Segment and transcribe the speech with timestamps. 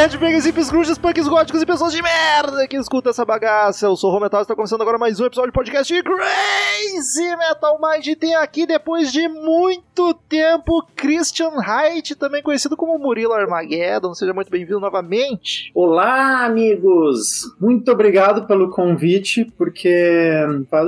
[0.00, 3.84] Headbangers, hippies, grunges, punks, góticos e pessoas de merda que escuta essa bagaça.
[3.84, 6.02] Eu sou o Rometal e está começando agora mais um episódio do podcast de
[7.00, 8.18] Crazy Metal Mind.
[8.18, 14.12] Tem aqui, depois de muito tempo, Christian Haidt, também conhecido como Murilo Armageddon.
[14.12, 15.72] Seja muito bem-vindo novamente.
[15.74, 17.56] Olá, amigos!
[17.58, 19.88] Muito obrigado pelo convite, porque,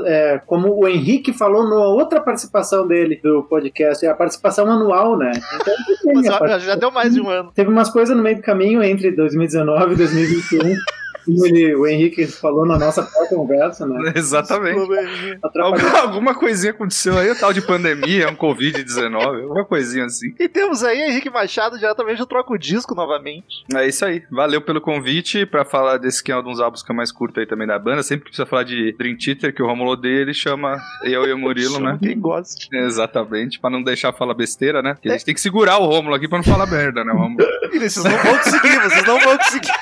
[0.04, 5.16] é, como o Henrique falou na outra participação dele do podcast, é a participação anual,
[5.16, 5.32] né?
[6.04, 7.50] Então, já, já deu mais de um ano.
[7.54, 10.74] Teve umas coisas no meio do caminho entre 2019 e 2021.
[11.24, 14.12] Como ele, o Henrique falou na nossa conversa, né?
[14.16, 14.78] Exatamente.
[16.02, 20.34] Alguma, coisinha aconteceu aí, o tal de pandemia, um Covid-19, alguma coisinha assim.
[20.38, 23.64] E temos aí Henrique Machado diretamente do Troco Disco novamente.
[23.74, 24.22] É isso aí.
[24.30, 27.40] Valeu pelo convite pra falar desse que é um dos álbuns que é mais curto
[27.40, 28.02] aí também da banda.
[28.02, 31.38] Sempre que precisa falar de Dream Theater, que o Romulo dele chama eu e o
[31.38, 31.98] Murilo, né?
[32.00, 32.66] Quem gosta.
[32.72, 34.94] Exatamente, pra não deixar falar besteira, né?
[34.94, 37.36] Porque a gente tem que segurar o Romulo aqui pra não falar merda, né, Romulo?
[37.72, 39.72] Vocês não vão conseguir, vocês não vão conseguir.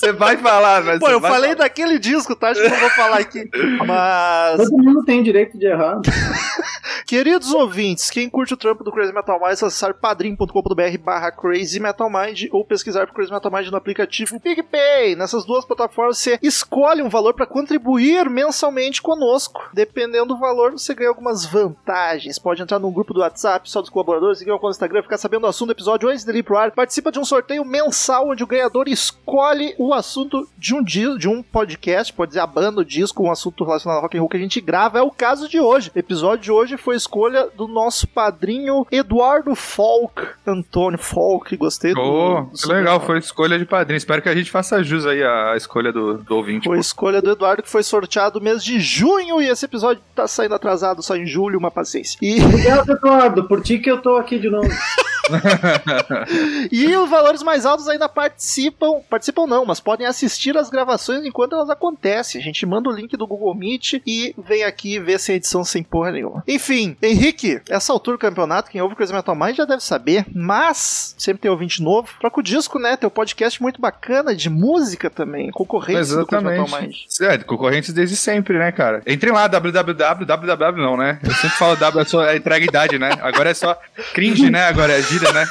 [0.00, 0.98] Você vai falar, mas.
[0.98, 1.64] Pô, eu vai falei falar.
[1.64, 2.48] daquele disco, tá?
[2.48, 3.50] Acho que eu não vou falar aqui.
[3.86, 4.56] Mas.
[4.56, 6.00] Todo mundo tem direito de errar.
[7.10, 12.08] Queridos ouvintes, quem curte o trampo do Crazy Metal Mind, acessar padrim.com.br barra Crazy Metal
[12.08, 15.16] Mind ou pesquisar por Crazy Metal Mind no aplicativo PicPay.
[15.16, 19.60] Nessas duas plataformas você escolhe um valor para contribuir mensalmente conosco.
[19.74, 22.38] Dependendo do valor, você ganha algumas vantagens.
[22.38, 25.46] Pode entrar no grupo do WhatsApp só dos colaboradores, seguir o Instagram, ficar sabendo do
[25.48, 26.70] assunto do episódio antes dele ir pro ar.
[26.70, 31.28] Participa de um sorteio mensal onde o ganhador escolhe o assunto de um, di- de
[31.28, 34.28] um podcast, pode dizer a banda, o disco, um assunto relacionado ao rock and roll
[34.30, 35.00] que a gente grava.
[35.00, 35.90] É o caso de hoje.
[35.92, 40.22] O episódio de hoje foi escolha do nosso padrinho Eduardo Folk.
[40.46, 42.00] Antônio Folk, gostei do.
[42.00, 43.96] Oh, do que legal, foi escolha de padrinho.
[43.96, 46.68] Espero que a gente faça jus aí à escolha do, do ouvinte.
[46.68, 50.26] Foi escolha do Eduardo que foi sorteado no mês de junho e esse episódio tá
[50.26, 52.18] saindo atrasado só em julho, uma paciência.
[52.22, 54.68] E, Obrigado, Eduardo, por ti que eu tô aqui de novo.
[56.70, 61.54] e os valores mais altos ainda participam, participam não, mas podem assistir as gravações enquanto
[61.54, 62.40] elas acontecem.
[62.40, 65.82] A gente manda o link do Google Meet e vem aqui ver sem edição sem
[65.82, 66.42] porra nenhuma.
[66.46, 71.14] Enfim, Henrique, essa altura do campeonato, quem ouve Crazy Metal Mind já deve saber, mas
[71.18, 72.08] sempre tem ouvinte novo.
[72.20, 72.96] Troca o disco, né?
[72.96, 76.94] Teu podcast muito bacana de música também, concorrente do Crazy Metal Mind.
[77.20, 79.02] É, concorrentes desde sempre, né, cara?
[79.06, 81.18] Entrem lá, www, www não, né?
[81.22, 83.10] Eu sempre falo W, é só é entrega idade, né?
[83.20, 83.78] Agora é só
[84.12, 84.64] cringe, né?
[84.64, 85.48] Agora é gíria, né?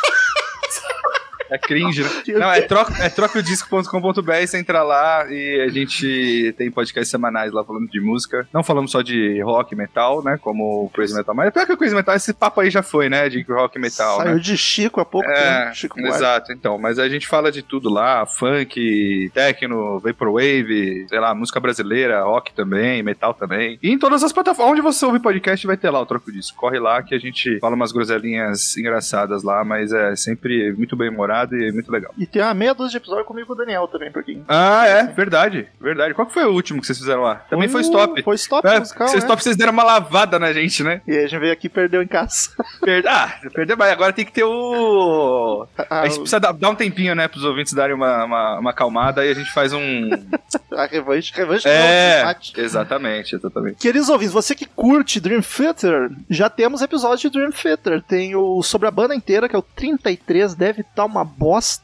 [1.50, 2.10] É cringe, né?
[2.40, 7.64] Não, é, troca, é trocodisco.com.br, você entra lá e a gente tem podcasts semanais lá
[7.64, 8.48] falando de música.
[8.54, 10.38] Não falamos só de rock, metal, né?
[10.42, 11.34] Como o Crazy Metal.
[11.36, 13.28] Mas pior que o Crazy Metal, esse papo aí já foi, né?
[13.30, 14.40] De rock e metal, Saiu né?
[14.40, 15.76] de Chico há pouco É, tempo.
[15.76, 16.16] Chico Buarque.
[16.18, 16.78] exato, então.
[16.78, 22.54] Mas a gente fala de tudo lá: funk, techno, vaporwave, sei lá, música brasileira, rock
[22.54, 23.78] também, metal também.
[23.82, 26.54] E em todas as plataformas onde você ouve podcast vai ter lá o troco disso.
[26.56, 31.10] Corre lá que a gente fala umas groselinhas engraçadas lá, mas é sempre muito bem
[31.52, 32.12] e muito legal.
[32.18, 34.44] E tem uma meia dúzia de episódio comigo e o Daniel também, por quem.
[34.48, 36.14] Ah, é, verdade, verdade.
[36.14, 37.36] Qual que foi o último que vocês fizeram lá?
[37.50, 38.24] Também foi, o- stop.
[38.24, 39.28] Foi stop É, musical, vocês né?
[39.28, 41.02] stop, vocês deram uma lavada na gente, né?
[41.08, 42.50] E a gente veio aqui e perdeu em casa.
[42.82, 45.68] Per- Ah, perdeu, mas agora tem que ter o.
[45.78, 49.26] A, A gente precisa dar, um tempinho, né, pros ouvintes darem uma, uma, uma acalmada
[49.26, 50.10] e a gente faz um.
[50.72, 53.78] a revanche, revanche é, não, exatamente, exatamente.
[53.78, 58.02] Queridos ouvintes, você que curte Dream Theater, já temos episódio de Dream Theater.
[58.02, 61.84] Tem o sobre a banda inteira, que é o 33, deve estar uma bosta.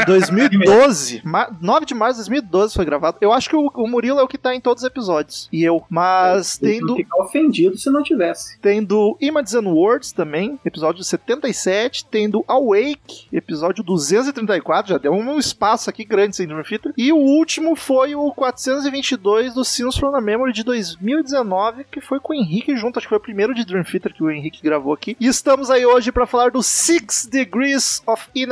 [0.00, 3.18] em 2012, ma- 9 de março de 2012 foi gravado.
[3.20, 5.48] Eu acho que o, o Murilo é o que tá em todos os episódios.
[5.52, 5.82] E eu.
[5.90, 8.58] Mas tem Eu do, ia ficar ofendido se não tivesse.
[8.60, 12.06] Tem do Images and Words também, episódio 77.
[12.06, 14.92] Tem do Awake, episódio 234.
[14.92, 16.92] Já deu um espaço aqui grande sem Dream Theater.
[16.96, 22.20] E o último foi o 422 do Sinos from the Memory de 2019, que foi
[22.20, 22.98] com o Henrique junto.
[22.98, 25.16] Acho que foi o primeiro de Dream Theater que o Henrique gravou aqui.
[25.18, 28.51] E estamos aí hoje para falar do Six Degrees of Inner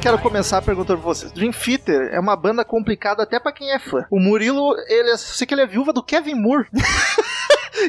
[0.00, 1.30] quero começar perguntando pra vocês.
[1.30, 4.06] Dream Theater é uma banda complicada até pra quem é fã.
[4.10, 6.66] O Murilo, ele, eu sei que ele é viúva do Kevin Moore.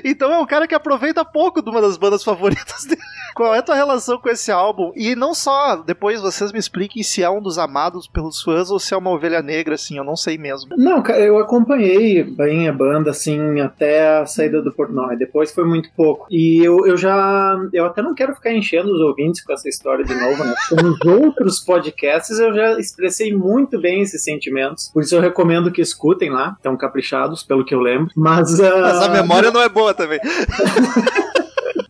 [0.06, 3.02] Então é um cara que aproveita pouco de uma das bandas favoritas dele.
[3.34, 4.92] Qual é a tua relação com esse álbum?
[4.96, 8.80] E não só, depois vocês me expliquem se é um dos amados pelos fãs ou
[8.80, 10.76] se é uma ovelha negra, assim, eu não sei mesmo.
[10.78, 15.16] Não, cara, eu acompanhei bem a banda, assim, até a saída do Portnoy.
[15.18, 16.28] Depois foi muito pouco.
[16.30, 17.58] E eu, eu já.
[17.74, 20.54] Eu até não quero ficar enchendo os ouvintes com essa história de novo, né?
[20.82, 24.90] Nos outros podcasts eu já expressei muito bem esses sentimentos.
[24.94, 26.54] Por isso eu recomendo que escutem lá.
[26.58, 28.12] Estão caprichados, pelo que eu lembro.
[28.16, 28.60] Mas.
[28.60, 28.82] Uh...
[28.82, 30.20] Mas a memória não é boa também.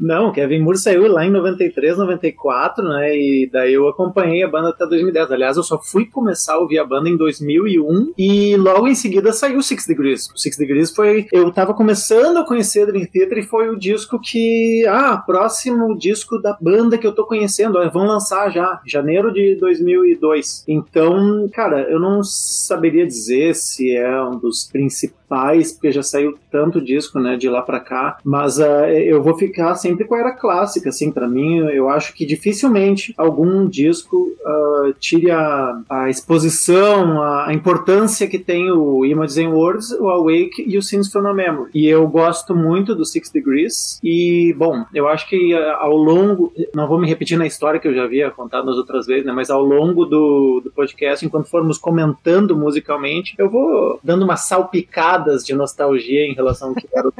[0.01, 3.15] Não, Kevin Moore saiu lá em 93, 94, né?
[3.15, 5.31] E daí eu acompanhei a banda até 2010.
[5.31, 9.31] Aliás, eu só fui começar a ouvir a banda em 2001 e logo em seguida
[9.31, 10.30] saiu Six Degrees.
[10.31, 11.27] O Six Degrees foi.
[11.31, 14.83] Eu tava começando a conhecer Dream Theater e foi o disco que.
[14.88, 17.80] Ah, próximo disco da banda que eu tô conhecendo.
[17.92, 20.65] Vão lançar já, janeiro de 2002.
[20.68, 26.81] Então, cara, eu não saberia dizer se é um dos principais, porque já saiu tanto
[26.81, 28.18] disco, né, de lá para cá.
[28.24, 31.58] Mas uh, eu vou ficar sempre com a era clássica, assim, para mim.
[31.58, 38.40] Eu acho que dificilmente algum disco uh, tire a, a exposição, a, a, importância que
[38.40, 41.72] tem o Imogen Words, o Awake e o Scenes from a Memory.
[41.74, 44.00] E eu gosto muito do Six Degrees.
[44.04, 47.88] E, bom, eu acho que uh, ao longo, não vou me repetir na história que
[47.88, 51.50] eu já havia contado nas outras vezes, né, mas ao longo do, do podcast, enquanto
[51.50, 57.08] formos comentando musicalmente, eu vou dando umas salpicadas de nostalgia em relação ao que era
[57.08, 57.14] o.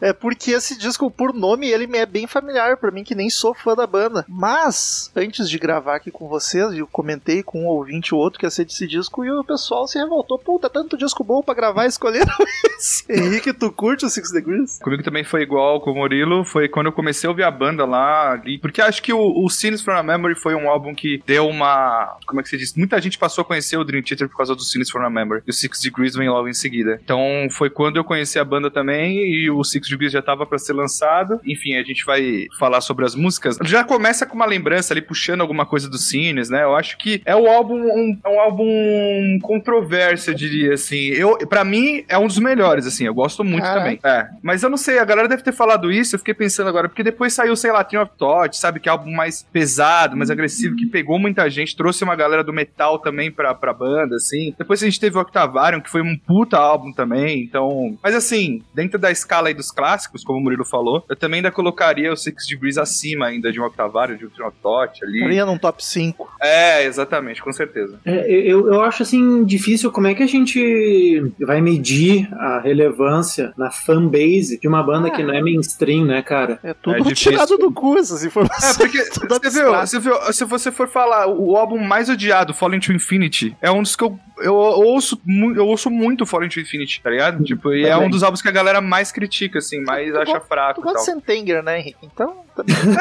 [0.00, 3.30] É porque esse disco, por nome, ele me é bem familiar para mim, que nem
[3.30, 4.24] sou fã da banda.
[4.28, 8.46] Mas, antes de gravar aqui com vocês, eu comentei com um ouvinte ou outro que
[8.46, 10.38] ia ser desse disco e o pessoal se revoltou.
[10.38, 12.34] Puta, tanto disco bom pra gravar, escolheram
[12.78, 13.04] esse.
[13.10, 14.78] Henrique, tu curte o Six Degrees?
[14.78, 16.44] Comigo também foi igual com o Murilo.
[16.44, 18.32] Foi quando eu comecei a ouvir a banda lá.
[18.32, 19.48] Ali, porque acho que o, o
[19.82, 22.16] from a Memory foi um álbum que deu uma.
[22.26, 22.74] Como é que se diz?
[22.74, 25.42] Muita gente passou a conhecer o Dream Theater por causa do Scenes from a Memory.
[25.46, 27.00] E o Six Degrees vem logo em seguida.
[27.02, 30.58] Então foi quando eu conheci a banda também e o Six Degrees já tava para
[30.58, 31.40] ser lançado.
[31.60, 33.58] Enfim, a gente vai falar sobre as músicas.
[33.64, 36.62] Já começa com uma lembrança ali, puxando alguma coisa dos cines, né?
[36.64, 41.08] Eu acho que é o álbum, um, é um álbum controverso, eu diria, assim.
[41.08, 43.04] Eu, pra mim, é um dos melhores, assim.
[43.04, 44.00] Eu gosto muito também.
[44.02, 44.26] É.
[44.42, 47.02] Mas eu não sei, a galera deve ter falado isso, eu fiquei pensando agora, porque
[47.02, 48.80] depois saiu, sei lá, Team of Thought, sabe?
[48.80, 52.52] Que é álbum mais pesado, mais agressivo, que pegou muita gente, trouxe uma galera do
[52.52, 54.54] metal também pra, pra banda, assim.
[54.56, 57.98] Depois a gente teve o Octavarium, que foi um puta álbum também, então...
[58.02, 61.50] Mas assim, dentro da escala aí dos clássicos, como o Murilo falou, eu também ainda
[61.50, 65.18] colocaria o Six Degrees acima ainda de um Octavário, de um Trinotot ali.
[65.18, 66.28] Estaria num top 5.
[66.40, 67.98] É, exatamente, com certeza.
[68.04, 73.52] É, eu, eu acho assim difícil como é que a gente vai medir a relevância
[73.56, 76.58] na fanbase de uma banda ah, que não é mainstream, né, cara?
[76.62, 78.76] É tudo é tirado do cu essas informações.
[78.76, 82.80] É, porque você viu, você viu, se você for falar, o álbum mais odiado, Falling
[82.80, 85.20] to Infinity, é um dos que eu eu ouço,
[85.54, 87.44] eu ouço muito Fallen to Infinity, tá ligado?
[87.44, 90.40] Tipo, e é um dos álbuns que a galera mais critica, assim, mais tu acha
[90.40, 90.80] fraco.
[90.80, 91.98] Tu gosta Sentenger, né, Henrique?
[92.02, 92.44] Então.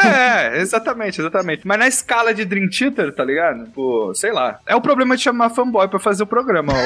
[0.03, 1.67] É, exatamente, exatamente.
[1.67, 3.65] Mas na escala de Dream Theater, tá ligado?
[3.71, 4.59] Pô, sei lá.
[4.65, 6.73] É o problema de chamar fanboy pra fazer o programa,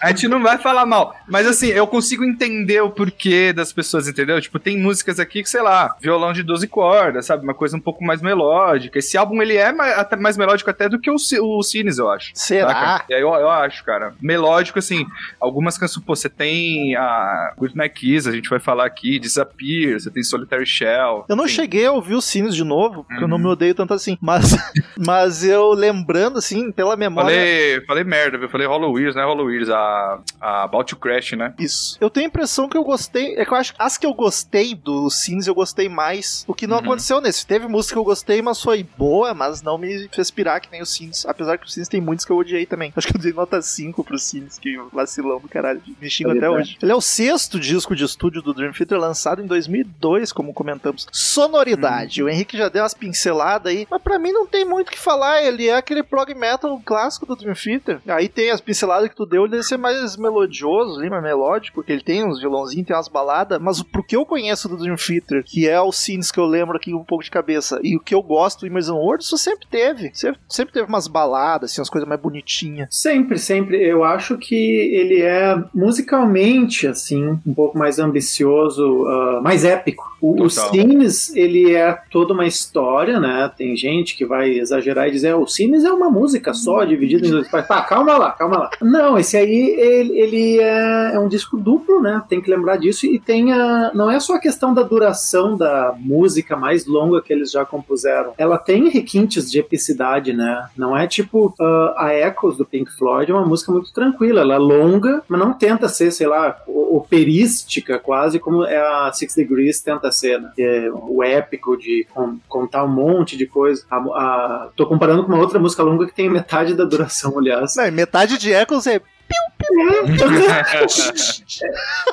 [0.00, 1.14] A gente não vai falar mal.
[1.26, 4.40] Mas assim, eu consigo entender o porquê das pessoas, entendeu?
[4.40, 7.42] Tipo, tem músicas aqui que, sei lá, violão de 12 cordas, sabe?
[7.42, 8.98] Uma coisa um pouco mais melódica.
[8.98, 12.08] Esse álbum, ele é mais, até mais melódico até do que o, o Cines, eu
[12.10, 12.30] acho.
[12.34, 13.04] Será?
[13.08, 14.14] E aí eu, eu acho, cara.
[14.20, 15.04] Melódico, assim,
[15.40, 19.98] algumas canções, pô, você tem a Good Night Kiss, a gente vai falar aqui, Disappear,
[19.98, 21.24] você tem Solitary Shell.
[21.28, 23.22] Eu não cheguei a ouvir o Cines de novo, porque uhum.
[23.22, 24.16] eu não me odeio tanto assim.
[24.20, 24.56] Mas,
[24.96, 27.30] mas eu lembrando, assim, pela memória...
[27.30, 29.24] Falei, falei merda, eu falei Hollow Ears, né?
[29.24, 31.54] Hollow Ears, a a About to Crash, né?
[31.58, 31.96] Isso.
[32.00, 33.36] Eu tenho a impressão que eu gostei.
[33.36, 36.44] É que eu acho que as que eu gostei do Sins eu gostei mais.
[36.46, 36.84] O que não uhum.
[36.84, 37.46] aconteceu nesse.
[37.46, 40.82] Teve música que eu gostei, mas foi boa, mas não me fez pirar que nem
[40.82, 41.26] o Sins.
[41.26, 42.92] Apesar que o Sins tem muitos que eu odiei também.
[42.96, 45.80] Acho que eu dei nota 5 pro Sins, que vacilão do caralho.
[46.00, 46.78] Me xingo até hoje.
[46.80, 51.06] Ele é o sexto disco de estúdio do Dream Theater, lançado em 2002, como comentamos.
[51.18, 52.22] Sonoridade.
[52.22, 52.28] Uhum.
[52.28, 54.98] O Henrique já deu umas pinceladas aí, mas pra mim não tem muito o que
[54.98, 55.42] falar.
[55.42, 58.00] Ele é aquele prog metal clássico do Dream Theater.
[58.06, 61.90] Aí tem as pinceladas que tu deu, ele deve ser mais melodioso, lembra melódico, que
[61.90, 65.42] ele tem uns violãozinhos, tem umas baladas, mas pro que eu conheço do Dream Theater,
[65.44, 68.14] que é o Scenes que eu lembro aqui um pouco de cabeça, e o que
[68.14, 70.10] eu gosto do Immersion World, isso sempre teve.
[70.14, 72.88] Sempre, sempre teve umas baladas, assim, umas coisas mais bonitinhas.
[72.90, 73.82] Sempre, sempre.
[73.82, 80.32] Eu acho que ele é musicalmente, assim, um pouco mais ambicioso, uh, mais épico O,
[80.32, 80.70] o Total.
[81.08, 83.50] Cines, ele é toda uma história, né?
[83.56, 87.30] Tem gente que vai exagerar e dizer, o Cines é uma música só, dividida em
[87.30, 87.68] dois partes.
[87.68, 88.70] Tá, calma lá, calma lá.
[88.80, 92.22] Não, esse aí, ele, ele é, é um disco duplo, né?
[92.28, 93.06] Tem que lembrar disso.
[93.06, 93.90] E tem a...
[93.94, 98.32] Não é só a questão da duração da música mais longa que eles já compuseram.
[98.38, 100.68] Ela tem requintes de epicidade, né?
[100.76, 104.40] Não é tipo ah, a Echoes do Pink Floyd, é uma música muito tranquila.
[104.40, 109.34] Ela é longa, mas não tenta ser, sei lá, operística quase como é a Six
[109.34, 110.50] Degrees tenta ser, né?
[110.58, 113.84] É o épico de con- contar um monte de coisa.
[113.90, 117.74] A, a- tô comparando com uma outra música longa que tem metade da duração, aliás.
[117.76, 119.00] Não, metade de Echoes é.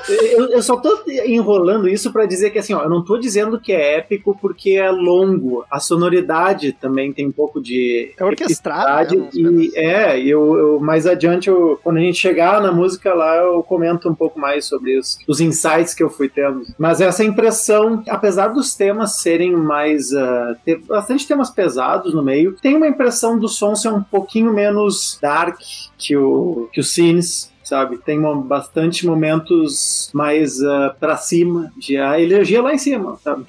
[0.10, 3.60] Eu, eu só tô enrolando isso pra dizer que assim, ó, eu não tô dizendo
[3.60, 5.66] que é épico porque é longo.
[5.70, 9.16] A sonoridade também tem um pouco de É orquestrado.
[9.18, 13.38] né, e é, eu, eu mais adiante, eu- quando a gente chegar na música lá,
[13.38, 16.64] eu comento um pouco mais sobre os, os insights que eu fui tendo.
[16.78, 20.14] Mas essa impressão, apesar dos temas serem mais.
[20.14, 24.54] ah, ter bastante temas pesados no meio, tem uma impressão do som ser um pouquinho
[24.54, 25.58] menos dark
[25.98, 27.52] que o, que o Scenes.
[27.66, 33.18] Sabe, tem uma- bastante momentos mais ah, pra cima, de a energia lá em cima,
[33.24, 33.46] sabe?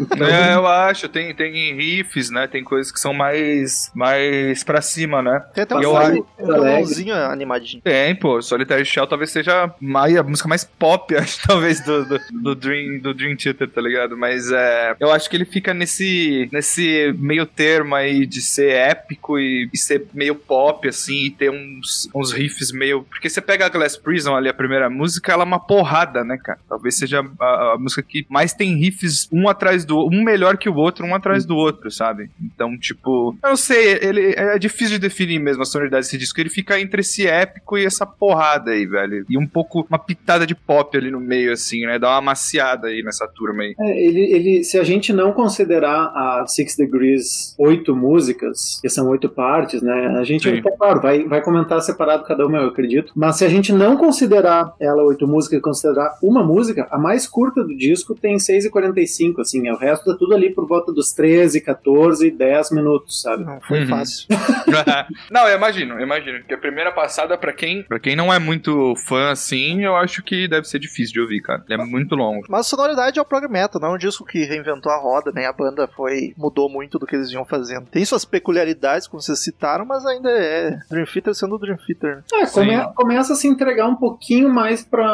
[0.00, 2.46] Então, É, eu acho, tem, tem riffs, né?
[2.46, 5.44] Tem coisas que são mais, mais pra cima, né?
[5.54, 7.82] Tem até um, Eu acho- um violãozinho animadinho.
[7.82, 12.20] Tem, pô, Solitary Shell talvez seja mais, a música mais pop, acho, talvez, do, do,
[12.32, 14.16] do Dream, do Dream Theater, tá ligado?
[14.16, 19.38] Mas é, eu acho que ele fica nesse, nesse meio termo aí de ser épico
[19.38, 23.02] e, e ser meio pop, assim, e ter uns, uns riffs meio.
[23.02, 26.38] Porque você pega a Glass Prison ali, a primeira música, ela é uma porrada, né,
[26.42, 26.58] cara?
[26.68, 30.68] Talvez seja a, a música que mais tem riffs um atrás do um melhor que
[30.68, 32.30] o outro, um atrás do outro, sabe?
[32.42, 36.40] Então, tipo, eu não sei, ele é difícil de definir mesmo a sonoridade desse disco.
[36.40, 39.24] Ele fica entre esse épico e essa porrada aí, velho.
[39.28, 41.98] E um pouco, uma pitada de pop ali no meio, assim, né?
[41.98, 43.74] Dá uma maciada aí nessa turma aí.
[43.78, 49.08] É, ele, ele, se a gente não considerar a Six Degrees oito músicas, que são
[49.08, 50.16] oito partes, né?
[50.18, 50.62] A gente, Sim.
[50.64, 53.12] é claro, vai, vai comentar separado cada uma, eu acredito.
[53.14, 57.26] Mas se a gente não considerar ela oito músicas e considerar uma música, a mais
[57.26, 61.12] curta do disco tem 6h45, assim, é o resto é tudo ali por volta dos
[61.12, 63.44] 13, 14, 10 minutos, sabe?
[63.44, 63.88] Não foi Uhum.
[63.88, 64.26] fácil.
[65.30, 66.42] não, eu imagino, eu imagino.
[66.44, 70.22] Que a primeira passada, pra quem, pra quem não é muito fã assim, eu acho
[70.22, 71.62] que deve ser difícil de ouvir, cara.
[71.68, 72.44] Ele é muito longo.
[72.48, 75.32] Mas a sonoridade é o prog metal, não é um disco que reinventou a roda,
[75.34, 77.86] nem a banda foi mudou muito do que eles vinham fazendo.
[77.86, 82.16] Tem suas peculiaridades, como vocês citaram, mas ainda é Dream Theater sendo o Dream Theater.
[82.16, 82.22] né?
[82.34, 85.08] É, come- começa a se entregar um pouquinho mais para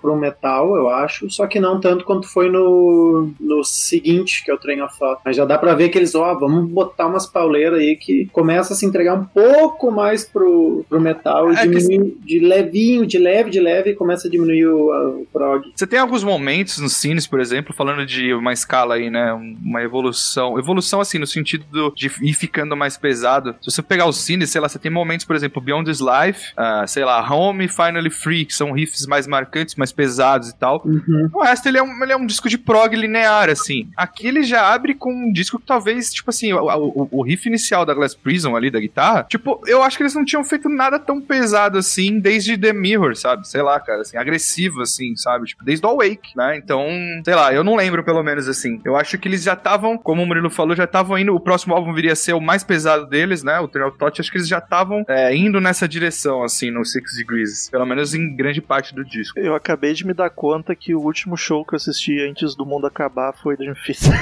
[0.00, 4.54] pro metal, eu acho, só que não tanto quanto foi no, no seguinte, que é
[4.54, 5.20] o Train of Thought.
[5.24, 8.72] Mas já dá pra ver que eles, ó, vamos botar umas pauleiras aí que começa
[8.72, 13.06] a se entregar um pouco mais pro, pro metal e É que- diminui de levinho,
[13.06, 15.64] de leve, de leve, e começa a diminuir o, a- o prog.
[15.74, 19.32] Você tem alguns momentos nos cines, por exemplo, falando de uma escala aí, né?
[19.34, 20.58] um- Uma evolução.
[20.58, 23.54] Evolução, assim, no sentido do- de ir ficando mais pesado.
[23.60, 26.52] Se você pegar os cines, sei lá, você tem momentos, por exemplo, Beyond This Life,
[26.56, 30.56] ah, sei lá, Home e Finally Free, que são riffs mais marcantes, mais pesados e
[30.56, 30.82] tal.
[30.84, 31.28] Uhum.
[31.32, 33.88] O resto, ele é, um, ele é um disco de prog linear, assim.
[33.96, 37.48] Aqui ele já abre com um disco que talvez, tipo assim, o, o- o riff
[37.48, 40.68] inicial da Glass Prison ali, da guitarra, tipo, eu acho que eles não tinham feito
[40.68, 43.46] nada tão pesado assim desde The Mirror, sabe?
[43.48, 45.46] Sei lá, cara, assim, agressivo, assim, sabe?
[45.46, 46.56] Tipo, desde o Awake, né?
[46.56, 46.86] Então,
[47.24, 48.80] sei lá, eu não lembro pelo menos assim.
[48.84, 51.34] Eu acho que eles já estavam, como o Murilo falou, já estavam indo.
[51.34, 53.58] O próximo álbum viria a ser o mais pesado deles, né?
[53.60, 54.20] O of Thought.
[54.20, 57.39] Acho que eles já estavam é, indo nessa direção, assim, no Six Degrees.
[57.70, 59.38] Pelo menos em grande parte do disco.
[59.38, 62.66] Eu acabei de me dar conta que o último show que eu assisti antes do
[62.66, 64.20] mundo acabar foi Dream Theater.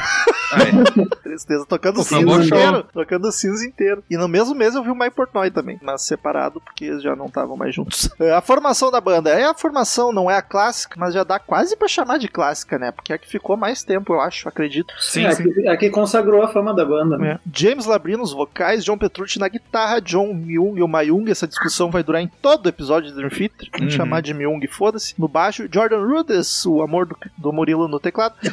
[0.52, 0.72] Aí.
[1.22, 2.86] Tristeza, tocando um cinza inteiro.
[2.92, 4.02] Tocando cinza inteiro.
[4.08, 7.14] E no mesmo mês eu vi o My Portnoy também, mas separado porque eles já
[7.14, 8.08] não estavam mais juntos.
[8.18, 11.38] É, A formação da banda é a formação, não é a clássica, mas já dá
[11.38, 12.90] quase pra chamar de clássica, né?
[12.90, 14.92] Porque é a que ficou mais tempo, eu acho, acredito.
[14.98, 15.52] Sim, é, sim.
[15.52, 17.32] Que, é que consagrou a fama da banda, né?
[17.32, 17.38] É.
[17.52, 21.30] James Labrie nos vocais, John Petrucci na guitarra, John Myung e o Mayung.
[21.30, 23.68] Essa discussão vai durar em todo o episódio de Dream Theater.
[23.72, 23.96] Vamos Uhum.
[23.98, 25.14] chamar de Myung, foda-se.
[25.18, 28.34] No baixo, Jordan Rudess, o amor do, do Murilo no teclado.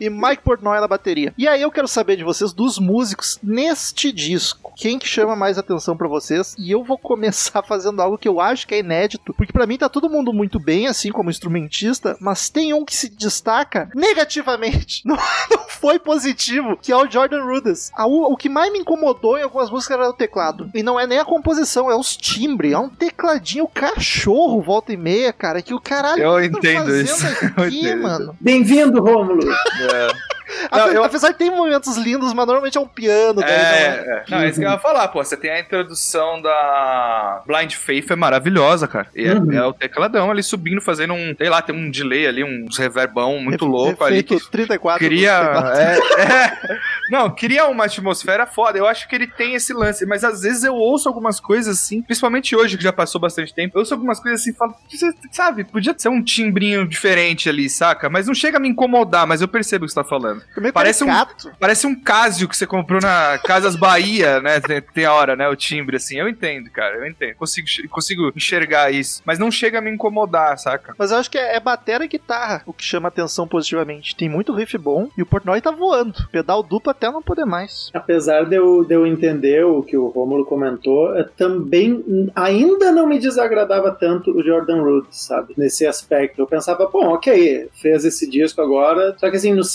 [0.00, 1.32] E, e Mike Portnoy na bateria.
[1.38, 5.58] E aí eu quero saber de vocês, dos músicos, neste disco, quem que chama mais
[5.58, 6.54] atenção pra vocês?
[6.58, 9.76] E eu vou começar fazendo algo que eu acho que é inédito, porque pra mim
[9.78, 15.02] tá todo mundo muito bem, assim, como instrumentista, mas tem um que se destaca negativamente.
[15.06, 15.16] Não,
[15.50, 17.90] não foi positivo, que é o Jordan Rudess.
[17.94, 20.70] A- O, o que mais me incomodou em algumas músicas era o teclado.
[20.74, 22.72] E não é nem a composição, é os timbres.
[22.72, 27.04] É um tecladinho cachorro, volta e meia, cara, que o caralho Eu tá entendo fazendo
[27.04, 27.26] isso.
[27.56, 28.02] Eu aqui, entendo.
[28.02, 28.36] mano.
[28.40, 29.50] Bem-vindo, Rômulo!
[29.50, 30.33] É.
[30.70, 33.40] Não, Apesar, eu- apesar que tem momentos lindos, mas normalmente é um piano.
[33.40, 33.84] daí não é.
[33.84, 34.24] É, é.
[34.28, 35.22] Não, é isso que eu ia falar, pô.
[35.24, 39.06] Você tem a introdução da Blind Faith, é maravilhosa, cara.
[39.14, 39.52] E é, Uhum.
[39.52, 43.38] é o tecladão ali subindo, fazendo um, sei lá, tem um delay ali, uns reverbão
[43.40, 44.18] muito louco ali.
[44.18, 45.06] Efeito Que 34.
[45.06, 45.40] cria.
[45.40, 45.78] 34.
[45.80, 46.78] é, é.
[47.10, 48.78] não, cria uma atmosfera foda.
[48.78, 52.02] Eu acho que ele tem esse lance, mas às vezes eu ouço algumas coisas assim,
[52.02, 53.76] principalmente hoje, que já passou bastante tempo.
[53.76, 57.68] Eu ouço algumas coisas assim e falo, "Você- sabe, podia ser um timbrinho diferente ali,
[57.68, 58.08] saca?
[58.08, 60.33] Mas não chega a me incomodar, mas eu percebo o que você tá falando.
[60.56, 61.50] Meio Parece um- caricato.
[61.58, 64.60] Parece um Casio que você comprou na Casas Bahia, né?
[64.60, 65.48] Tem, tem a hora, né?
[65.48, 66.18] O timbre, assim.
[66.18, 66.96] Eu entendo, cara.
[66.96, 67.34] Eu entendo.
[67.36, 69.22] Consigo, consigo enxergar isso.
[69.24, 70.94] Mas não chega a me incomodar, saca?
[70.98, 74.14] Mas eu acho que é, é batera e guitarra o que chama atenção positivamente.
[74.16, 76.28] Tem muito riff bom e o Portnoy tá voando.
[76.30, 77.90] Pedal duplo até não poder mais.
[77.94, 82.02] Apesar de eu, de eu entender o que o Romulo comentou, eh, também
[82.34, 85.54] ainda não me desagradava tanto o Jordan Rhodes, sabe?
[85.56, 86.40] Nesse aspecto.
[86.40, 89.14] Eu pensava, bom, ok, fez esse disco agora.
[89.18, 89.70] Só que assim, nos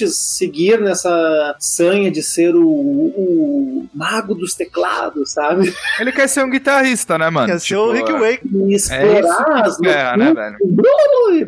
[0.00, 5.72] seguintes, seguir nessa sanha de ser o, o mago dos teclados, sabe?
[5.98, 7.46] Ele quer ser um guitarrista, né, mano?
[7.46, 8.48] Quer ser o Rick Wake.
[8.52, 10.56] E explorar as É, né, velho?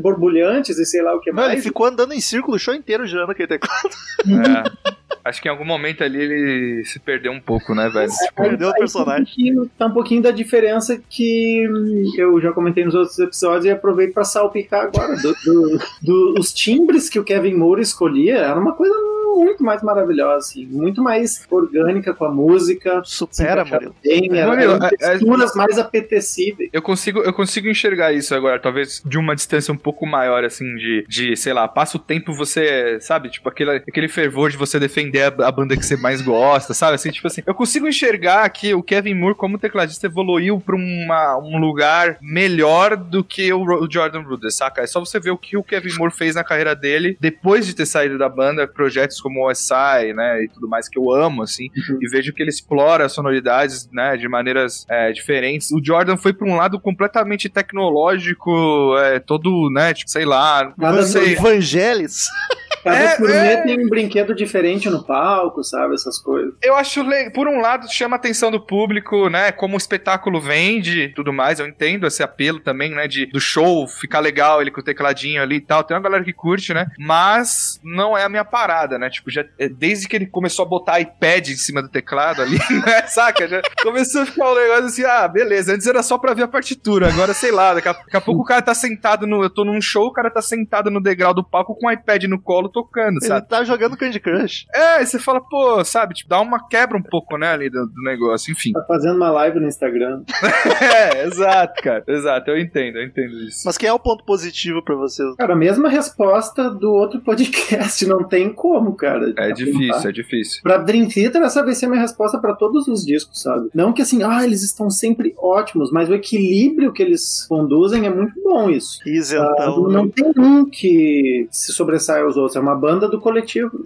[0.00, 1.64] borbulhantes e sei lá o que Mano, ele mais.
[1.64, 3.90] ficou andando em círculo o show inteiro girando aquele teclado.
[4.26, 4.92] É.
[5.24, 8.10] Acho que em algum momento ali ele se perdeu um pouco, né, velho?
[8.10, 9.24] Tipo, Perdeu o personagem.
[9.24, 13.18] Tá um, pouquinho, tá um pouquinho da diferença que hum, eu já comentei nos outros
[13.18, 15.16] episódios e aproveito pra salpicar agora.
[15.16, 18.94] Do, do- do- os timbres que o Kevin Moore escolhia era uma coisa
[19.36, 23.02] muito mais maravilhosa, assim, muito mais orgânica com a música.
[23.04, 23.94] Supera, Murilo.
[24.02, 26.70] Bem, Murilo, texturas mais apetecíveis.
[26.72, 30.64] Eu consigo, eu consigo enxergar isso agora, talvez de uma distância um pouco maior, assim,
[30.76, 34.78] de, de sei lá, passa o tempo você, sabe, tipo, aquele, aquele fervor de você
[34.78, 38.48] defender a, a banda que você mais gosta, sabe, assim, tipo assim, eu consigo enxergar
[38.50, 43.62] que o Kevin Moore, como tecladista, evoluiu pra uma, um lugar melhor do que o,
[43.62, 44.82] o Jordan Rudess, saca?
[44.82, 47.74] É só você ver o que o Kevin Moore fez na carreira dele, depois de
[47.74, 51.42] ter saído da banda, projetos como o OSI, né, e tudo mais, que eu amo,
[51.42, 51.68] assim,
[52.00, 55.70] e vejo que ele explora sonoridades, né, de maneiras é, diferentes.
[55.70, 61.02] O Jordan foi pra um lado completamente tecnológico, é, todo, né, tipo, sei lá, não
[61.02, 61.32] sei.
[61.32, 62.28] Evangelis.
[62.82, 63.62] Cada É, turnê é.
[63.62, 65.94] tem um brinquedo diferente no palco, sabe?
[65.94, 66.54] Essas coisas.
[66.62, 67.00] Eu acho,
[67.32, 69.52] por um lado, chama a atenção do público, né?
[69.52, 71.60] Como o espetáculo vende e tudo mais.
[71.60, 73.06] Eu entendo esse apelo também, né?
[73.06, 75.84] De, do show ficar legal, ele com o tecladinho ali e tal.
[75.84, 76.86] Tem uma galera que curte, né?
[76.98, 79.08] Mas não é a minha parada, né?
[79.10, 82.58] Tipo, já, é, desde que ele começou a botar iPad em cima do teclado ali,
[82.84, 83.02] né?
[83.06, 83.46] Saca?
[83.46, 85.74] Já começou a ficar um negócio assim, ah, beleza.
[85.74, 87.08] Antes era só pra ver a partitura.
[87.08, 89.42] Agora, sei lá, daqui a, daqui a pouco o cara tá sentado no.
[89.42, 92.24] Eu tô num show, o cara tá sentado no degrau do palco com o iPad
[92.24, 93.46] no colo tocando, Ele sabe?
[93.48, 94.66] tá jogando Candy Crush.
[94.74, 97.86] É, aí você fala, pô, sabe, tipo, dá uma quebra um pouco, né, ali do,
[97.86, 98.72] do negócio, enfim.
[98.72, 100.22] Tá fazendo uma live no Instagram.
[100.80, 102.04] é, exato, cara.
[102.08, 103.62] Exato, eu entendo, eu entendo isso.
[103.64, 105.34] Mas quem é o ponto positivo pra vocês?
[105.36, 108.06] Cara, a mesma resposta do outro podcast.
[108.06, 109.32] Não tem como, cara.
[109.36, 110.62] É difícil, é difícil.
[110.62, 113.68] Pra Dream Theater, essa vai ser a minha resposta pra todos os discos, sabe?
[113.74, 118.10] Não que assim, ah, eles estão sempre ótimos, mas o equilíbrio que eles conduzem é
[118.10, 119.00] muito bom isso.
[119.04, 119.88] Ah, Isentão.
[119.88, 123.82] não tem um que se sobressai aos outros, é uma banda do coletivo.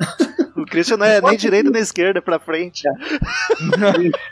[0.56, 2.82] O Christian não é nem direita nem esquerda, é pra frente.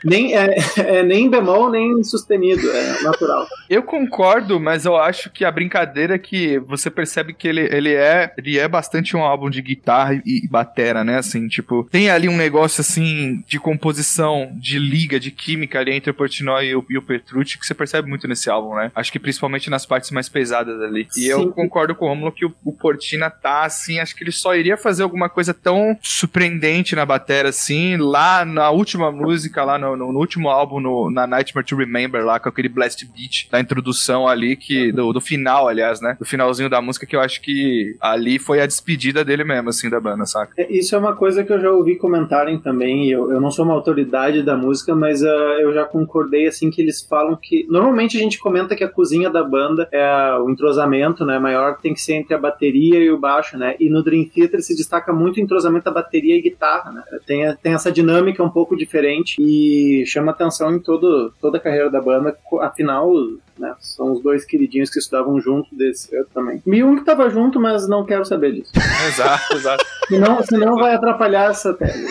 [0.02, 3.46] nem, é, é nem bemol, nem sustenido, é natural.
[3.68, 7.92] Eu concordo, mas eu acho que a brincadeira é que você percebe que ele, ele
[7.92, 11.18] é ele é bastante um álbum de guitarra e, e batera, né?
[11.18, 16.11] Assim, tipo, tem ali um negócio assim de composição, de liga, de química ali entre
[16.11, 18.90] o Portnoy e o, e o Petrucci que você percebe muito nesse álbum, né?
[18.94, 21.07] Acho que principalmente nas partes mais pesadas ali.
[21.16, 21.50] E eu Sim.
[21.50, 24.77] concordo com o Romulo que o, o Portina tá assim, acho que ele só iria
[24.77, 30.12] fazer alguma coisa tão surpreendente na batera assim, lá na última música, lá no, no-
[30.12, 34.27] no último álbum, no, na Nightmare to Remember, lá com aquele blast beat da introdução
[34.27, 36.16] ali, que do, do final, aliás, né?
[36.18, 39.88] Do finalzinho da música, que eu acho que ali foi a despedida dele mesmo, assim,
[39.90, 40.53] da banda, saca?
[40.57, 43.11] É, Isso é uma coisa que eu já ouvi comentarem também.
[43.11, 45.29] Eu, eu não sou uma autoridade da música, mas ah,
[45.61, 49.29] eu já concordei assim que eles falam que normalmente a gente comenta que a cozinha
[49.31, 51.38] da banda é o entrosamento, né?
[51.38, 53.75] Maior tem que ser entre a bateria e o baixo, né?
[53.79, 57.02] E no Dream Theater se destaca muito o entrosamento da bateria e guitarra, né?
[57.26, 61.90] Tem, tem essa dinâmica um pouco diferente e chama atenção em todo, toda a carreira
[61.90, 62.37] da banda.
[62.60, 63.12] Afinal,
[63.58, 63.74] né?
[63.80, 66.62] São os dois queridinhos que estudavam junto desse eu também.
[66.66, 68.72] Um que tava junto, mas não quero saber disso.
[69.08, 69.84] Exato, exato.
[70.08, 72.06] Senão, senão vai atrapalhar essa tese.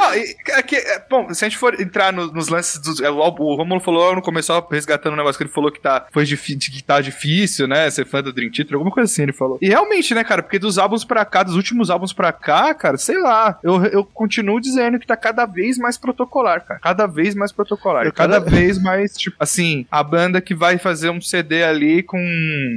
[0.00, 3.00] Ah, e- é que, é, bom, se a gente for entrar no- nos lances dos.
[3.00, 6.06] é, o, o Romulo falou no começo, resgatando um negócio que ele falou que tá,
[6.12, 7.88] foi difí- que tá difícil, né?
[7.90, 9.58] Ser fã do Dream Theater, alguma coisa assim ele falou.
[9.62, 12.96] E realmente, né, cara, porque dos álbuns pra cá, dos últimos álbuns pra cá, cara,
[12.96, 16.80] sei lá, eu, eu continuo dizendo que tá cada vez mais protocolar, cara.
[16.80, 18.04] Cada vez mais protocolar.
[18.06, 22.18] Eu Cada vez mais, tipo, assim, a banda que vai fazer um CD ali com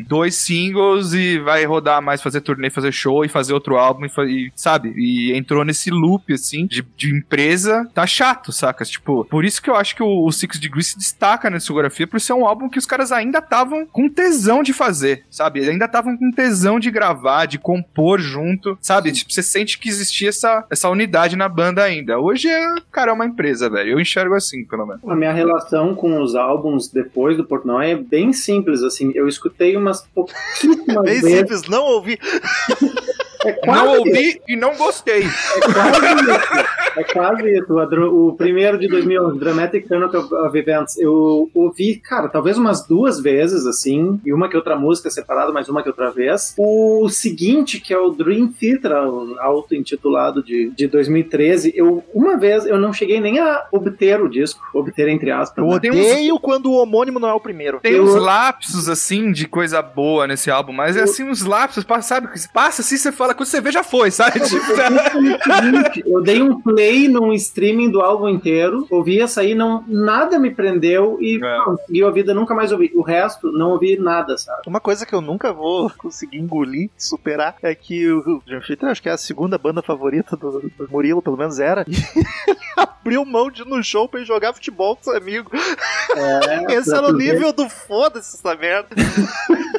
[0.08, 4.10] dois singles e vai rodar mais, fazer turnê, fazer show e fazer outro álbum e,
[4.48, 4.94] e, sabe?
[4.96, 7.88] E entrou nesse loop, assim, de, de empresa.
[7.94, 8.84] Tá chato, saca?
[8.86, 12.08] Tipo, por isso que eu acho que o, o Six Degrees se destaca na discografia,
[12.08, 15.68] por ser um álbum que os caras ainda estavam com tesão de fazer, sabe?
[15.68, 19.12] Ainda estavam com tesão de gravar, de compor junto, sabe?
[19.12, 22.20] Tipo, você sente que existia essa, essa unidade na banda ainda.
[22.20, 23.92] Hoje, é, cara, é uma empresa, velho.
[23.92, 25.02] Eu enxergo assim, pelo menos.
[25.08, 29.12] A minha relação com os álbuns depois do Portnoy é bem simples, assim.
[29.16, 31.38] Eu escutei umas pouquíssimas Bem vezes.
[31.38, 32.18] simples, não ouvi.
[33.48, 34.08] É quase Não isso.
[34.08, 35.24] ouvi e não gostei.
[35.24, 36.68] É quase isso.
[36.98, 37.74] É quase isso.
[38.12, 43.66] O, primeiro de 2011, Dramatic Turn of Events, eu ouvi, cara, talvez umas duas vezes,
[43.68, 46.54] assim, e uma que outra música separada, mas uma que outra vez.
[46.58, 48.92] O seguinte, que é o Dream Theater,
[49.40, 54.60] auto-intitulado de, de 2013, eu, uma vez, eu não cheguei nem a obter o disco,
[54.74, 55.64] obter entre aspas.
[55.64, 55.80] Eu né?
[55.80, 57.80] Tem uns- odeio quando o homônimo não é o primeiro.
[57.80, 61.84] Tem Eu- uns lapsos, assim, de coisa boa nesse álbum, mas é assim, uns lapsos,
[61.84, 62.28] passa- sabe?
[62.28, 64.40] que Passa assim, você fala, quando você vê, já foi, sabe?
[64.42, 64.66] Tipo,
[66.06, 70.52] eu dei um play num streaming do álbum inteiro, ouvi essa aí, não, nada me
[70.52, 71.40] prendeu e É.
[71.40, 72.92] não, segui a vida, nunca mais ouvi.
[72.96, 74.62] O resto, não ouvi nada, sabe?
[74.68, 79.02] Uma coisa que eu nunca vou conseguir engolir, superar, é que o Dream Theater, acho
[79.02, 81.86] que é a segunda banda favorita do, do Murilo, pelo menos era.
[81.88, 82.26] E ele
[82.76, 85.52] abriu mão de ir no show pra ir jogar futebol com os amigos.
[86.16, 88.90] É, Esse era o tu ver- nível do foda-se essa merda.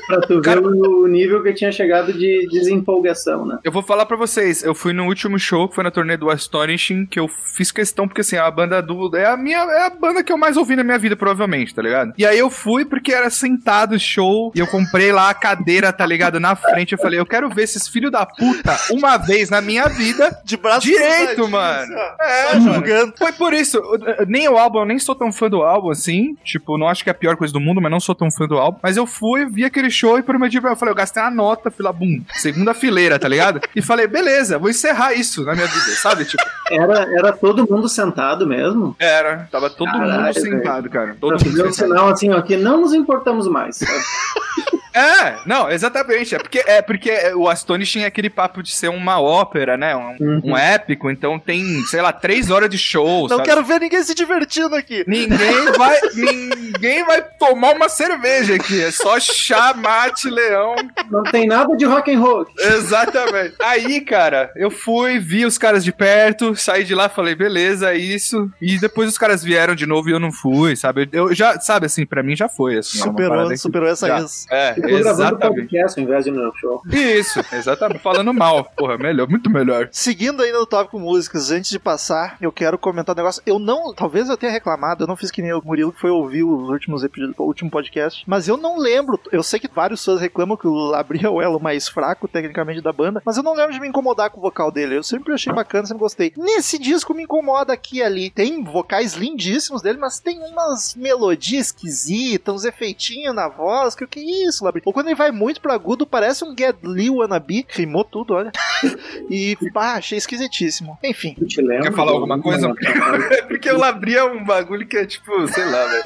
[0.06, 3.58] Pra tu ver o nível que eu tinha chegado de desempolgação, né?
[3.64, 6.30] Eu vou falar pra vocês, eu fui no último show, que foi na turnê do
[6.30, 9.14] Astonishing, que eu fiz questão, porque assim, a banda do.
[9.16, 9.58] É a minha.
[9.58, 12.12] É a banda que eu mais ouvi na minha vida, provavelmente, tá ligado?
[12.16, 16.06] E aí eu fui porque era sentado show, e eu comprei lá a cadeira, tá
[16.06, 16.40] ligado?
[16.40, 19.88] Na frente, eu falei, eu quero ver esses filhos da puta uma vez na minha
[19.88, 20.38] vida.
[20.44, 21.92] De braço Direito, mano.
[21.94, 23.14] assim, É, só julgando.
[23.18, 23.80] Foi por isso,
[24.26, 26.36] nem o álbum, eu nem sou tão fã do álbum assim.
[26.44, 28.46] Tipo, não acho que é a pior coisa do mundo, mas não sou tão fã
[28.46, 28.78] do álbum.
[28.82, 31.70] Mas eu fui, vi aquele show e prometi pra eu falei, eu gastei uma nota,
[31.70, 33.60] fui lá, bum, segunda fileira, tá ligado?
[33.74, 36.24] E falei, beleza, vou encerrar isso na minha vida, sabe?
[36.24, 38.94] Tipo, Era, era todo mundo sentado mesmo.
[38.98, 41.16] era, tava todo Caralho, mundo sentado, cara.
[41.20, 41.88] Todo Pra mundo ver um sentado.
[41.90, 43.78] sinal assim, ó, que não nos importamos mais.
[44.94, 46.34] É, não, exatamente.
[46.34, 49.94] É porque, é porque o Astonishing é aquele papo de ser uma ópera, né?
[49.96, 50.40] Um, Uhum.
[50.44, 53.22] um épico, então tem, sei lá, três horas de show.
[53.28, 53.44] Não sabe?
[53.48, 55.04] quero ver ninguém se divertindo aqui.
[55.06, 58.82] Ninguém vai, ninguém vai tomar uma cerveja aqui.
[58.82, 60.74] É só chá, mate, leão.
[61.10, 62.46] Não tem nada de rock and roll.
[62.58, 63.54] Exatamente.
[63.60, 67.96] Aí, cara, eu fui, vi os caras de perto, saí de lá, falei, beleza, é
[67.96, 68.50] isso.
[68.60, 71.08] E depois os caras vieram de novo e eu não fui, sabe?
[71.12, 72.98] Eu já, sabe assim, pra mim já foi, assim.
[72.98, 74.24] Superou, superou essa já.
[74.50, 75.60] É, Ficou gravando exatamente.
[75.60, 76.82] podcast ao invés de no show.
[76.90, 78.00] Isso, exatamente.
[78.00, 78.64] Falando mal.
[78.76, 79.88] Porra, melhor, muito melhor.
[79.92, 83.42] Seguindo ainda no tópico músicas, antes de passar, eu quero comentar um negócio.
[83.44, 86.10] Eu não, talvez eu tenha reclamado, eu não fiz que nem o Murilo que foi
[86.10, 89.18] ouvir os últimos episódios, o último podcast, mas eu não lembro.
[89.32, 92.80] Eu sei que vários fãs reclamam que o Labri é o elo mais fraco, tecnicamente,
[92.80, 94.96] da banda, mas eu não lembro de me incomodar com o vocal dele.
[94.96, 96.32] Eu sempre achei bacana, sempre gostei.
[96.36, 98.30] Nesse disco me incomoda aqui e ali.
[98.30, 103.94] Tem vocais lindíssimos dele, mas tem umas melodias esquisitas, uns efeitinhos na voz.
[103.94, 104.82] Que o que é isso, Labri?
[104.84, 107.66] Ou quando ele vai muito pro agudo, parece um Get Lee wannabe.
[107.68, 108.52] Rimou tudo, olha.
[109.30, 110.98] E, pá, achei esquisitíssimo.
[111.04, 111.34] Enfim.
[111.34, 112.72] Quer falar alguma coisa?
[112.82, 116.04] É porque o Labri é um bagulho que é tipo, sei lá, velho.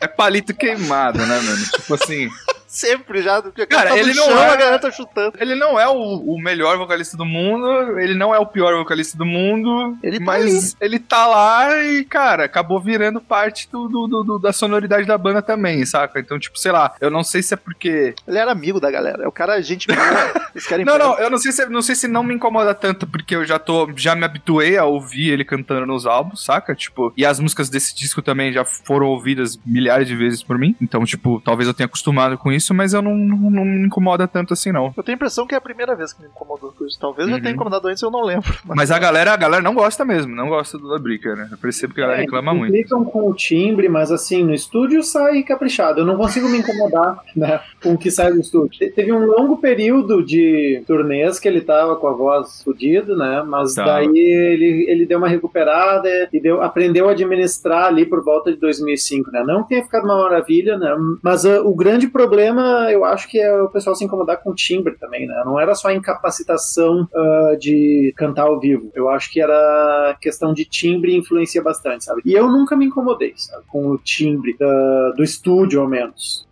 [0.00, 1.64] É palito queimado, né, mano?
[1.76, 2.28] Tipo assim.
[2.72, 3.42] Sempre já.
[3.42, 5.36] Cara, Cara, tá ele não é- a galera tá chutando.
[5.38, 9.16] Ele não é o, o melhor vocalista do mundo, ele não é o pior vocalista
[9.18, 14.22] do mundo, Ele tá mas ele tá lá e, cara, acabou virando parte do, do-
[14.24, 16.18] do- da sonoridade da banda também, saca?
[16.18, 18.14] Então, tipo, sei lá, eu não sei se é porque.
[18.26, 19.24] Ele era amigo da galera.
[19.24, 19.86] É o cara, gente.
[20.54, 23.06] Eles querem Não, não, eu não sei se não sei se não me incomoda tanto,
[23.06, 23.90] porque eu já tô.
[23.96, 26.74] Já me habituei a ouvir ele cantando nos álbuns, saca?
[26.74, 30.74] Tipo, e as músicas desse disco também já foram ouvidas milhares de vezes por mim.
[30.80, 34.26] Então, tipo, talvez eu tenha acostumado com isso, mas eu não, não, não me incomoda
[34.28, 34.92] tanto assim, não.
[34.96, 36.98] Eu tenho a impressão que é a primeira vez que me incomodou com isso.
[37.00, 37.40] Talvez eu Uhum.
[37.42, 38.52] tenha incomodado antes, eu não lembro.
[38.66, 41.48] Mas a galera, a galera não gosta mesmo, não gosta do Labrica, né?
[41.50, 42.70] Eu percebo que a galera É, reclama muito.
[42.74, 46.00] Implicam com o timbre, mas assim, no estúdio sai caprichado.
[46.00, 48.78] Eu não consigo me incomodar né, com o que sai do estúdio.
[48.78, 53.42] Te- Teve um longo período de turnês que ele tava com a voz fodida, né?
[53.46, 53.84] Mas Tá.
[53.84, 58.58] daí ele, ele deu uma recuperada e deu, aprendeu a administrar ali por volta de
[58.58, 59.42] 2005, né?
[59.46, 60.94] Não que tenha ficado uma maravilha, né?
[61.22, 64.50] Mas ah, o grande problema problema, eu acho que é o pessoal se incomodar com
[64.50, 65.42] o timbre também, né?
[65.44, 68.90] Não era só a incapacitação uh, de cantar ao vivo.
[68.94, 72.22] Eu acho que era questão de timbre influencia bastante, sabe?
[72.24, 73.64] E eu nunca me incomodei, sabe?
[73.68, 76.46] Com o timbre da, do estúdio, ao menos.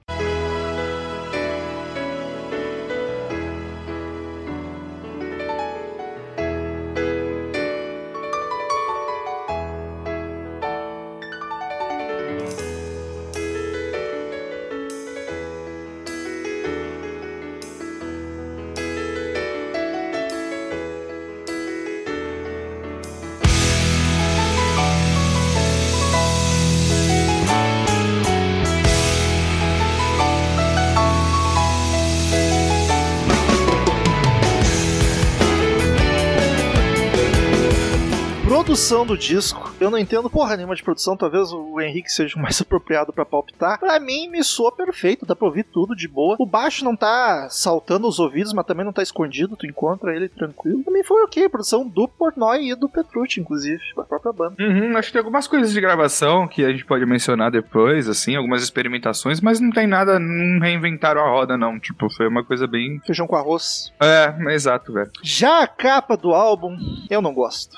[38.80, 42.40] Produção do disco, eu não entendo porra nenhuma de produção, talvez o Henrique seja o
[42.40, 43.78] mais apropriado pra palpitar.
[43.78, 46.36] Pra mim, me soa perfeito, dá pra ouvir tudo de boa.
[46.38, 50.30] O baixo não tá saltando os ouvidos, mas também não tá escondido, tu encontra ele
[50.30, 50.82] tranquilo.
[50.82, 54.56] Também foi ok, produção do Portnoy e do Petrucci, inclusive, da própria banda.
[54.58, 58.34] Uhum, acho que tem algumas coisas de gravação que a gente pode mencionar depois, assim,
[58.34, 61.78] algumas experimentações, mas não tem nada, não reinventaram a roda, não.
[61.78, 62.98] Tipo, foi uma coisa bem.
[63.04, 63.92] Feijão com arroz.
[64.00, 65.10] É, exato, velho.
[65.22, 66.78] Já a capa do álbum,
[67.10, 67.76] eu não gosto.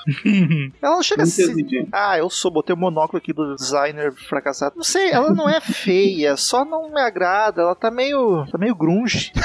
[0.81, 1.53] Ela não chega a ser.
[1.91, 4.75] Ah, eu sou, botei o monóculo aqui do designer fracassado.
[4.75, 7.61] Não sei, ela não é feia, só não me agrada.
[7.61, 8.45] Ela tá meio.
[8.51, 9.31] tá meio grunge.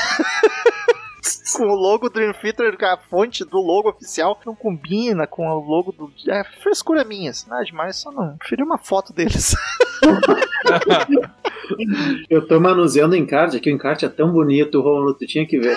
[1.56, 5.92] com o logo Dream Theater, a fonte do logo oficial, não combina com o logo
[5.92, 6.10] do.
[6.28, 8.36] É frescura minha, assim, nada demais, só não.
[8.36, 9.56] Preferi uma foto deles.
[12.30, 15.58] Eu tô manuseando o encarte aqui, o encarte é tão bonito, Romulo, tu tinha que
[15.58, 15.76] ver.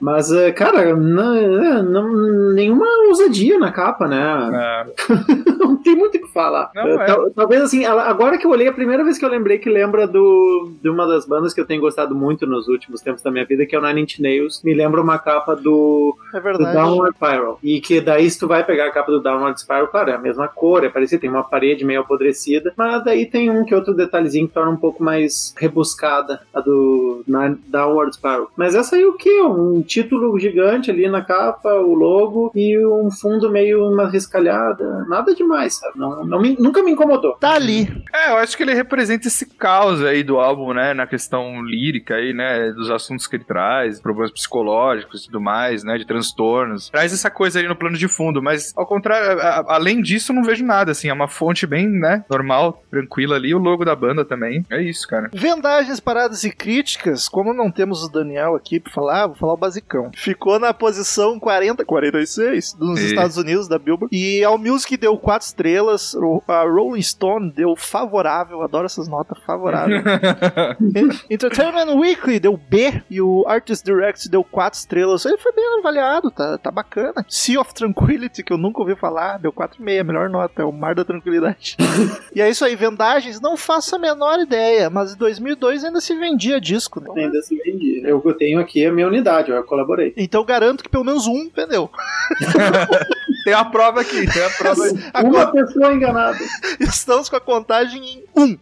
[0.00, 4.50] Mas, eh, cara, não, não, nenhuma ousadia na capa, né?
[4.54, 5.52] É.
[5.58, 6.70] não tem muito o que falar.
[6.74, 7.06] Não, é.
[7.06, 10.06] Tal- Talvez assim, agora que eu olhei, a primeira vez que eu lembrei que lembra
[10.06, 13.44] do, de uma das bandas que eu tenho gostado muito nos últimos tempos da minha
[13.44, 16.58] vida, que é o Nine Inch Nails, me lembra uma capa do, É do.
[16.58, 17.58] Downward Spiral.
[17.62, 20.18] E que daí, se tu vai pegar a capa do Downward Spiral, claro, é a
[20.18, 23.94] mesma cor, é parecido, tem uma parede meio apodrecida, mas daí tem um que outro
[23.94, 27.22] detalhezinho que torna um pouco mais rebuscada a do
[27.68, 28.50] Downward Spiral.
[28.56, 29.42] Mas essa aí o que?
[29.42, 35.04] Um título gigante ali na capa, o logo e um fundo meio uma riscalhada.
[35.08, 35.98] Nada demais, sabe?
[35.98, 37.34] Não, não me- nunca me incomodou.
[37.36, 37.86] Tá ali.
[38.14, 40.92] É, eu acho que ele representa esse caos aí do álbum, né?
[40.94, 42.72] Na questão lírica aí, né?
[42.72, 45.96] Dos assuntos que ele traz, problemas psicológicos e tudo mais, né?
[45.98, 46.90] De transtornos.
[46.90, 50.32] Traz essa coisa aí no plano de fundo, mas ao contrário, a- a- além disso,
[50.32, 51.08] eu não vejo nada, assim.
[51.08, 52.24] É uma fonte bem, né?
[52.28, 53.54] Normal, tranquila ali.
[53.54, 54.64] O logo da banda também.
[54.70, 55.30] É isso, cara.
[55.32, 59.56] Vendagens, paradas e críticas, como não temos o Daniel aqui pra falar, vou falar o
[59.76, 60.10] basicão.
[60.14, 64.14] Ficou na posição 40, 46 dos E- Estados Unidos, da Billboard.
[64.16, 66.16] E ao Music deu 4 estrelas,
[66.48, 70.02] a Rolling Stone deu favorável, adoro essas notas favoráveis.
[71.30, 75.24] Entertainment Weekly deu B e o Artist Direct deu 4 estrelas.
[75.24, 77.24] Ele foi bem avaliado, tá, tá bacana.
[77.28, 80.94] Sea of Tranquility, que eu nunca ouvi falar, deu 4,5, melhor nota, é o Mar
[80.94, 81.76] da Tranquilidade.
[82.34, 86.14] e é isso aí, vendagens, não faço a menor ideia, mas em 2002 ainda se
[86.14, 87.08] vendia disco, né?
[87.24, 88.06] Ainda se vendia.
[88.08, 90.14] Eu tenho aqui a minha unidade, eu colaborei.
[90.16, 91.90] Então garanto que pelo menos um vendeu.
[93.44, 95.24] tem a prova aqui, tem a prova aí.
[95.24, 96.38] Uma pessoa enganada.
[96.80, 98.58] Estamos com a contagem em um.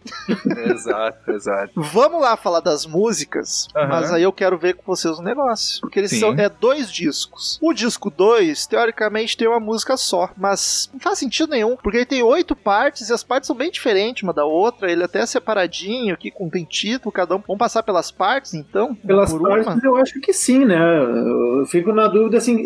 [0.69, 1.71] exato, exato.
[1.75, 3.87] Vamos lá falar das músicas, Aham.
[3.87, 5.81] mas aí eu quero ver com vocês um negócio.
[5.81, 6.19] Porque eles Sim.
[6.19, 7.59] são é dois discos.
[7.61, 12.05] O disco 2, teoricamente, tem uma música só, mas não faz sentido nenhum, porque ele
[12.05, 14.91] tem oito partes e as partes são bem diferentes uma da outra.
[14.91, 17.43] Ele até é separadinho aqui, com tem título, cada um.
[17.45, 18.95] Vamos passar pelas partes, então?
[18.95, 19.79] Pelas por partes, uma?
[19.83, 20.94] eu acho que sim, né?
[20.95, 22.61] Eu fico na dúvida assim,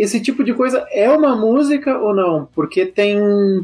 [0.00, 2.48] esse tipo de coisa é uma música ou não?
[2.54, 3.18] Porque tem,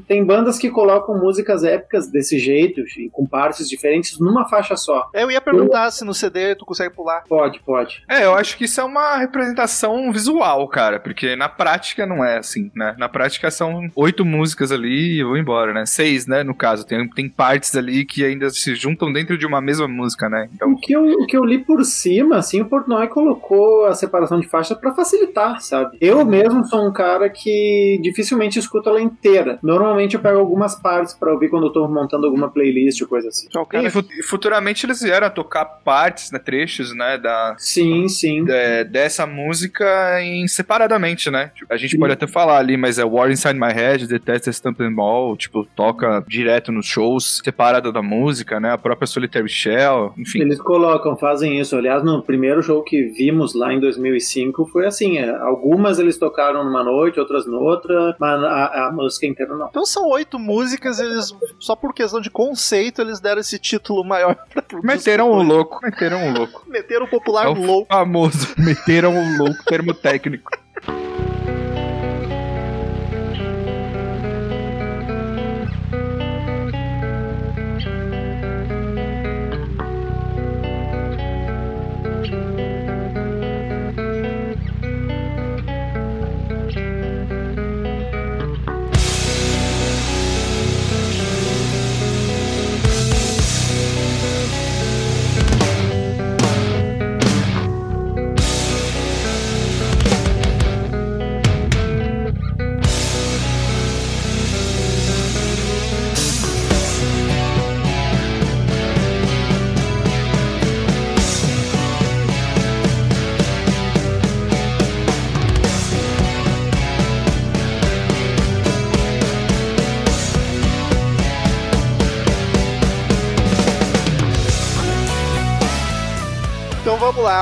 [0.07, 5.09] tem bandas que colocam músicas épicas desse jeito, e com partes diferentes, numa faixa só.
[5.15, 7.25] Eu ia perguntar se no CD tu consegue pular.
[7.29, 8.03] Pode, pode.
[8.09, 12.39] É, eu acho que isso é uma representação visual, cara, porque na prática não é
[12.39, 12.95] assim, né?
[12.99, 15.87] Na prática são oito músicas ali e eu vou embora, né?
[15.87, 16.87] Seis, né, no caso.
[16.87, 20.49] Tem, tem partes ali que ainda se juntam dentro de uma mesma música, né?
[20.55, 23.95] Então, O que, eu, o que eu li por cima, assim, o Portnoy colocou a
[23.95, 24.10] separação
[24.41, 25.97] de faixas pra facilitar, sabe?
[26.01, 29.59] Eu mesmo sou um cara que dificilmente escuto ela inteira.
[29.63, 33.29] Normalmente eu pego algumas partes pra ouvir quando eu tô montando alguma playlist ou coisa
[33.29, 33.49] assim.
[33.51, 37.55] Já o cara e fu- futuramente eles vieram a tocar partes, né, trechos, né, da,
[37.59, 38.45] Sim, sim.
[38.49, 41.51] é, dessa música em separadamente, né?
[41.55, 44.49] Tipo, a gente pode até falar ali, mas é War Inside My Head, The Test
[44.53, 48.73] Stamp and Ball, tipo, toca direto nos shows, separada da música, né?
[48.73, 50.41] A própria Solitary Shell, enfim.
[50.41, 51.77] Eles colocam, fazem isso.
[51.77, 56.65] Aliás, no primeiro show que vimos lá em 2005 foi assim: é, algumas eles tocaram
[56.65, 59.69] numa noite, outras no outra, mas a, a música inteira não.
[59.69, 64.37] Então são oito músicas, eles, só por questão de conceito, eles deram esse título maior
[64.53, 65.81] pra Meteram o louco.
[65.83, 66.65] Meteram o louco.
[66.67, 67.87] Meteram o popular É o louco.
[67.93, 68.55] famoso.
[68.59, 70.51] Meteram o louco, termo técnico.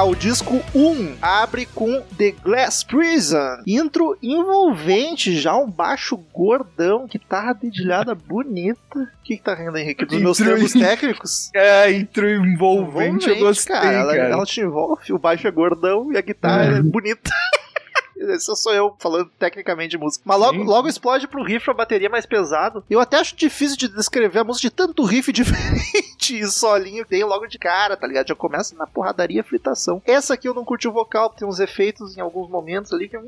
[0.08, 3.58] o disco 1 abre com The Glass Prison.
[3.66, 8.98] Intro envolvente, já um baixo gordão, guitarra dedilhada bonita.
[8.98, 10.06] O que, que tá rindo, Henrique?
[10.06, 11.50] Dos meus Intro termos em- técnicos?
[11.58, 13.92] É, intro envolvente, eu gostei, cara.
[13.92, 14.28] Ela, cara.
[14.30, 17.30] ela te envolve, o baixo é gordão e a guitarra é bonita.
[18.20, 20.24] Esse sou eu falando tecnicamente de música.
[20.26, 20.64] Mas logo, Sim.
[20.64, 22.82] logo explode pro riff a bateria mais pesado.
[22.90, 27.24] Eu até acho difícil de descrever a música de tanto riff diferente e solinho tem
[27.24, 28.28] logo de cara, tá ligado?
[28.28, 30.02] Já começa na porradaria fritação.
[30.06, 33.16] Essa aqui eu não curti o vocal, tem uns efeitos em alguns momentos ali que
[33.16, 33.20] é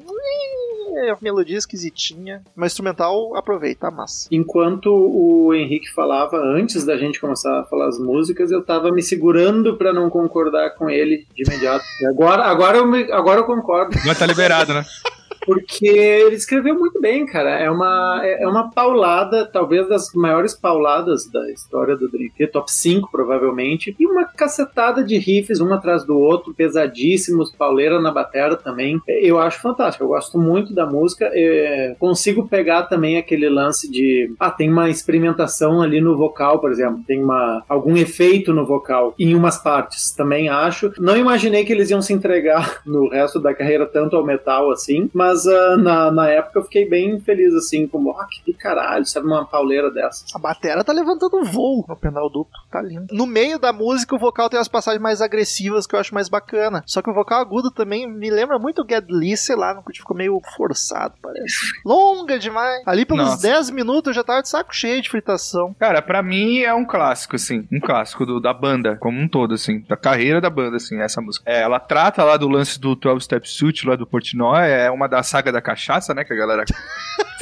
[1.20, 2.42] melodia esquisitinha.
[2.54, 4.28] Mas instrumental, aproveita, massa.
[4.30, 9.02] Enquanto o Henrique falava, antes da gente começar a falar as músicas, eu tava me
[9.02, 11.84] segurando pra não concordar com ele de imediato.
[12.00, 13.96] E agora, agora, eu, me- agora eu concordo.
[14.06, 14.84] Mas tá liberado, né?
[15.46, 17.50] Porque ele escreveu muito bem, cara.
[17.50, 22.72] É uma, é é uma paulada, talvez das maiores pauladas da história do Theater, top
[22.72, 23.94] 5 provavelmente.
[23.98, 29.00] E uma cacetada de riffs, um atrás do outro, pesadíssimos, pauleira na batera também.
[29.06, 31.30] Eu acho fantástico, eu gosto muito da música.
[31.34, 34.32] É, consigo pegar também aquele lance de.
[34.40, 37.02] Ah, tem uma experimentação ali no vocal, por exemplo.
[37.06, 40.92] Tem uma, algum efeito no vocal em umas partes, também acho.
[40.98, 45.10] Não imaginei que eles iam se entregar no resto da carreira tanto ao metal assim,
[45.12, 49.26] mas ah, na, na época eu fiquei bem feliz assim, como, ah, que caralho, sabe,
[49.26, 50.24] uma pauleira dessa.
[50.34, 53.14] A batera tá levantando voo no pedal duplo, tá lindo.
[53.14, 56.28] No meio da música, o vocal tem as passagens mais agressivas que eu acho mais
[56.28, 56.82] bacana.
[56.86, 60.16] Só que o vocal agudo também me lembra muito o Lee, sei lá, no ficou
[60.16, 61.54] meio forçado, parece.
[61.84, 62.82] Longa demais.
[62.86, 63.42] Ali pelos Nossa.
[63.42, 65.74] 10 minutos eu já tava de saco cheio de fritação.
[65.78, 67.66] Cara, pra mim é um clássico, assim.
[67.72, 69.80] Um clássico do- da banda, como um todo, assim.
[69.88, 71.48] Da carreira da banda, assim, essa música.
[71.50, 74.68] É, ela trata lá do lance do 12 Step Suit, lá do Portnoy.
[74.70, 76.24] É uma da saga da cachaça, né?
[76.24, 76.64] Que a galera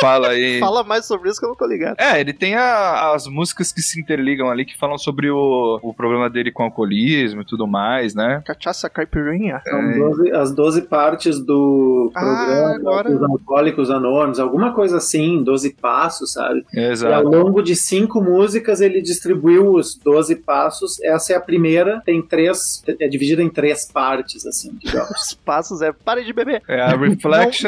[0.01, 0.59] fala aí.
[0.69, 1.97] Fala mais sobre isso que eu não tô ligado.
[1.99, 5.95] É, ele tem a- as músicas que se interligam ali, que falam sobre o, o
[5.95, 8.43] problema dele com o alcoolismo e tudo mais, né?
[8.45, 9.61] Cachaça caipirinha.
[9.65, 15.43] São 12 as 12 partes do Ah, programa agora- dos alcoólicos anônimos, alguma coisa assim,
[15.45, 16.65] 12 passos, sabe?
[16.75, 17.29] E ao Exato.
[17.29, 21.01] longo de cinco músicas ele distribuiu os 12 passos.
[21.03, 25.11] Essa é a primeira, tem três, é dividida em três partes, assim, digamos.
[25.11, 26.63] Os passos é pare de beber.
[26.69, 26.97] É a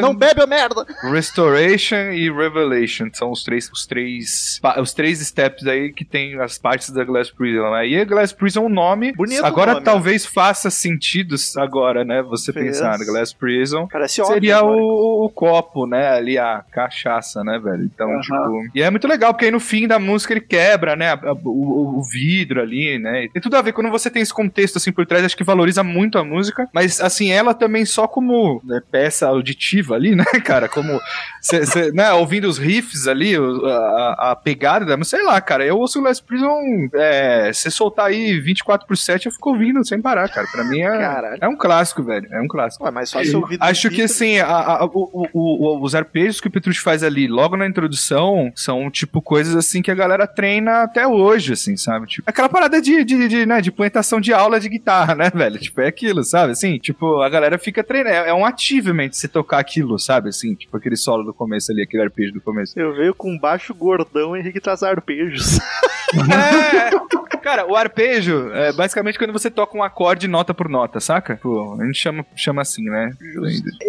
[0.01, 0.85] Reflection, não bebe a merda.
[1.11, 3.09] Restoration e Revelation.
[3.13, 7.29] São os três, os três, os três steps aí que tem as partes da Glass
[7.29, 7.87] Prison, né?
[7.87, 9.13] E a Glass Prison é um nome.
[9.13, 12.21] Bonito agora nome, talvez faça sentido agora, né?
[12.23, 12.65] Você Fez.
[12.65, 13.87] pensar na Glass Prison.
[13.91, 14.33] Parece óbvio.
[14.35, 14.77] Seria agora.
[14.77, 16.09] o, o copo, né?
[16.09, 17.83] Ali a cachaça, né, velho?
[17.83, 18.21] Então, Aham.
[18.21, 18.61] tipo.
[18.75, 21.13] E é muito legal, porque aí no fim da música ele quebra, né?
[21.43, 23.27] o, o vidro ali, né?
[23.31, 23.73] Tem tudo a ver.
[23.73, 26.67] Quando você tem esse contexto assim por trás, acho que valoriza muito a música.
[26.73, 30.67] Mas, assim, ela também só como né, peça auditiva ali, né, cara?
[30.67, 30.99] Como.
[31.41, 35.65] cê- cê, né, ouvindo os riffs ali, a, a pegada da música, sei lá, cara.
[35.65, 36.51] Eu ouço o Last Prison.
[36.93, 40.47] É, se soltar aí 24 por 7, eu fico ouvindo sem parar, cara.
[40.51, 41.37] Pra mim é, Caralho.
[41.41, 42.27] é um clássico, velho.
[42.31, 42.83] É um clássico.
[42.85, 43.57] Ué, mas fácil ouvir.
[43.59, 47.55] Acho que assim, a- a- o- o- os arpejos que o Petrucci faz ali logo
[47.57, 52.07] na introdução são tipo coisas assim que a galera treina até hoje, assim, sabe?
[52.07, 55.59] Tipo, aquela parada de, de, de, né, de plantação de aula de guitarra, né, velho?
[55.59, 56.51] Tipo, é aquilo, sabe?
[56.53, 58.15] Assim, tipo, a galera fica treinando.
[58.15, 60.29] É, é um achievement você tocar aquilo, sabe?
[60.29, 62.79] Assim, tipo aquele solo do começo ali, aquele arpejo do começo.
[62.79, 65.59] Eu veio com baixo gordão Henrique traz arpejos.
[66.13, 71.39] É, cara, o arpejo é basicamente quando você toca um acorde nota por nota, saca?
[71.41, 73.11] Pô, a gente chama, chama assim, né?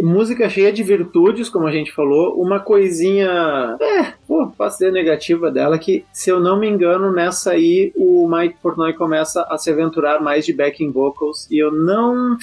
[0.00, 2.40] Música cheia de virtudes, como a gente falou.
[2.40, 3.76] Uma coisinha.
[3.80, 8.28] É, pô, posso dizer negativa dela, que se eu não me engano, nessa aí o
[8.28, 11.50] Mike Portnoy começa a se aventurar mais de backing vocals.
[11.50, 12.36] E eu não.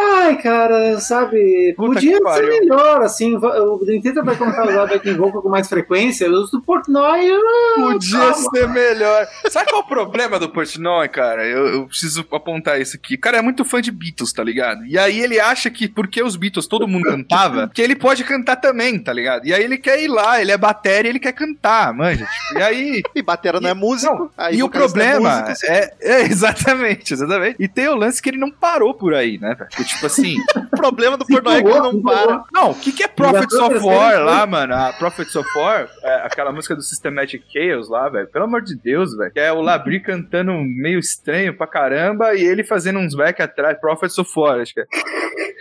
[0.00, 2.48] Ai, cara, sabe, Puta podia ser pariu.
[2.48, 6.60] melhor, assim, o Theater vai começar a usar backing vocal com mais frequência, os do
[6.62, 7.28] Portnoy...
[7.74, 8.50] Podia calma.
[8.50, 9.26] ser melhor.
[9.50, 11.46] Sabe qual é o problema do Portnoy, cara?
[11.46, 13.14] Eu, eu preciso apontar isso aqui.
[13.14, 14.84] O cara é muito fã de Beatles, tá ligado?
[14.86, 18.56] E aí ele acha que porque os Beatles todo mundo cantava, que ele pode cantar
[18.56, 19.46] também, tá ligado?
[19.46, 22.26] E aí ele quer ir lá, ele é bateria, ele quer cantar, manja.
[22.26, 24.30] Tipo, e aí E batera não é músico.
[24.36, 27.56] aí e o é problema músico, é, é, exatamente, exatamente.
[27.58, 29.54] E tem o lance que ele não parou por aí, né?
[29.54, 29.70] velho?
[29.88, 30.36] Tipo assim,
[30.72, 32.44] O problema do pornô é que não para.
[32.52, 34.18] não, o que, que é Prophets of War né?
[34.18, 34.74] lá, mano?
[34.74, 38.28] A Prophets of War, é, aquela música do Systematic Chaos lá, velho.
[38.28, 39.32] Pelo amor de Deus, velho.
[39.32, 43.78] Que é o Labri cantando meio estranho pra caramba e ele fazendo uns back atrás.
[43.80, 44.86] Prophets of War, acho que é.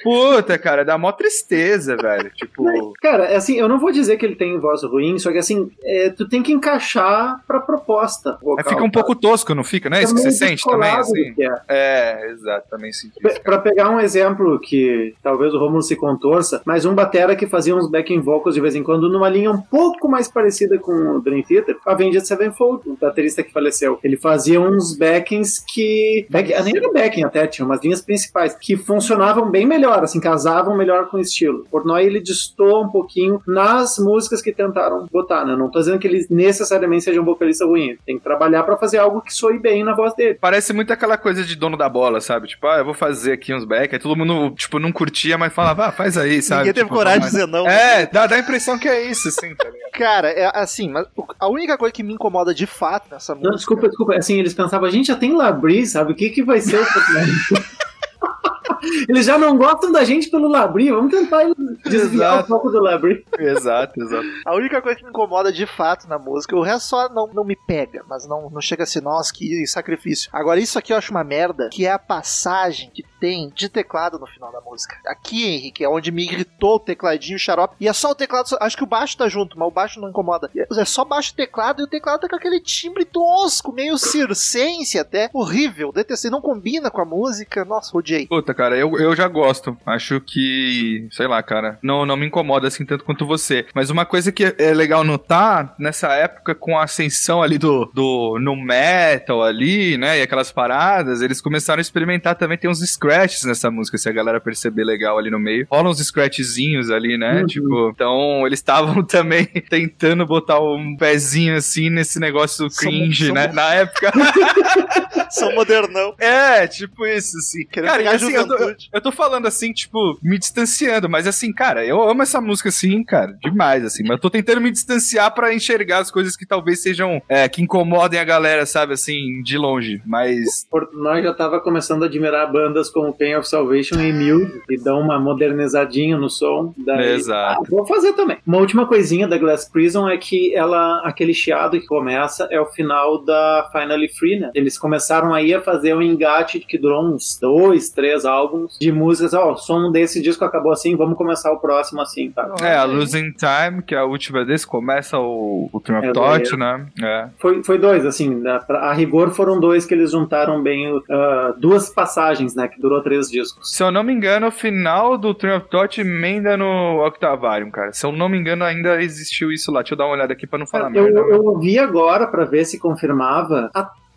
[0.04, 2.30] Puta, cara, dá mó tristeza, velho.
[2.32, 2.94] Tipo.
[3.02, 5.70] Cara, é assim, eu não vou dizer que ele tem voz ruim, só que assim,
[5.84, 8.38] é, tu tem que encaixar pra proposta.
[8.42, 9.90] Vocal, fica um pouco tosco, não fica?
[9.90, 11.34] Não é isso que você sente também, assim?
[11.40, 11.62] É.
[11.68, 13.22] É, exato, também sinto isso.
[13.22, 13.42] Pra- cara.
[13.44, 17.76] Pra pegar um exemplo que talvez o Romulo se contorça, mas um batera que fazia
[17.76, 21.22] uns backing vocals de vez em quando numa linha um pouco mais parecida com o
[21.22, 24.00] Dream Theater, Avenged Sevenfold, o baterista que faleceu.
[24.04, 26.26] Ele fazia uns backings que...
[26.30, 30.76] Back, nem era backing até, tinha umas linhas principais, que funcionavam bem melhor, assim, casavam
[30.76, 31.64] melhor com o estilo.
[31.68, 35.56] O Portnoy, ele destoa um pouquinho nas músicas que tentaram botar, né?
[35.56, 38.98] Não tô dizendo que ele necessariamente seja um vocalista ruim, tem que trabalhar pra fazer
[38.98, 40.38] algo que soe bem na voz dele.
[40.40, 42.48] Parece muito aquela coisa de dono da bola, sabe?
[42.48, 43.94] Tipo, ah, eu vou fazer aqui uns back.
[43.98, 46.60] Aí todo mundo, tipo, não curtia, mas falava, ah, faz aí, sabe?
[46.60, 47.68] Ninguém teve Tipo, coragem de dizer não.
[47.68, 49.90] É, dá, dá a impressão que é isso, assim, tá ligado?
[49.98, 51.08] Cara, é assim, mas
[51.40, 53.50] a única coisa que me incomoda de fato nessa música.
[53.50, 54.16] Não, desculpa, desculpa.
[54.16, 56.12] Assim, eles pensavam, a gente já tem Labri, sabe?
[56.12, 56.86] O que, que vai ser o?
[59.08, 61.44] Eles já não gostam da gente pelo Labri, vamos tentar
[61.84, 62.44] desviar Exato.
[62.46, 63.26] um pouco do Labri.
[63.40, 64.28] exato, exato.
[64.46, 67.44] A única coisa que me incomoda de fato na música, o resto só não, não
[67.44, 70.30] me pega, mas não, não chega a ser, nossa, que sacrifício.
[70.34, 74.20] Agora, isso aqui eu acho uma merda, que é a passagem que tem de teclado
[74.20, 74.96] no final da música.
[75.06, 78.58] Aqui, Henrique, é onde me irritou o tecladinho, o xarope, e é só o teclado,
[78.60, 80.50] acho que o baixo tá junto, mas o baixo não incomoda.
[80.56, 85.00] É só baixo e teclado, e o teclado tá com aquele timbre tosco, meio circense
[85.00, 88.28] até, horrível, detestei, não combina com a música, nossa, odiei.
[88.38, 89.76] Puta, cara, eu, eu já gosto.
[89.84, 93.66] Acho que, sei lá, cara, não, não me incomoda assim tanto quanto você.
[93.74, 98.38] Mas uma coisa que é legal notar, nessa época, com a ascensão ali do, do
[98.40, 103.44] no metal ali, né, e aquelas paradas, eles começaram a experimentar também, tem uns scratches
[103.44, 105.66] nessa música, se a galera perceber legal ali no meio.
[105.72, 107.46] Rolam uns scratchzinhos ali, né, Uhum.
[107.48, 113.48] tipo, então eles estavam também tentando botar um pezinho assim nesse negócio cringe, são- né,
[113.48, 114.12] na época.
[115.30, 116.16] São modernão.
[116.20, 117.66] É, tipo isso, assim.
[117.68, 121.86] Querendo cara, assim, eu tô, eu, tô falando assim, tipo, me distanciando, mas assim, cara,
[121.86, 125.54] eu amo essa música assim, cara, demais, assim, mas eu tô tentando me distanciar pra
[125.54, 130.02] enxergar as coisas que talvez sejam, é, que incomodem a galera, sabe, assim, de longe,
[130.06, 130.66] mas...
[130.70, 135.00] Portnoy já tava começando a admirar bandas como Pain of Salvation e Mute, que dão
[135.00, 136.74] uma modernizadinha no som.
[136.78, 137.62] Daí, Exato.
[137.62, 138.38] Ah, vou fazer também.
[138.46, 142.66] Uma última coisinha da Glass Prison é que ela, aquele chiado que começa é o
[142.66, 144.52] final da Finally Free, né?
[144.54, 149.34] Eles começaram aí a fazer um engate que durou uns dois, três álbuns de músicas.
[149.34, 152.50] Ó, o som desse disco acabou assim, vamos começar o próximo assim, tá?
[152.62, 156.14] É, a Losing Time, que é a última desse, começa o, o Turn É, of
[156.14, 156.86] Torch, né?
[157.02, 157.28] É.
[157.38, 158.60] Foi, foi dois, assim, né?
[158.70, 162.68] A rigor foram dois que eles juntaram bem, ah, duas passagens, né?
[162.68, 163.76] Que durou três discos.
[163.76, 167.92] Se eu não me engano, o final do Turn of Torch emenda no Octavarium, cara.
[167.94, 169.82] Se eu não me engano, ainda existiu isso lá.
[169.82, 171.20] Deixa eu dar uma olhada aqui pra não falar eu, merda.
[171.20, 173.70] eu ouvi agora pra ver se confirmava.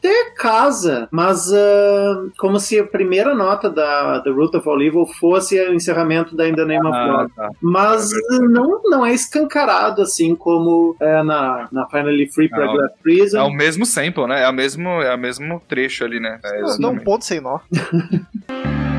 [0.02, 5.04] Até casa, mas ah, como se a primeira nota da The Root of All Evil
[5.06, 7.30] fosse o encerramento da In the Name of Ah, God.
[7.36, 7.50] tá.
[7.60, 12.72] Mas não, não é escancarado assim como é na, na Finally Free pra Não.
[12.72, 13.38] Glass Prison.
[13.40, 14.42] É o mesmo sample, né?
[14.42, 16.40] É o mesmo, é o mesmo trecho ali, né?
[16.42, 17.58] É, Dá um ponto sem nó.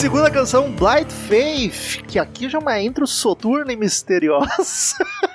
[0.00, 4.96] Segunda canção, Blind Faith, que aqui já é uma intro soturna e misteriosa.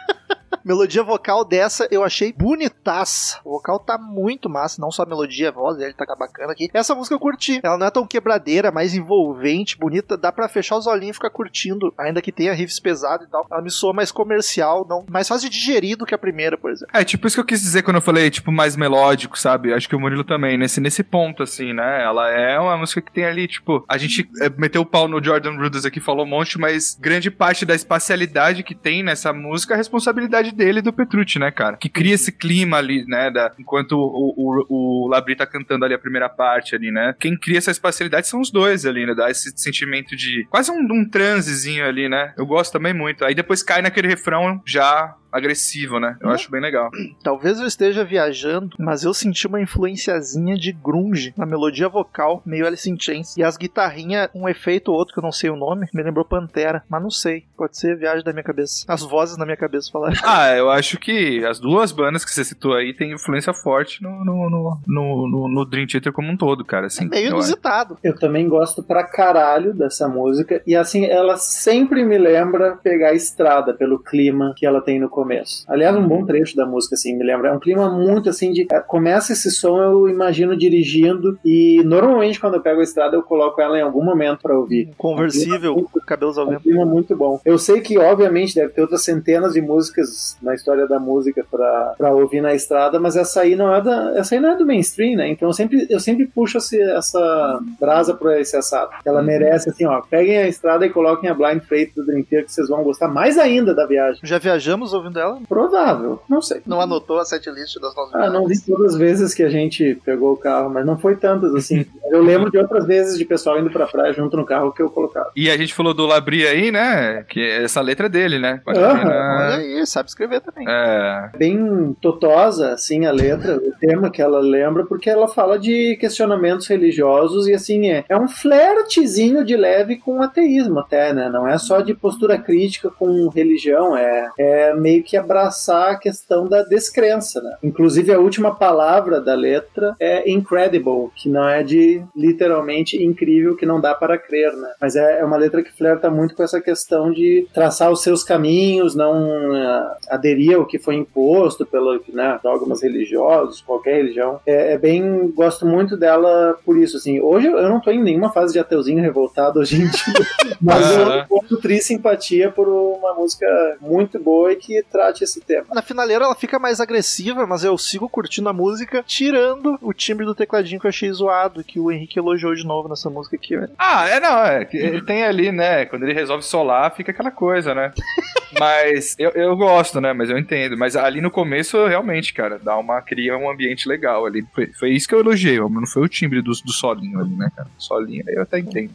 [0.66, 3.40] Melodia vocal dessa eu achei bonitaça.
[3.46, 6.72] O vocal tá muito massa, não só a melodia, a voz dele tá bacana aqui.
[6.74, 7.60] Essa música eu curti.
[7.64, 10.18] Ela não é tão quebradeira, mais envolvente, bonita.
[10.18, 13.46] Dá pra fechar os olhinhos e ficar curtindo, ainda que tenha riffs pesados e tal.
[13.52, 16.72] Ela me soa mais comercial, não, mais fácil de digerir do que a primeira, por
[16.72, 16.98] exemplo.
[16.98, 19.72] É, tipo isso que eu quis dizer quando eu falei, tipo, mais melódico, sabe?
[19.72, 22.04] Acho que o Murilo também, nesse, nesse ponto, assim, né?
[22.04, 25.24] Ela é uma música que tem ali, tipo, a gente é, meteu o pau no
[25.24, 29.74] Jordan Rudess aqui, falou um monte, mas grande parte da espacialidade que tem nessa música
[29.74, 31.78] é a responsabilidade dele e do Petrucci, né, cara?
[31.78, 33.30] Que cria esse clima ali, né?
[33.30, 37.16] Da, enquanto o, o, o Labri tá cantando ali a primeira parte ali, né?
[37.20, 39.14] Quem cria essa espacialidade são os dois ali, né?
[39.14, 42.34] Dá esse sentimento de quase um, um transezinho ali, né?
[42.38, 43.26] Eu gosto também muito.
[43.26, 46.18] Aí depois cai naquele refrão já agressivo, né?
[46.22, 46.34] Eu Uhum.
[46.34, 46.90] acho bem legal.
[47.24, 52.66] Talvez eu esteja viajando, mas eu senti uma influenciazinha de grunge na melodia vocal, meio
[52.66, 53.36] Alice in Chains.
[53.38, 56.26] E as guitarrinhas, um efeito ou outro que eu não sei o nome, me lembrou
[56.26, 57.44] Pantera, mas não sei.
[57.58, 58.86] Pode ser viagem da minha cabeça.
[58.88, 60.16] As vozes na minha cabeça falaram.
[60.26, 64.10] Ah, eu acho que as duas bandas que você citou aí têm influência forte no,
[64.26, 66.88] no, no, no, no- no Dream Theater como um todo, cara.
[66.88, 67.36] Assim, meio eu acho.
[67.38, 67.98] inusitado.
[68.04, 70.62] Eu também gosto pra caralho dessa música.
[70.68, 75.10] E assim, ela sempre me lembra pegar a estrada pelo clima que ela tem no
[75.10, 75.25] começo.
[75.68, 77.50] Aliás, um bom trecho da música, assim, me lembra.
[77.50, 78.66] É um clima muito assim de.
[78.72, 81.38] é, Começa esse som, eu imagino dirigindo.
[81.44, 84.90] E normalmente, quando eu pego a estrada, eu coloco ela em algum momento pra ouvir.
[84.98, 86.64] Conversível, cabelos ao É um vento.
[86.64, 87.40] clima muito bom.
[87.46, 92.12] Eu sei que, obviamente, deve ter outras centenas de músicas na história da música pra
[92.14, 95.18] ouvir na estrada, mas essa aí não é da, essa aí não é do mainstream,
[95.18, 95.30] né?
[95.30, 98.92] Então eu sempre, eu sempre puxo esse- essa brasa pra esse assado.
[99.06, 102.46] Ela merece, assim, ó, peguem a estrada e coloquem a Blind Freight do Dream Theater
[102.46, 104.20] que vocês vão gostar mais ainda da viagem.
[104.24, 105.40] Já viajamos ouvindo ela?
[105.48, 106.62] Provável, não sei.
[106.66, 110.00] Não anotou a setlist das nossas Ah, não vi todas as vezes que a gente
[110.04, 111.86] pegou o carro, mas não foi tantas assim.
[112.10, 114.90] Eu lembro de outras vezes de pessoal indo pra praia junto no carro que eu
[114.90, 115.32] colocava.
[115.36, 117.24] E a gente falou do Labri aí, né?
[117.24, 118.62] Que essa letra é dele, né?
[118.66, 120.66] Olha aí, sabe escrever também.
[120.68, 121.30] É.
[121.38, 126.68] bem totosa, assim, a letra, o tema que ela lembra, porque ela fala de questionamentos
[126.68, 131.30] religiosos e, assim, é, é um flertezinho de leve com ateísmo até, né?
[131.30, 136.48] Não é só de postura crítica com religião, é, é meio que abraçar a questão
[136.48, 137.56] da descrença, né?
[137.64, 143.66] Inclusive, a última palavra da letra é incredible, que não é de, literalmente, incrível, que
[143.66, 144.70] não dá para crer, né?
[144.82, 148.24] Mas é, é uma letra que flerta muito com essa questão de traçar os seus
[148.24, 154.40] caminhos, não eh, aderir ao que foi imposto pelo né, dogmas religiosos, qualquer religião.
[154.46, 157.20] É, é bem, gosto muito dela por isso, assim.
[157.20, 160.26] Hoje eu não tô em nenhuma fase de ateuzinho revoltado hoje em dia,
[160.62, 163.46] mas eu nutri simpatia por uma música
[163.82, 165.68] muito boa e que trate esse tema.
[165.74, 170.26] Na finaleira ela fica mais agressiva, mas eu sigo curtindo a música, tirando o timbre
[170.26, 173.58] do tecladinho que eu achei zoado, que o Henrique elogiou de novo nessa música aqui,
[173.58, 173.72] velho.
[173.78, 174.68] Ah, é não, é.
[174.74, 175.86] Ele tem ali, né?
[175.86, 177.92] Quando ele resolve solar, fica aquela coisa, né?
[178.60, 180.14] Mas eu, eu gosto, né?
[180.14, 180.78] Mas eu entendo.
[180.78, 183.02] Mas ali no começo, realmente, cara, dá uma.
[183.02, 184.46] cria um ambiente legal ali.
[184.54, 187.36] Foi, foi isso que eu elogiei, mas não foi o timbre do, do solinho ali,
[187.36, 187.68] né, cara?
[187.78, 188.94] Solinho, aí eu até entendo.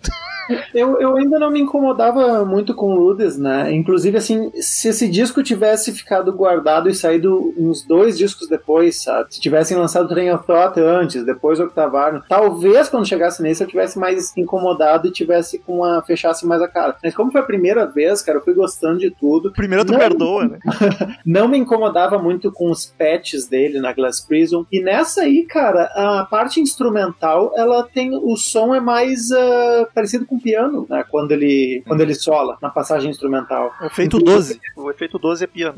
[0.74, 3.72] Eu, eu ainda não me incomodava muito com o Rudes, né?
[3.72, 9.34] Inclusive, assim, se esse disco tivesse ficado guardado e saído uns dois discos depois, sabe?
[9.34, 13.98] Se tivessem lançado Train of Thought antes, depois Octavarno, talvez quando chegasse nesse eu tivesse
[13.98, 16.02] mais incomodado e tivesse com uma.
[16.02, 16.96] fechasse mais a cara.
[17.02, 19.52] Mas como foi a primeira vez, cara, eu fui gostando de tudo.
[19.52, 19.98] Primeiro tu Não.
[19.98, 20.58] perdoa, né?
[21.24, 24.66] Não me incomodava muito com os patches dele na Glass Prison.
[24.70, 28.10] E nessa aí, cara, a parte instrumental, ela tem.
[28.14, 31.04] O som é mais ah, parecido com piano, né?
[31.10, 33.72] Quando ele, quando ele sola na passagem instrumental.
[33.80, 34.60] O efeito 12.
[34.76, 35.69] O efeito 12 é piano.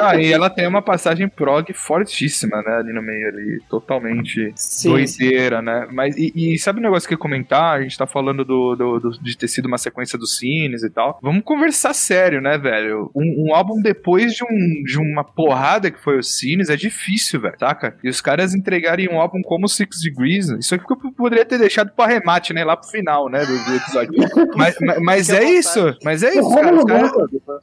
[0.00, 2.76] Ah, e ela tem uma passagem prog fortíssima, né?
[2.76, 5.86] Ali no meio, ali, totalmente Sim, doideira, né?
[5.92, 7.78] Mas, e, e sabe o negócio que eu ia comentar?
[7.78, 10.90] A gente tá falando do, do- do- de ter sido uma sequência dos cines e
[10.90, 11.18] tal.
[11.22, 13.10] Vamos conversar sério, né, velho?
[13.14, 17.40] Um, um álbum depois de, um, de uma porrada que foi os cines é difícil,
[17.40, 17.96] velho, saca?
[18.02, 21.90] E os caras entregarem um álbum como Six Degrees, isso aqui eu poderia ter deixado
[21.92, 22.64] pro arremate, né?
[22.64, 23.40] Lá pro final, né?
[23.46, 24.12] Do, do episódio.
[24.56, 25.54] mas mas, mas é vontade.
[25.56, 26.74] isso, mas é isso, cara.
[26.76, 27.12] Os caras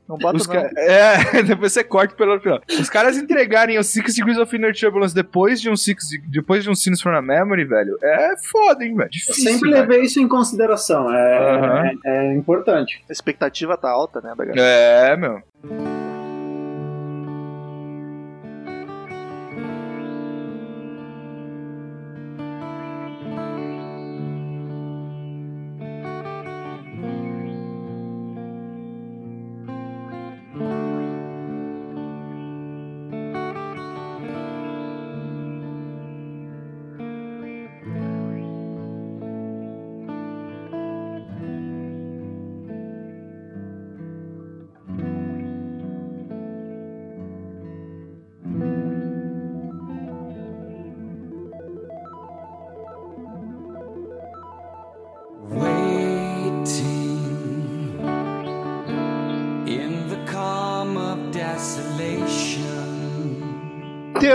[0.07, 0.53] não, bota os não.
[0.55, 2.61] ca- É, depois você corta pelo final.
[2.79, 6.69] Os caras entregarem o Six Degrees of Inner Turbulence depois de um Six, depois de
[6.69, 9.07] um Scenes from a Memory, velho, é foda, hein, velho.
[9.07, 9.43] Eu Difícil.
[9.43, 9.81] sempre velho.
[9.81, 11.13] levei isso em consideração.
[11.13, 11.91] É, Aham.
[12.05, 13.03] é, é importante.
[13.09, 14.61] A expectativa tá alta, né, da galera?
[14.61, 16.00] É, meu.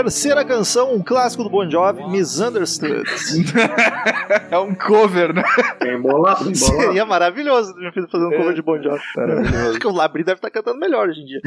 [0.07, 3.03] Terceira canção, um clássico do Bon Jovi, Misunderstood.
[4.49, 5.43] é um cover, né?
[5.81, 6.55] Bem bolado, bem bolado.
[6.55, 9.01] Seria maravilhoso o meu filho fazer um cover de Bon Jovi.
[9.69, 11.41] Acho que o Labri deve estar cantando melhor hoje em dia.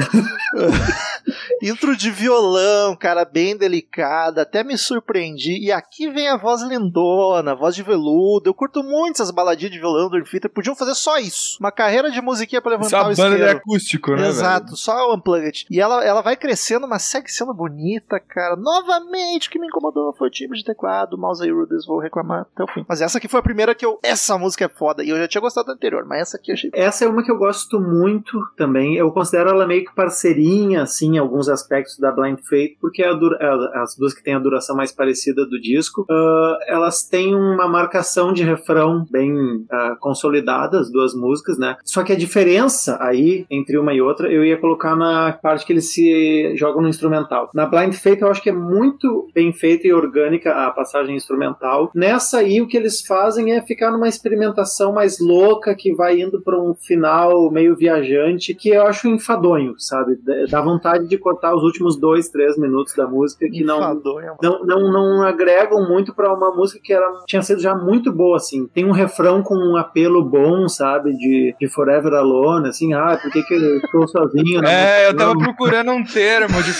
[1.63, 5.57] Intro de violão, cara, bem delicada, até me surpreendi.
[5.57, 8.47] E aqui vem a voz lindona, a voz de veludo.
[8.47, 10.51] Eu curto muito essas baladinhas de violão do Theater.
[10.51, 11.57] Podiam fazer só isso.
[11.59, 13.57] Uma carreira de musiquinha pra Isso é levantar uma o banda de isqueiro.
[13.57, 14.27] acústico, né?
[14.27, 15.65] Exato, só o Unplugged.
[15.69, 18.50] E ela, ela vai crescendo, mas segue sendo bonita, cara.
[18.55, 22.47] Novamente, o que me incomodou foi o timbre de teclado, mouse e Ruders, vou reclamar
[22.53, 22.85] até o fim.
[22.87, 23.99] Mas essa aqui foi a primeira que eu.
[24.03, 25.03] Essa música é foda.
[25.03, 26.71] E eu já tinha gostado da anterior, mas essa aqui eu achei.
[26.73, 28.95] Essa é uma que eu gosto muito também.
[28.95, 33.13] Eu considero ela meio que parceirinha, assim, em alguns aspectos da Blind Faith, porque é
[33.15, 37.35] dura- é as duas que têm a duração mais parecida do disco, ah, elas têm
[37.35, 41.77] uma marcação de refrão bem ah, consolidada, as duas músicas, né?
[41.83, 45.73] Só que a diferença aí entre uma e outra, eu ia colocar na parte que
[45.73, 47.49] eles se jogam no instrumental.
[47.53, 51.91] Na Blind Faith, eu acho que é muito bem feita e orgânica a passagem instrumental.
[51.93, 56.41] Nessa aí, o que eles fazem é ficar numa experimentação mais louca, que vai indo
[56.41, 60.17] para um final meio viajante, que eu acho enfadonho, sabe?
[60.49, 64.33] Dá vontade de cortar os últimos dois, três minutos da música, que não, Enfadonho.
[64.41, 68.37] não, não, não agregam muito pra uma música que era, tinha sido já muito boa,
[68.37, 68.67] assim.
[68.73, 71.13] Tem um refrão com um apelo bom, sabe?
[71.13, 74.61] De, de Forever Alone, assim, ah, por que, que eu estou sozinho?
[74.71, 76.71] É, eu tava procurando um termo de,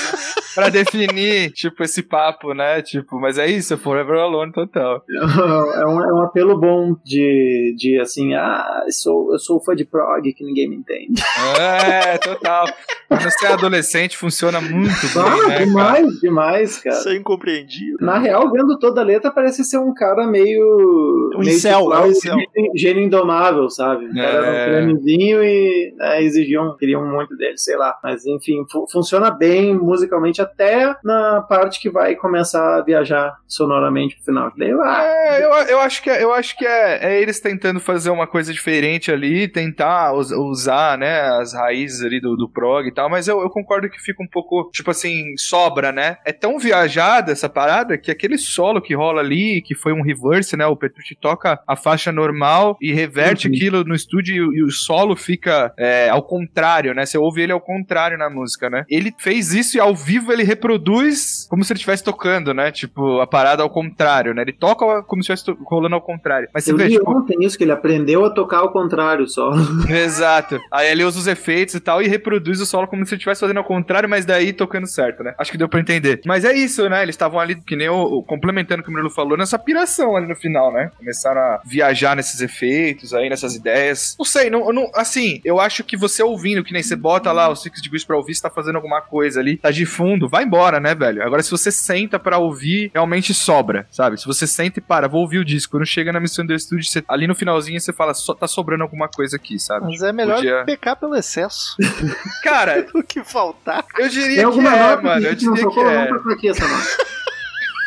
[0.55, 2.81] pra definir, tipo, esse papo, né?
[2.81, 5.03] Tipo, mas é isso, é Forever Alone total.
[5.81, 9.75] É um, é um apelo bom de, de assim, ah, eu sou, eu sou fã
[9.75, 11.21] de prog que ninguém me entende.
[11.59, 12.65] É, total.
[13.07, 15.65] Quando você é adolescente, funciona muito bem, Ah, né, cara?
[15.65, 16.95] demais, demais, cara.
[16.95, 17.97] Isso é incompreendido.
[18.01, 21.31] Na real, vendo toda a letra, parece ser um cara meio.
[21.35, 22.35] Um meio incel, tipo, é um ah, incel.
[22.75, 24.05] gênio- indomável, sabe?
[24.05, 24.69] O cara É.
[24.75, 24.97] era um
[25.43, 27.97] e né, exigiam, queriam muito dele, sei lá.
[28.03, 34.15] Mas enfim, fu- funciona bem musicalmente até na parte que vai começar a viajar sonoramente
[34.15, 34.51] pro final.
[34.57, 37.79] Daí, ah, É, eu, eu acho que, é, eu acho que é, é eles tentando
[37.79, 42.87] fazer uma coisa diferente ali, tentar us- usar, né, as raízes ali do, do prog
[42.87, 46.17] e tal, mas eu, eu concordo que fica um pouco, tipo assim, sobra, né?
[46.25, 50.57] É tão viajada essa parada que aquele solo que rola ali, que foi um reverse,
[50.57, 50.65] né?
[50.65, 53.53] O Petrucci toca a faixa normal e reverte Uhum.
[53.53, 57.05] aquilo no estúdio e, o- e o solo fica é, ao contrário, né?
[57.05, 58.83] Você ouve ele ao contrário na música, né?
[58.89, 62.71] Ele fez isso e ao vivo ele reproduz como se ele estivesse tocando, né?
[62.71, 64.41] Tipo, a parada ao contrário, né?
[64.41, 66.47] Ele toca como se estivesse rolando ao contrário.
[66.53, 69.27] Mas você eu vê, li tipo, ontem isso, que ele aprendeu a tocar ao contrário
[69.27, 69.51] só.
[69.89, 70.59] Exato.
[70.71, 73.41] Aí ele usa os efeitos e tal e reproduz o solo como se ele estivesse
[73.41, 75.33] fazendo ao contrário, mas daí tocando certo, né?
[75.37, 76.21] Acho que deu pra entender.
[76.25, 77.03] Mas é isso, né?
[77.03, 80.27] Eles estavam ali, que nem o, complementando o que o Murilo falou, nessa piração ali
[80.27, 80.91] no final, né?
[80.97, 84.15] Começaram a viajar nesses efeitos aí, nessas ideias.
[84.17, 87.49] Não sei, não, não- assim, eu acho que você ouvindo, que nem você bota lá
[87.49, 90.43] o Six Degrees pra ouvir, você tá fazendo alguma coisa ali, tá de fundo, vai
[90.43, 91.10] embora, né, velho?
[91.19, 94.19] Agora, se você senta pra ouvir, realmente sobra, sabe?
[94.19, 96.85] Se você senta e para, vou ouvir o disco, quando chega na Missão do Studio,
[96.85, 99.87] você, ali no finalzinho você fala, só tá sobrando alguma coisa aqui, sabe?
[99.87, 101.75] Mas é melhor Podia- pecar pelo excesso
[102.43, 103.83] Cara, do que faltar.
[103.97, 105.21] eu Tem diria que é, nota mano.
[105.21, 106.05] que Eu diria que é.
[106.05, 107.11] Vamos tocar aqui essa nota.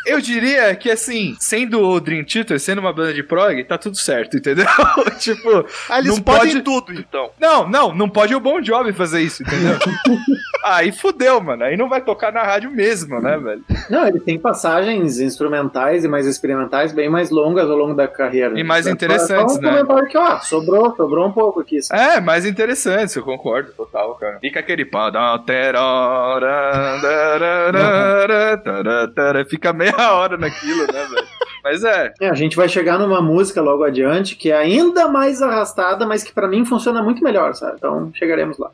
[0.07, 3.97] Eu diria que, assim, sendo o Dream Theater, sendo uma banda de prog, tá tudo
[3.97, 4.67] certo, entendeu?
[5.19, 7.31] tipo, Ah, eles Não podem pode- tudo, então.
[7.41, 9.79] não, não, não pode o Bon Jovi fazer isso, entendeu?
[10.65, 11.63] Aí fudeu, mano.
[11.63, 13.63] Aí não vai tocar na rádio mesmo, né, velho?
[13.91, 18.59] Não, ele tem passagens instrumentais e mais experimentais bem mais longas ao longo da carreira.
[18.59, 19.71] E mais interessantes, só um né?
[19.71, 21.83] comentário que, ó, sobrou, sobrou um pouco aqui.
[21.83, 22.01] sabe?
[22.01, 24.39] É, mais interessante, eu concordo, total, cara.
[24.41, 24.87] Fica aquele
[29.51, 31.27] fica meia hora naquilo, né, velho?
[31.63, 35.43] Mas é, É, a gente vai chegar numa música logo adiante que é ainda mais
[35.43, 37.75] arrastada, mas que pra mim funciona muito melhor, sabe?
[37.77, 38.71] Então chegaremos lá.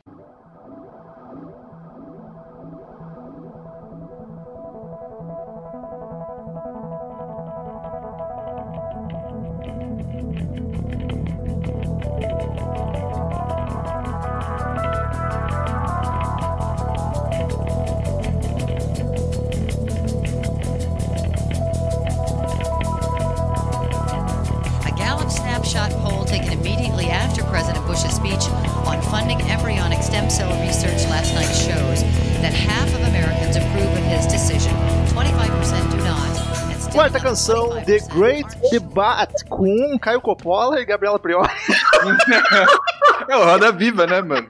[36.93, 41.49] Quarta canção, 25% The Great Debate, com Caio Coppola e Gabriela Priori.
[43.29, 44.47] é o Roda Viva, né, mano?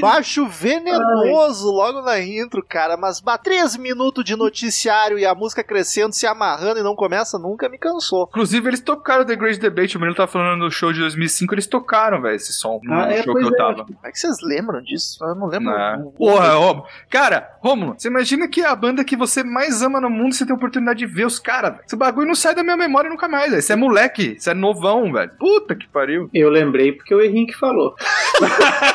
[0.00, 2.96] Baixo venenoso logo na intro, cara.
[2.96, 7.38] Mas bah, três minutos de noticiário e a música crescendo, se amarrando e não começa
[7.38, 8.26] nunca, me cansou.
[8.30, 9.96] Inclusive, eles tocaram The Great Debate.
[9.96, 13.12] O menino tá falando no show de 2005, eles tocaram, velho, esse som no Ah,
[13.12, 13.56] é, show que eu é.
[13.56, 13.84] tava.
[13.84, 15.18] Como é que vocês lembram disso?
[15.24, 15.72] Eu não lembro.
[15.72, 16.04] Né?
[16.16, 16.86] Porra, Romulo.
[17.10, 20.44] Cara, Romulo, você imagina que é a banda que você mais ama no mundo você
[20.44, 21.84] tem a oportunidade de ver os caras, velho.
[21.86, 23.62] Esse bagulho não sai da minha memória nunca mais, velho.
[23.62, 25.30] Você é moleque, você é novão, velho.
[25.38, 26.28] Puta que pariu.
[26.32, 27.94] Eu lembrei porque o Henrique falou.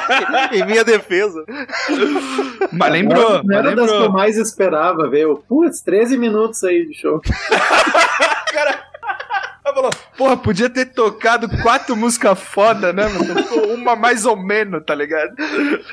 [0.53, 1.43] em minha defesa.
[2.71, 5.03] Mas lembrou, Não mas era das que eu mais esperava.
[5.15, 7.21] Eu, Putz, 13 minutos aí de show.
[9.67, 13.35] Ela falou, porra, podia ter tocado quatro músicas foda, né, mano?
[13.43, 15.35] Tocou uma mais ou menos, tá ligado?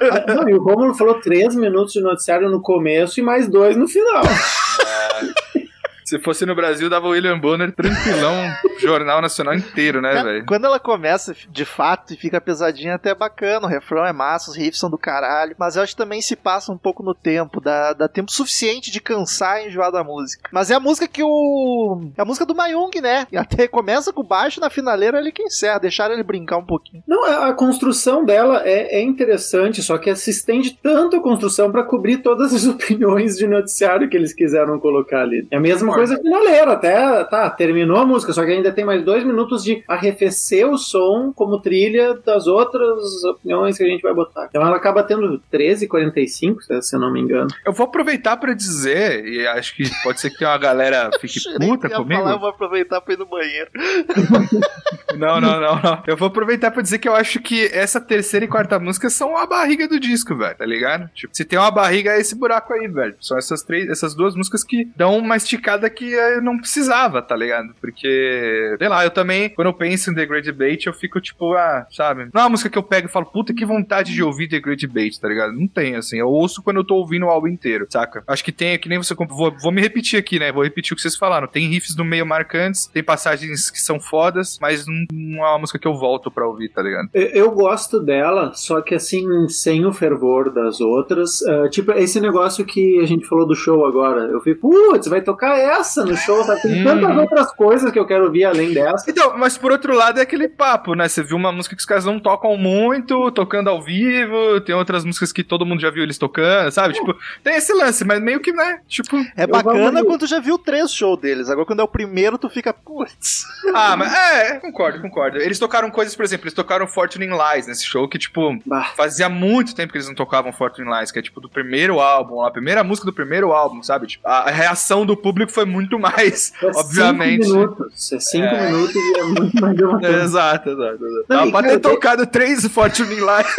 [0.00, 3.76] Ah, Não, e o Romulo falou 3 minutos de noticiário no começo e mais dois
[3.76, 4.22] no final.
[6.04, 8.34] Se fosse no Brasil, dava o William Bonner tranquilão,
[8.78, 10.44] jornal nacional inteiro, né, velho?
[10.46, 13.66] Quando ela começa de fato e fica pesadinha, até é bacana.
[13.66, 15.56] O refrão é massa, os riffs são do caralho.
[15.58, 17.60] Mas eu acho que também se passa um pouco no tempo.
[17.60, 20.50] Dá, dá tempo suficiente de cansar e enjoar da música.
[20.52, 22.10] Mas é a música que o.
[22.16, 23.26] É a música do Mayung, né?
[23.32, 25.78] E até começa com baixo na finaleira ele que encerra.
[25.78, 27.02] Deixaram ele brincar um pouquinho.
[27.06, 31.72] Não, a, a construção dela é, é interessante, só que se estende tanto a construção
[31.72, 35.46] pra cobrir todas as opiniões de noticiário que eles quiseram colocar ali.
[35.50, 39.02] É a mesma coisa finaleira, até tá, terminou a música, só que ainda tem mais
[39.02, 44.14] dois minutos de arrefecer o som como trilha das outras opiniões que a gente vai
[44.14, 44.46] botar.
[44.48, 47.48] Então ela acaba tendo 13h45, se eu não me engano.
[47.64, 51.88] Eu vou aproveitar pra dizer, e acho que pode ser que uma galera fique puta
[51.90, 52.20] comigo.
[52.20, 53.70] Falar, eu vou aproveitar pra ir no banheiro.
[55.16, 56.02] Não, não, não, não.
[56.08, 59.36] Eu vou aproveitar pra dizer que eu acho que essa terceira e quarta música são
[59.36, 61.08] a barriga do disco, velho, tá ligado?
[61.14, 63.14] Tipo, se tem uma barriga, é esse buraco aí, velho.
[63.20, 67.36] São essas três, essas duas músicas que dão uma esticada que eu não precisava, tá
[67.36, 67.74] ligado?
[67.80, 71.54] Porque, sei lá, eu também, quando eu penso em The Great Debate, eu fico tipo,
[71.54, 72.28] ah, sabe?
[72.32, 74.60] Não é uma música que eu pego e falo, puta, que vontade de ouvir The
[74.60, 75.52] Great Debate, tá ligado?
[75.52, 76.18] Não tem, assim.
[76.18, 78.22] Eu ouço quando eu tô ouvindo o álbum inteiro, saca?
[78.26, 79.14] Acho que tem, que nem você.
[79.14, 80.52] Vou, vou me repetir aqui, né?
[80.52, 81.46] Vou repetir o que vocês falaram.
[81.46, 85.58] Tem riffs no meio marcantes, tem passagens que são fodas, mas não, não é uma
[85.60, 87.08] música que eu volto pra ouvir, tá ligado?
[87.14, 91.42] Eu, eu gosto dela, só que assim, sem o fervor das outras.
[91.42, 94.22] Ah, tipo, esse negócio que a gente falou do show agora.
[94.22, 96.56] Eu fico, putz, vai tocar essa no show, tá?
[96.56, 97.20] Tem tantas Uhum.
[97.20, 99.10] outras coisas que eu quero ouvir além dessa.
[99.10, 101.08] Então, mas por outro lado é aquele papo, né?
[101.08, 105.04] Você viu uma música que os caras não tocam muito, tocando ao vivo, tem outras
[105.04, 106.94] músicas que todo mundo já viu eles tocando, sabe?
[106.94, 108.80] Tipo, tem esse lance, mas meio que, né?
[108.88, 111.48] Tipo, É bacana quando tu já viu três shows deles.
[111.50, 113.44] Agora, quando é o primeiro, tu fica, putz.
[113.74, 115.38] ah, mas é, concordo, concordo.
[115.38, 118.92] Eles tocaram coisas, por exemplo, eles tocaram Fortune in Lies nesse show, que, tipo, Bah.
[118.96, 122.00] fazia muito tempo que eles não tocavam Fortune in Lies, que é tipo do primeiro
[122.00, 124.06] álbum, a primeira música do primeiro álbum, sabe?
[124.06, 127.44] Tipo, a a reação do público foi muito mais, É obviamente.
[127.44, 128.12] Cinco minutos.
[128.12, 128.66] É cinco É.
[128.70, 130.22] minutos e é muito mais de uma É, coisa.
[130.24, 131.24] exato, exato, exato.
[131.28, 133.56] Dava pra ter tocado três Fortune Lies,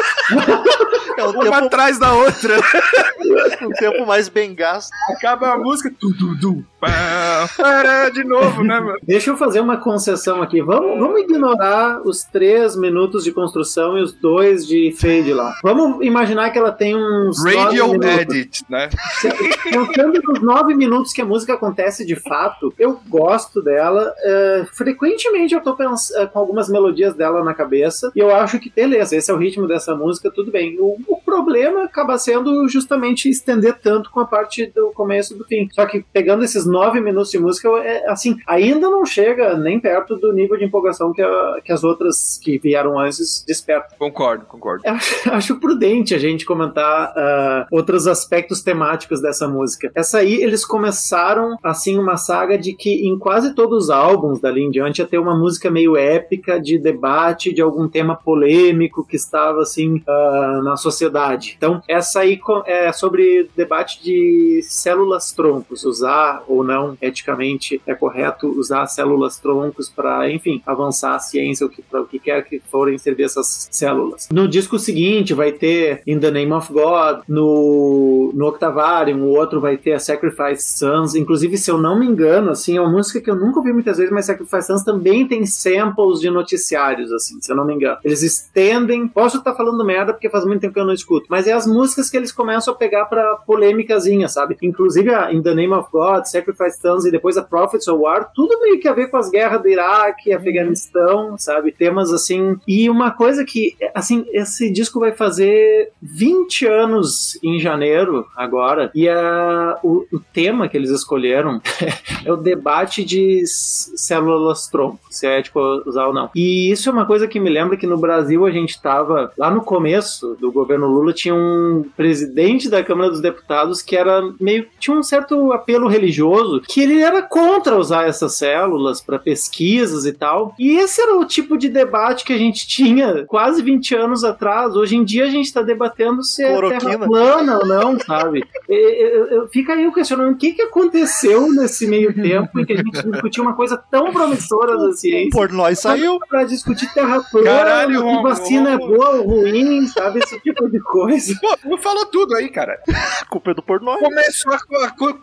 [1.18, 2.56] É um uma tempo, atrás da outra.
[3.62, 4.90] um tempo mais bem gasto.
[5.10, 8.98] Acaba a música, tu, tu, pá, para de novo, né, mano?
[9.04, 10.62] Deixa eu fazer uma concessão aqui.
[10.62, 15.54] Vamos, vamos ignorar os três minutos de construção e os dois de fade lá.
[15.64, 17.44] Vamos imaginar que ela tem uns.
[17.44, 17.96] Radio.
[18.04, 18.90] Edit, né?
[19.64, 24.14] Pensando nos nove minutos que a música acontece de fato, eu gosto dela.
[24.24, 25.76] é, frequentemente eu tô
[26.16, 29.38] é, com algumas melodias dela na cabeça e eu acho que, beleza, esse é o
[29.38, 30.78] ritmo dessa música, tudo bem.
[30.80, 35.68] O, o problema acaba sendo justamente estender tanto com a parte do começo do fim.
[35.72, 40.16] Só que pegando esses nove minutos de música, é, assim, ainda não chega nem perto
[40.18, 43.98] do nível de empolgação que, a- que as outras que vieram antes despertam.
[43.98, 44.84] Concordo, concordo.
[44.86, 44.94] Eu
[45.34, 49.90] acho, prudente a gente comentar ah, outros aspectos temáticos dessa música.
[49.96, 54.62] Essa aí, eles começaram, assim, uma saga de que em quase todos os álbuns dali
[54.62, 59.16] em diante ia ter uma música meio épica de debate de algum tema polêmico que
[59.16, 61.56] estava, assim, ah, na sociedade.
[61.58, 68.48] Então, essa aí é sobre debate de células troncos, usar ou não eticamente é correto
[68.60, 73.24] usar células troncos para, enfim, avançar a ciência, para o que quer que forem servir
[73.24, 74.28] essas células.
[74.32, 79.60] No disco seguinte vai ter In the Name of God, no, no Octavarium, o outro
[79.60, 81.16] vai ter a Sacrifice Sons.
[81.16, 83.98] Inclusive, se eu não me engano, assim, é uma música que eu nunca ouvi muitas
[83.98, 87.98] vezes, mas Sacrifice Sons também tem samples de noticiários, assim, se eu não me engano.
[88.04, 89.08] Eles estendem.
[89.08, 91.66] Posso estar falando merda porque faz muito tempo que eu não escuto, mas é as
[91.66, 94.56] músicas que eles começam a pegar pra polêmicazinha, sabe?
[94.62, 96.45] In- inclusive a In the Name of God, Sacrifice
[96.82, 99.62] Tons e depois a Prophets of War, tudo meio que a ver com as guerras
[99.62, 101.72] do Iraque, Afeganistão, sabe?
[101.72, 102.58] Temas assim.
[102.68, 109.08] E uma coisa que, assim, esse disco vai fazer 20 anos em janeiro agora, e
[109.08, 111.62] a, o, o tema que eles escolheram
[112.26, 116.30] é o debate de células tronco, se é ético usar ou não.
[116.36, 119.50] E isso é uma coisa que me lembra que no Brasil a gente tava, lá
[119.50, 124.68] no começo do governo Lula, tinha um presidente da Câmara dos Deputados que era meio.
[124.80, 126.35] tinha um certo apelo religioso,
[126.68, 130.54] que ele era contra usar essas células para pesquisas e tal.
[130.60, 134.76] E esse era o tipo de debate que a gente tinha quase 20 anos atrás.
[134.76, 138.44] Hoje em dia a gente está debatendo se é terra plana ou não, sabe?
[138.70, 142.66] E- eu- eu- Fica aí o questionamento: o que, que aconteceu nesse meio tempo em
[142.66, 145.30] que a gente discutiu uma coisa tão promissora da ciência?
[145.32, 146.20] Por nós saiu.
[146.28, 150.20] Pra discutir terra plana, Caralho, que vacina é boa ou ruim, sabe?
[150.20, 151.34] Esse tipo de coisa.
[151.40, 152.78] Pô, não falou tudo aí, cara.
[153.22, 153.98] A culpa é do pornô.
[153.98, 154.58] Começou a,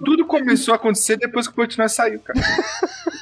[0.04, 2.40] tudo começou a acontecer depois que o Portnoy saiu, cara.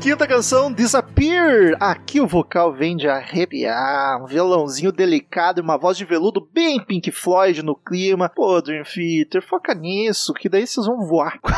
[0.00, 1.76] Quinta canção, Disappear.
[1.80, 4.22] Aqui o vocal vem de arrepiar.
[4.22, 8.28] Um violãozinho delicado e uma voz de veludo bem Pink Floyd no clima.
[8.28, 11.40] Pô, Dream Theater, foca nisso, que daí vocês vão voar.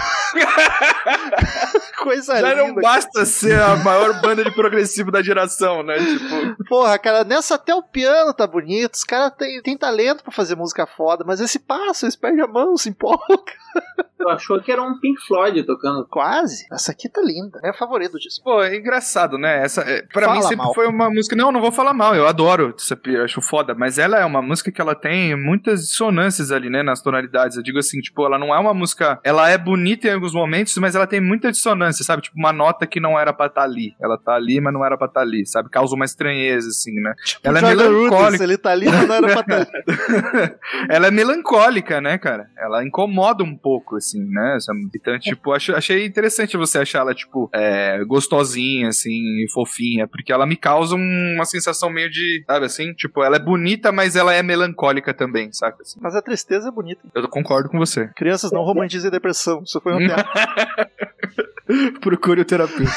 [2.02, 2.66] Coisa Já linda.
[2.66, 5.96] não basta ser a maior banda de progressivo da geração, né?
[5.98, 8.94] Tipo, Porra, cara, nessa até o piano tá bonito.
[8.94, 12.46] Os caras têm têm talento pra fazer música foda, mas esse passo, eles perdem a
[12.46, 13.20] mão, se empolga.
[14.18, 16.06] Tu achou que era um Pink Floyd tocando.
[16.06, 16.66] Quase.
[16.70, 17.58] Essa aqui tá linda.
[17.64, 18.42] É a favorito disso.
[18.44, 19.64] pô, é engraçado, né?
[19.64, 20.74] Essa, é, pra Fala mim sempre mal.
[20.74, 21.34] foi uma música.
[21.34, 24.70] Não, não vou falar mal, eu adoro Disappear, acho foda, mas ela é uma música
[24.70, 26.82] que ela tem muitas dissonâncias ali, né?
[26.82, 27.56] Nas tonalidades.
[27.56, 29.18] Eu digo assim, tipo, ela não é uma música.
[29.24, 32.22] Ela é bonita em alguns momentos, mas ela tem muita dissonância, sabe?
[32.22, 33.94] Tipo, uma nota que não era pra estar ali.
[34.00, 35.68] Ela tá ali, mas não era pra estar ali, sabe?
[35.70, 37.14] Causa uma estranheza, assim, né?
[37.42, 38.44] ela é Rudess, melancólica.
[38.44, 39.66] ele tá ali, mas não era pra tá.
[40.88, 42.48] ela é melancólica, né, cara?
[42.58, 44.58] Ela incomoda um pouco, assim, né?
[44.94, 50.46] Então, tipo, acho- achei interessante você achar ela, tipo, é, gostosinha, assim, fofinha, porque ela
[50.46, 52.92] me causa um- uma sensação meio de, sabe assim?
[52.94, 55.82] Tipo, ela é bonita, mas ela é melancólica também, saca?
[55.82, 55.98] Assim.
[56.02, 57.00] Mas a tristeza é bonita.
[57.14, 58.08] Eu concordo com você.
[58.16, 59.62] Crianças não romantizem depressão.
[59.62, 60.24] Isso foi um teatro.
[62.00, 62.92] Procure o terapeuta.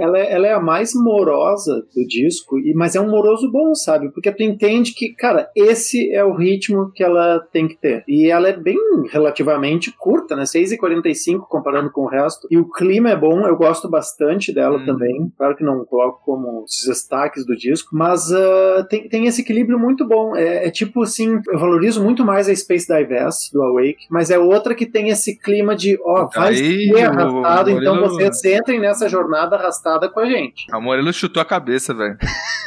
[0.00, 3.74] Ela é, ela é a mais morosa do disco, e- mas é um moroso bom,
[3.74, 4.10] sabe?
[4.12, 8.02] Porque tu entende que, cara, esse é o ritmo que ela tem que ter.
[8.08, 8.78] E ela é bem
[9.10, 10.44] relativamente curta, né?
[10.44, 12.46] 6h45 comparando com o resto.
[12.50, 14.86] E o clima é bom, eu gosto bastante dela Hum.
[14.86, 15.32] também.
[15.36, 19.78] Claro que não coloco como os destaques do disco, mas ah, tem, tem esse equilíbrio
[19.78, 20.34] muito bom.
[20.36, 24.38] É, é tipo assim, eu valorizo muito mais a Space Divest do Awake, mas é
[24.38, 29.08] outra que tem esse clima de, ó, vai Aí, ser arrastado, então vocês entrem nessa
[29.08, 29.73] jornada arrastada
[30.10, 30.66] com a gente.
[30.72, 32.16] A Morelo chutou a cabeça, velho.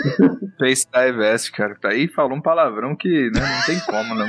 [0.58, 1.78] Face Divest, cara.
[1.86, 4.28] Aí falou um palavrão que né, não tem como, não.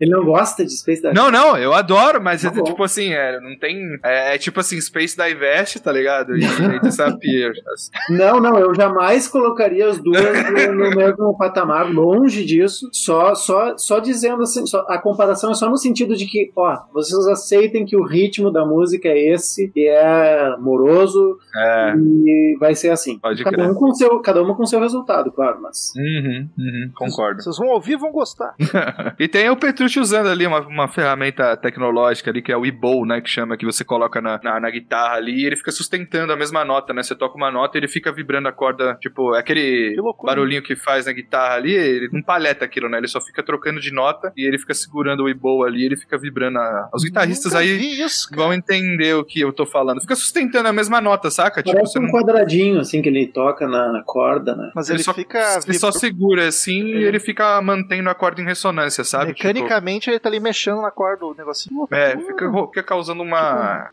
[0.00, 1.16] Ele não gosta de Space Divest.
[1.20, 3.78] Não, não, eu adoro, mas Tá é tipo assim, é, não tem.
[4.04, 6.36] É, é tipo assim, Space Divest, tá ligado?
[6.36, 7.52] E, e Disappear.
[7.72, 7.90] assim.
[8.10, 12.88] Não, não, eu jamais colocaria as duas no, no mesmo patamar, longe disso.
[12.92, 16.78] Só, só, só dizendo assim, só- a comparação é só no sentido de que, ó,
[16.92, 21.94] vocês aceitem que o ritmo da música é esse, e é moroso, É.
[21.96, 23.18] e vai ser assim.
[23.18, 23.70] Pode cada crer.
[23.70, 25.92] um com seu, cada uma com seu resultado, claro, mas.
[25.96, 27.42] Uhum, uhum, concordo.
[27.42, 28.54] Vocês vão ouvir e vão gostar.
[29.18, 33.04] E tem o Petrucci usando ali uma, uma ferramenta tecnológica ali, que é o e-bow,
[33.04, 33.20] né?
[33.20, 36.36] Que chama, que você coloca na, na, na guitarra ali e ele fica sustentando a
[36.36, 37.02] mesma nota, né?
[37.02, 40.62] Você toca uma nota e ele fica vibrando a corda, tipo, é aquele Que barulhinho
[40.62, 42.98] que faz na guitarra ali, ele não paleta aquilo, né?
[42.98, 46.16] Ele só fica trocando de nota e ele fica segurando o e-bow ali, ele fica
[46.16, 46.58] vibrando.
[46.58, 46.90] A...
[46.94, 50.00] Os guitarristas Nunca aí isso, vão entender o que eu tô falando.
[50.00, 51.62] Fica sustentando a mesma nota, saca?
[51.62, 52.10] Tipo, Parece você um não.
[52.12, 54.70] quadradinho, assim, que ele toca na, na corda, né?
[54.74, 55.58] Mas Ele, ele, só, fica.
[55.66, 59.34] ele só segura assim e Ele- ele fica mantendo a corda em ressonância, sabe?
[59.34, 61.86] Tipo, Mecanicamente ele tá ali mexendo na corda o negocinho.
[61.90, 63.88] É, fica, fica causando uma.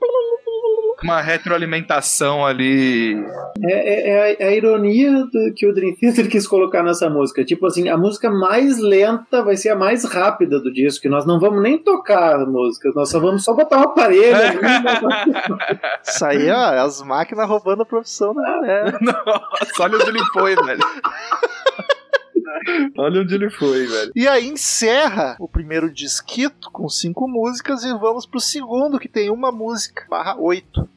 [1.03, 3.15] uma retroalimentação ali.
[3.63, 7.09] É, é- é a, é a ironia do, que o Dream Theater quis colocar nessa
[7.09, 7.43] música.
[7.45, 11.03] Tipo assim, a música mais lenta vai ser a mais rápida do disco.
[11.03, 14.36] que Nós não vamos nem tocar a música, nós só vamos só botar um aparelho.
[14.36, 18.99] ali e botar- Isso aí, ó, é as máquinas roubando a profissão da galera.
[19.01, 20.80] Nossa, olha ele foi, velho.
[22.97, 24.11] Olha onde ele foi, velho.
[24.15, 29.29] E aí encerra o primeiro disquito com cinco músicas e vamos pro segundo, que tem
[29.29, 30.87] uma música, barra oito.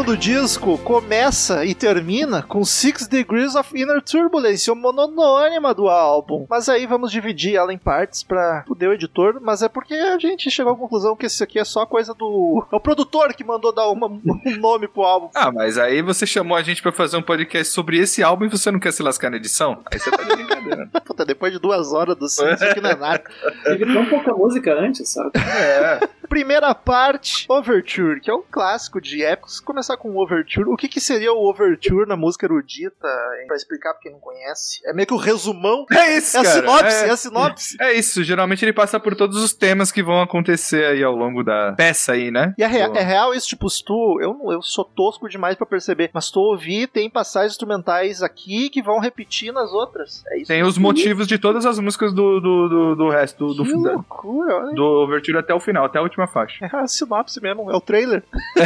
[0.00, 6.46] Segundo disco começa e termina com Six Degrees of Inner Turbulence, o mononônima do álbum.
[6.48, 10.18] Mas aí vamos dividir ela em partes pra poder o editor, mas é porque a
[10.18, 12.66] gente chegou à conclusão que isso aqui é só coisa do.
[12.72, 15.28] É o produtor que mandou dar uma- um nome pro álbum.
[15.34, 18.48] Ah, mas aí você chamou a gente pra fazer um podcast sobre esse álbum e
[18.48, 19.82] você não quer se lascar na edição?
[19.92, 20.88] Aí você tá de brincadeira.
[21.04, 23.22] Puta, depois de duas horas do Six, isso aqui não é nada.
[23.64, 25.32] Teve tão pouca música antes, sabe?
[25.36, 26.08] É.
[26.26, 29.60] Primeira parte, Overture, que é um clássico de épicos.
[29.90, 30.68] Começar com o Overture.
[30.68, 33.08] O que, que seria o Overture na música erudita?
[33.46, 34.80] Pra explicar pra quem não conhece.
[34.84, 35.84] É meio que o resumão.
[35.90, 37.10] É isso, É a sinopse, é, é...
[37.10, 37.76] a sinopse.
[37.80, 41.42] é isso, geralmente ele passa por todos os temas que vão acontecer aí ao longo
[41.42, 42.54] da peça aí, né?
[42.56, 44.18] E é, rea- é real isso, tipo, se tu.
[44.20, 48.82] Eu, eu sou tosco demais pra perceber, mas tu ouvir, tem passagens instrumentais aqui que
[48.82, 50.22] vão repetir nas outras.
[50.28, 50.46] É isso.
[50.48, 53.78] Tem os motivos de todas as músicas do, do, do, do resto, do, que do,
[53.80, 54.74] loucura, olha.
[54.74, 56.64] do Overture até o final, até a última faixa.
[56.64, 58.22] É a sinopse mesmo, é o trailer.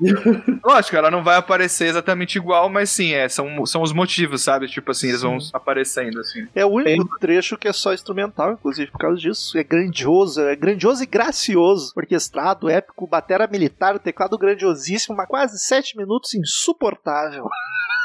[0.64, 4.68] Lógico, ela não vai aparecer exatamente igual, mas sim, é, são, são os motivos, sabe?
[4.68, 6.46] Tipo assim, eles vão aparecendo assim.
[6.54, 9.56] É o único trecho que é só instrumental, inclusive, por causa disso.
[9.56, 11.92] É grandioso, é grandioso e gracioso.
[11.96, 17.48] Orquestrado, épico, batera militar, teclado grandiosíssimo, mas quase sete minutos insuportável.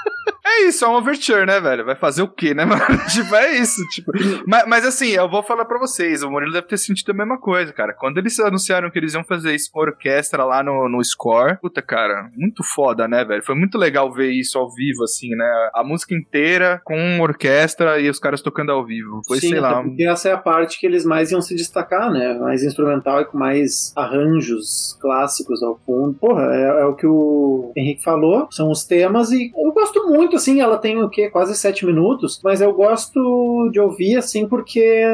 [0.47, 1.83] É isso, é um overture, né, velho?
[1.83, 2.81] Vai fazer o quê, né, mano?
[3.11, 4.11] tipo, é isso, tipo.
[4.45, 7.39] Mas, mas assim, eu vou falar pra vocês, o Murilo deve ter sentido a mesma
[7.39, 7.93] coisa, cara.
[7.93, 11.81] Quando eles anunciaram que eles iam fazer isso com orquestra lá no, no score, puta,
[11.81, 13.43] cara, muito foda, né, velho?
[13.43, 15.69] Foi muito legal ver isso ao vivo, assim, né?
[15.73, 19.21] A música inteira com orquestra e os caras tocando ao vivo.
[19.27, 19.81] Foi, Sim, sei lá.
[19.81, 22.35] porque essa é a parte que eles mais iam se destacar, né?
[22.35, 26.13] Mais instrumental e com mais arranjos clássicos ao fundo.
[26.13, 30.35] Porra, é, é o que o Henrique falou, são os temas e eu gosto muito,
[30.35, 31.29] assim, ela tem o quê?
[31.29, 35.05] Quase sete minutos, mas eu gosto de ouvir, assim, porque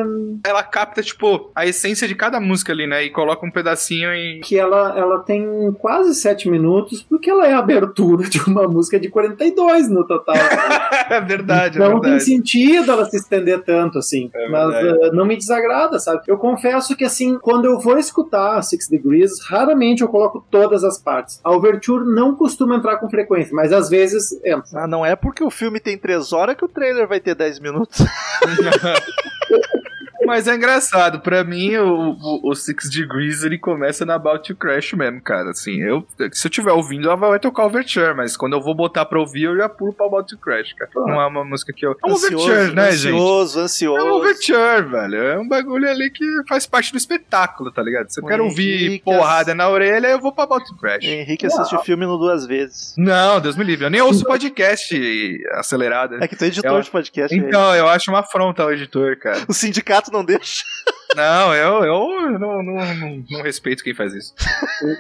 [0.45, 3.03] Ela capta, tipo, a essência de cada música ali, né?
[3.03, 4.39] E coloca um pedacinho e.
[4.41, 8.99] que ela, ela tem quase sete minutos, porque ela é a abertura de uma música
[8.99, 10.35] de 42 no total.
[11.09, 12.23] é verdade, é Não tem verdade.
[12.23, 14.29] sentido ela se estender tanto, assim.
[14.33, 16.21] É mas eh, não me desagrada, sabe?
[16.27, 20.97] Eu confesso que, assim, quando eu vou escutar Six Degrees, raramente eu coloco todas as
[20.97, 21.39] partes.
[21.43, 24.70] A Overture não costuma entrar com frequência, mas às vezes entra.
[24.73, 27.59] Ah, não é porque o filme tem três horas que o trailer vai ter 10
[27.59, 27.99] minutos.
[30.31, 34.55] Mas é engraçado, pra mim o, o, o Six Degrees ele começa na About to
[34.55, 35.49] Crash mesmo, cara.
[35.51, 39.03] Assim, eu, se eu tiver ouvindo, ela vai tocar Overture, mas quando eu vou botar
[39.05, 40.89] pra ouvir, eu já pulo pra About to Crash, cara.
[40.95, 41.91] Não é uma música que eu.
[41.91, 43.13] É um Overture, né, gente?
[43.13, 43.97] ansioso, ansioso.
[43.99, 45.15] É um overture, velho.
[45.17, 48.09] É um bagulho ali que faz parte do espetáculo, tá ligado?
[48.09, 51.03] Se eu O quero ouvir Henrique porrada na orelha, eu vou pra About to Crash.
[51.03, 52.93] Henrique assiste o filme no duas vezes.
[52.97, 53.85] Não, Deus me livre.
[53.85, 56.15] Eu nem ouço podcast acelerado.
[56.23, 57.35] É que tu é editor Eu- de podcast.
[57.37, 59.41] Então, eu acho uma afronta ao editor, cara.
[59.51, 60.63] O sindicato não deixa.
[61.15, 64.33] Não, eu, eu não, não, não, não respeito quem faz isso.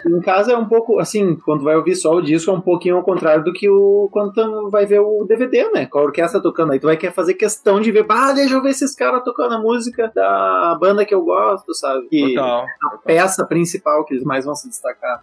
[0.05, 2.97] No caso, é um pouco, assim, quando vai ouvir só o disco, é um pouquinho
[2.97, 5.85] ao contrário do que o quando tu vai ver o DVD, né?
[5.85, 6.73] Com a orquestra tocando.
[6.73, 9.55] Aí tu vai querer fazer questão de ver, ah, deixa eu ver esses caras tocando
[9.55, 12.07] a música da banda que eu gosto, sabe?
[12.11, 12.65] E Total.
[12.83, 15.21] a peça principal que eles mais vão se destacar.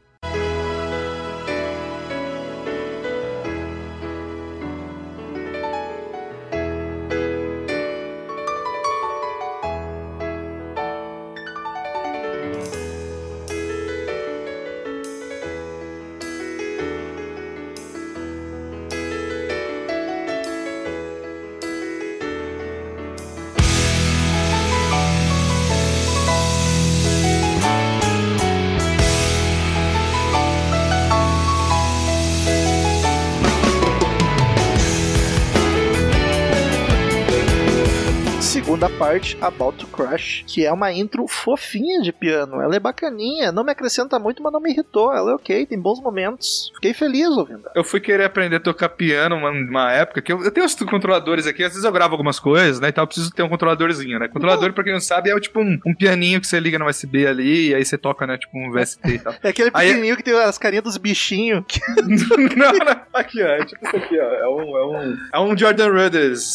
[38.89, 42.61] Segunda parte, About to Crash, que é uma intro fofinha de piano.
[42.61, 45.13] Ela é bacaninha, não me acrescenta muito, mas não me irritou.
[45.13, 46.71] Ela é ok, tem bons momentos.
[46.75, 47.65] Fiquei feliz ouvindo.
[47.75, 50.75] Eu fui querer aprender a tocar piano uma, uma época que eu, eu tenho os
[50.75, 52.89] controladores aqui, às vezes eu gravo algumas coisas, né?
[52.89, 54.29] Então eu preciso ter um controladorzinho, né?
[54.29, 57.27] Controlador, pra quem não sabe, é tipo um, um pianinho que você liga no USB
[57.27, 58.39] ali e aí você toca, né?
[58.39, 59.35] Tipo um VST e tal.
[59.49, 61.65] É aquele Aí- pequenininho que tem as carinhas dos bichinhos.
[61.67, 61.81] que-
[62.57, 63.47] não, não, aqui, ó.
[63.47, 64.25] É tipo isso aqui, ó.
[64.25, 66.55] É um, é um, é um Jordan Rudders.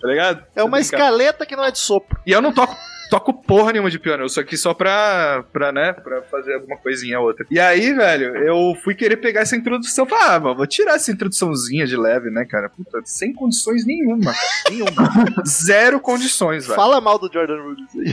[0.00, 0.44] Tá ligado?
[0.54, 2.20] É uma escaleta que não é de sopro.
[2.26, 2.76] E eu não toco.
[3.10, 6.76] Toco porra nenhuma de piano, eu sou aqui só pra, pra, né, pra fazer alguma
[6.76, 7.46] coisinha ou outra.
[7.50, 10.06] E aí, velho, eu fui querer pegar essa introdução.
[10.06, 12.68] Falei, ah, mano, vou tirar essa introduçãozinha de leve, né, cara?
[12.68, 14.36] Puta, sem condições nenhuma, cara.
[14.70, 15.42] Nenhuma.
[15.46, 16.76] Zero condições, velho.
[16.76, 18.12] Fala mal do Jordan Rudess aí.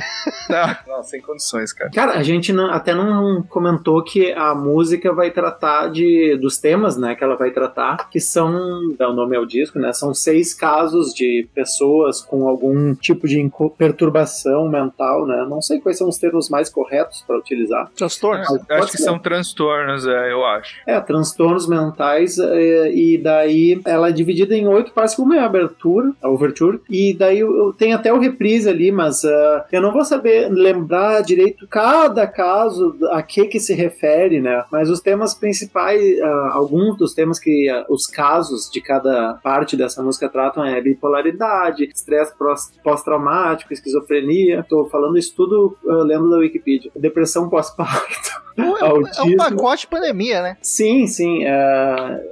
[0.50, 1.90] Não, não, sem condições, cara.
[1.92, 6.98] Cara, a gente não- até não comentou que a música vai tratar de dos temas,
[6.98, 10.54] né, que ela vai tratar, que são, dá o nome ao disco, né, são seis
[10.54, 13.38] casos de pessoas com algum tipo de
[13.78, 14.83] perturbação mental,
[15.26, 17.90] né, não sei quais são os termos mais corretos para utilizar.
[17.96, 18.44] Transtorno.
[18.44, 19.04] Eu Pode acho que ser.
[19.04, 20.76] são transtornos, é, eu acho.
[20.88, 25.46] É, transtornos mentais, é, e daí ela é dividida em oito partes, como é a
[25.46, 29.82] abertura, a overture, e daí eu, eu tenho até o reprise ali, mas ah, eu
[29.82, 34.64] não vou saber lembrar direito cada caso a que que se refere, né?
[34.72, 39.76] Mas os temas principais, ah, alguns dos temas que ah, os casos de cada parte
[39.76, 44.66] dessa música tratam é bipolaridade, estresse pós- pós-traumático, esquizofrenia.
[44.74, 46.90] Tô falando isso tudo ah, lendo da Wikipedia.
[46.96, 48.42] Depressão pós-parto.
[48.58, 50.58] É um- é um pacote pandemia, né?
[50.64, 51.44] Sim, sim.
[51.46, 52.24] é,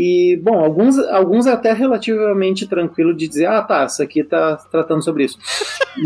[0.00, 4.56] E, bom, alguns, alguns é até relativamente tranquilo de dizer, ah, tá, isso aqui tá
[4.70, 5.36] tratando sobre isso.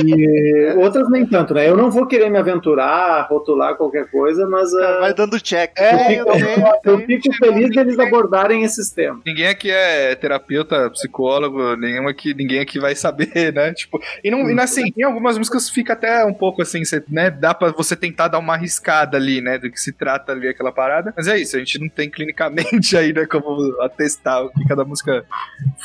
[0.03, 1.68] E outras nem tanto, né?
[1.68, 5.72] Eu não vou querer me aventurar, rotular qualquer coisa, mas é, Vai dando check.
[5.76, 9.20] É, eu eu tenho, eu fico feliz deles abordarem esses temas.
[9.26, 13.74] Ninguém aqui é terapeuta, psicólogo, nenhum aqui, ninguém aqui vai saber, né?
[13.74, 17.30] Tipo, e não, e assim, em algumas músicas fica até um pouco assim, você, né?
[17.30, 19.59] Dá pra você tentar dar uma arriscada ali, né?
[19.59, 21.12] Do que se trata ali aquela parada.
[21.14, 23.26] Mas é isso, a gente não tem clinicamente aí, né?
[23.26, 25.24] Como atestar o que cada música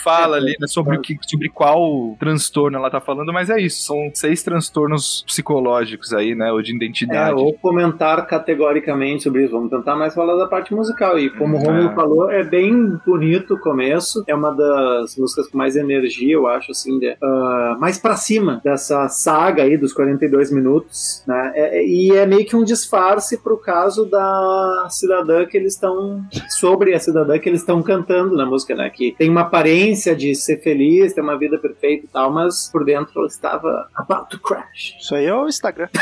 [0.04, 0.68] fala ali, né?
[0.68, 5.24] Sobre, o que, sobre qual transtorno ela tá falando, mas é isso, são seis transtornos
[5.28, 6.52] psicológicos aí, né?
[6.52, 7.34] Ou de É, identidade.
[7.39, 9.52] ou comentar categoricamente sobre isso.
[9.54, 11.18] Vamos tentar mais falar da parte musical.
[11.20, 11.95] E como o Romulo É.
[11.95, 14.24] falou, é bem bonito o começo.
[14.28, 18.62] É uma das músicas com mais energia, eu acho, assim, de, ah, mais pra cima
[18.64, 21.52] dessa saga aí dos 42 minutos, né?
[21.56, 26.24] É- é- e é meio que um disfarce pro caso da cidadã que eles estão.
[26.50, 28.89] sobre a cidadã que eles estão cantando na música, né?
[28.89, 32.84] Que tem uma aparência de ser feliz, ter uma vida perfeita e tal, mas por
[32.86, 34.95] dentro ela estava about to crash.
[34.99, 35.89] Isso aí é o Instagram.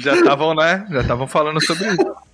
[0.00, 0.86] Já estavam, né?
[0.90, 2.33] Já estavam falando sobre isso.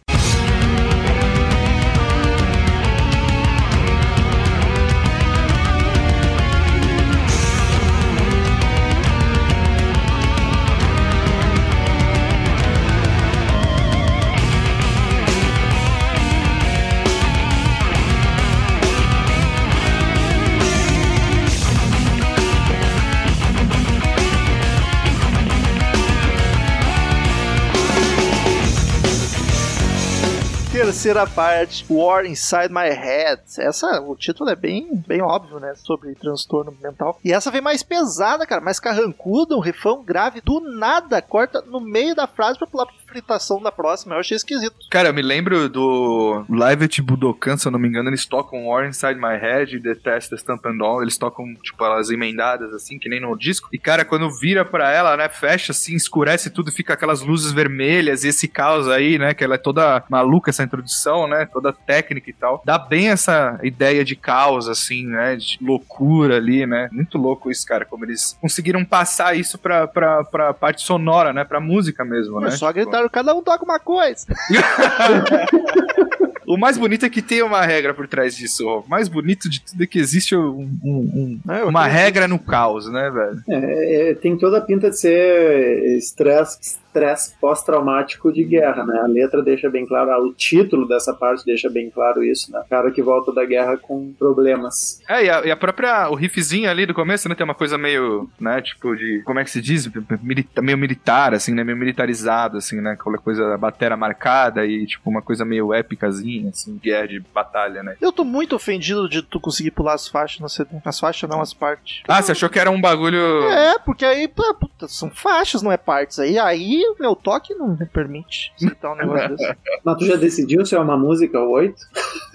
[31.00, 33.40] Terceira parte, War Inside My Head.
[33.56, 35.72] Essa, o título é bem, bem óbvio, né?
[35.74, 37.18] Sobre transtorno mental.
[37.24, 40.42] E essa vem mais pesada, cara, mais carrancuda, um refrão grave.
[40.42, 44.14] Do nada, corta no meio da frase pra pular pra fritação da próxima.
[44.14, 44.76] Eu achei esquisito.
[44.90, 48.66] Cara, eu me lembro do Live at Budokan, se eu não me engano, eles tocam
[48.66, 52.10] War Inside My Head e The Test, The Stamp and All, eles tocam, tipo, elas
[52.10, 53.68] emendadas, assim, que nem no disco.
[53.72, 58.24] E, cara, quando vira pra ela, né, fecha, assim, escurece tudo, fica aquelas luzes vermelhas
[58.24, 62.30] e esse caos aí, né, que ela é toda maluca, essa introdução, né, toda técnica
[62.30, 62.62] e tal.
[62.64, 66.88] Dá bem essa ideia de caos, assim, né, de loucura ali, né.
[66.92, 71.44] Muito louco isso, cara, como eles conseguiram passar isso pra, pra, pra parte sonora, né,
[71.44, 72.48] pra música mesmo, né.
[72.48, 74.26] É só Tipo, cada um toca uma coisa.
[76.46, 78.66] O mais bonito é que tem uma regra por trás disso.
[78.66, 82.40] O mais bonito de tudo é que existe um- um- um- É, uma regra no
[82.40, 83.40] caos, né, velho?
[83.48, 89.00] É, é, tem toda a pinta de ser estresse estresse pós-traumático de guerra, né?
[89.02, 92.62] A letra deixa bem claro, ah, o título dessa parte deixa bem claro isso, né?
[92.68, 95.00] Cara que volta da guerra com problemas.
[95.08, 96.08] É, e a, e a própria.
[96.10, 97.34] O riffzinho ali do começo, né?
[97.34, 98.60] Tem uma coisa meio, né?
[98.60, 99.22] Tipo de.
[99.24, 99.88] Como é que se diz?
[100.22, 101.62] Milita- meio militar, assim, né?
[101.62, 102.92] Meio militarizado, assim, né?
[102.92, 107.96] Aquela coisa, batera marcada e, tipo, uma coisa meio épicazinha, assim, guerra de batalha, né?
[108.00, 110.70] Eu tô muito ofendido de tu conseguir pular as faixas no CD.
[110.84, 112.02] As faixas não, as partes.
[112.08, 113.44] Ah, você achou que era um bagulho.
[113.44, 116.18] É, porque aí, pô, puta, são faixas, não é partes.
[116.18, 119.56] Aí, aí meu toque não me permite citar um negócio desse.
[119.84, 121.82] Mas tu já decidiu se é uma música ou oito?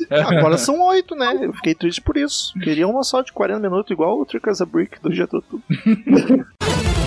[0.09, 1.39] Agora são oito, né?
[1.41, 2.53] Eu fiquei triste por isso.
[2.59, 5.61] Queria uma só de 40 minutos, igual o Trick as a Brick do Getutu.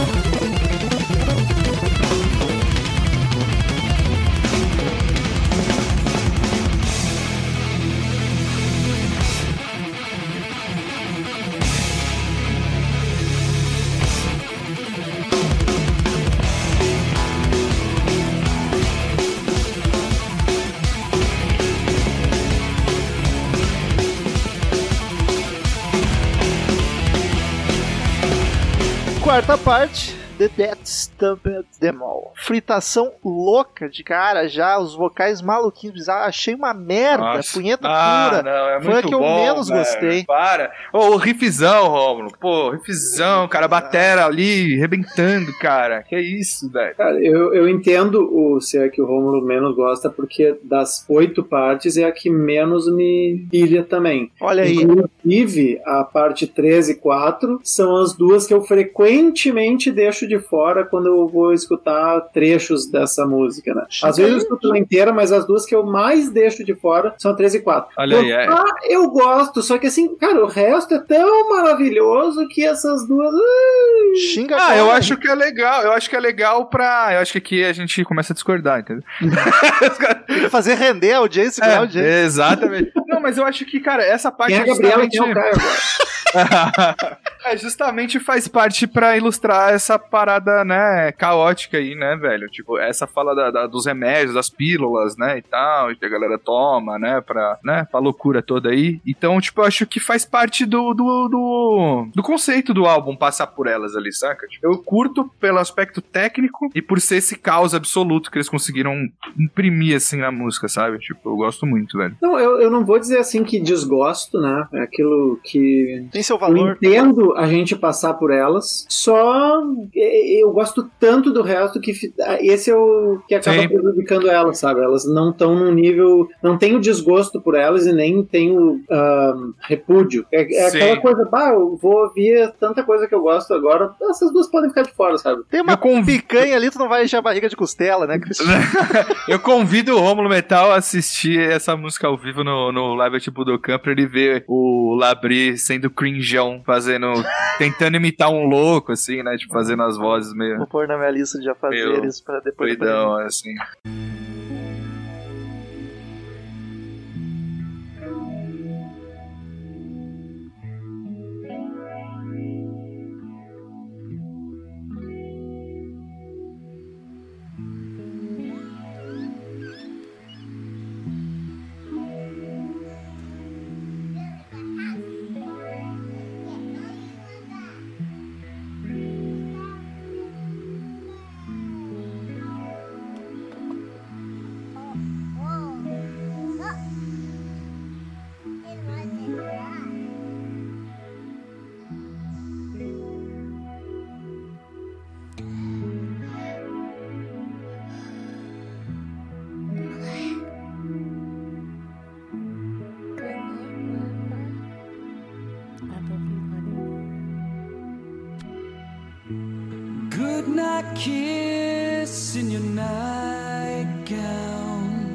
[29.38, 32.32] Quarta parte, The Death Stamped Them All.
[32.36, 36.28] Fritação louca de cara já, os vocais maluquinhos bizarros.
[36.28, 37.52] Achei uma merda, Nossa.
[37.52, 38.42] punheta Ah, pura.
[38.44, 39.80] não, é Foi a que eu bom, menos velho.
[39.80, 40.24] gostei.
[40.24, 40.72] Para.
[40.92, 42.32] Ô, o riffzão, Rômulo.
[42.40, 46.04] Pô, riffzão, cara, batera ali, rebentando, cara.
[46.04, 46.94] Que isso, velho.
[46.96, 51.42] Cara, eu, eu entendo o se é que o Romulo menos gosta, porque das oito
[51.42, 54.30] partes é a que menos me pilha também.
[54.40, 54.76] Olha aí.
[54.82, 60.84] Inclusive, a parte 13 e 4 são as duas que eu frequentemente deixo de fora
[60.84, 63.84] quando eu vou escutar trechos dessa música, né?
[64.02, 67.14] Às vezes eu escuto ela inteira, mas as duas que eu mais deixo de fora
[67.18, 67.90] são a 13 e 4.
[67.96, 68.46] Olha aí, é.
[68.48, 73.32] Ah, eu gosto, só que assim, cara, o resto é tão maravilhoso que essas duas.
[73.34, 75.82] ai, Xinga Ah, eu acho que é legal.
[75.82, 77.14] Eu acho que é legal pra.
[77.14, 79.02] Eu acho que aqui a gente começa a discordar, entendeu?
[80.26, 82.08] Tem que fazer render a audiência, ganhar a audiência.
[82.08, 82.92] É, exatamente.
[83.28, 85.52] Mas eu acho que, cara, essa parte Quem é a Gabriela quem é o Caio
[85.52, 85.98] agora?
[87.44, 92.48] é, justamente faz parte pra ilustrar essa parada, né, caótica aí, né, velho?
[92.48, 96.38] Tipo, essa fala da- da- dos remédios, das pílulas, né, e tal, que a galera
[96.38, 99.00] toma, né, pra, né, pra loucura toda aí.
[99.06, 103.46] Então, tipo, eu acho que faz parte do, do, do, do conceito do álbum passar
[103.48, 104.46] por elas ali, saca?
[104.46, 108.94] Tipo, eu curto pelo aspecto técnico e por ser esse caos absoluto que eles conseguiram
[109.38, 110.98] imprimir, assim, na música, sabe?
[110.98, 112.16] Tipo, eu gosto muito, velho.
[112.20, 114.66] Não, eu, eu não vou dizer assim que desgosto, né?
[114.72, 116.76] É aquilo que Tem seu Eu valor.
[116.80, 119.62] entendo a gente passar por elas, só
[119.94, 123.68] eu gosto tanto do resto que ah, esse é o que acaba Sim.
[123.68, 124.80] prejudicando elas, sabe?
[124.80, 126.28] Elas não estão num nível.
[126.42, 130.24] Não tenho desgosto por elas e nem tenho ahn, repúdio.
[130.32, 134.32] É, é aquela coisa, bah, eu vou ouvir tanta coisa que eu gosto agora, essas
[134.32, 135.42] duas podem ficar de fora, sabe?
[135.50, 138.18] Tem uma Eu convi- picanha ali, tu não vai encher a barriga de costela, né,
[138.18, 138.52] Cristiano?
[139.28, 143.44] Eu convido o Romulo Metal a assistir essa música ao vivo no, no Live tipo
[143.44, 147.12] do Camp pra ele ver o Labri sendo cringeão, fazendo.
[147.58, 149.36] tentando imitar um louco, assim, né?
[149.36, 152.76] Tipo, fazendo as vozes meio Vou pôr na minha lista de afazeres pra depois.
[152.76, 153.54] doidão, assim.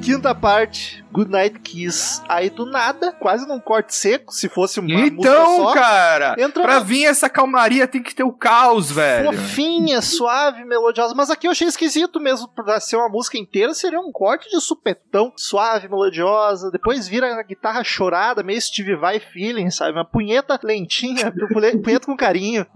[0.02, 2.22] Quinta parte, Goodnight Kiss.
[2.28, 5.72] Aí do nada, quase num corte seco, se fosse uma música Então, só.
[5.74, 9.32] cara, Entra pra vir essa calmaria tem que ter o caos, velho.
[9.32, 11.14] Fofinha, suave, melodiosa.
[11.14, 12.48] Mas aqui eu achei esquisito mesmo.
[12.48, 15.32] Pra ser uma música inteira, seria um corte de supetão.
[15.36, 16.70] Suave, melodiosa.
[16.70, 19.92] Depois vira a guitarra chorada, meio Steve Vai feeling, sabe?
[19.92, 21.32] Uma punheta lentinha,
[21.82, 22.66] punheta com carinho.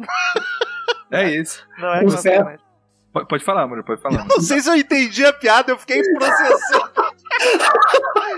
[1.10, 1.62] É isso.
[1.78, 2.43] Não é fé.
[2.43, 2.68] coisa-
[3.19, 4.24] Pode, pode falar, amor, pode falar.
[4.27, 6.90] Não sei se eu entendi a piada, eu fiquei processando.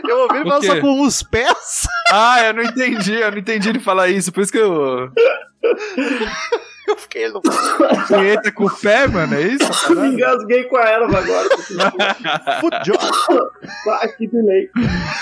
[0.08, 0.66] eu ouvi quê?
[0.66, 1.86] só com os pés.
[2.10, 5.12] ah, eu não entendi, eu não entendi ele falar isso, por isso que eu.
[6.86, 7.28] Eu fiquei.
[7.28, 7.40] Não...
[8.08, 9.94] Punheta com o pé, mano, é isso?
[9.94, 11.48] Me engasguei com a erva agora.
[12.60, 12.98] Foot job.
[13.88, 14.70] Ah, que delay.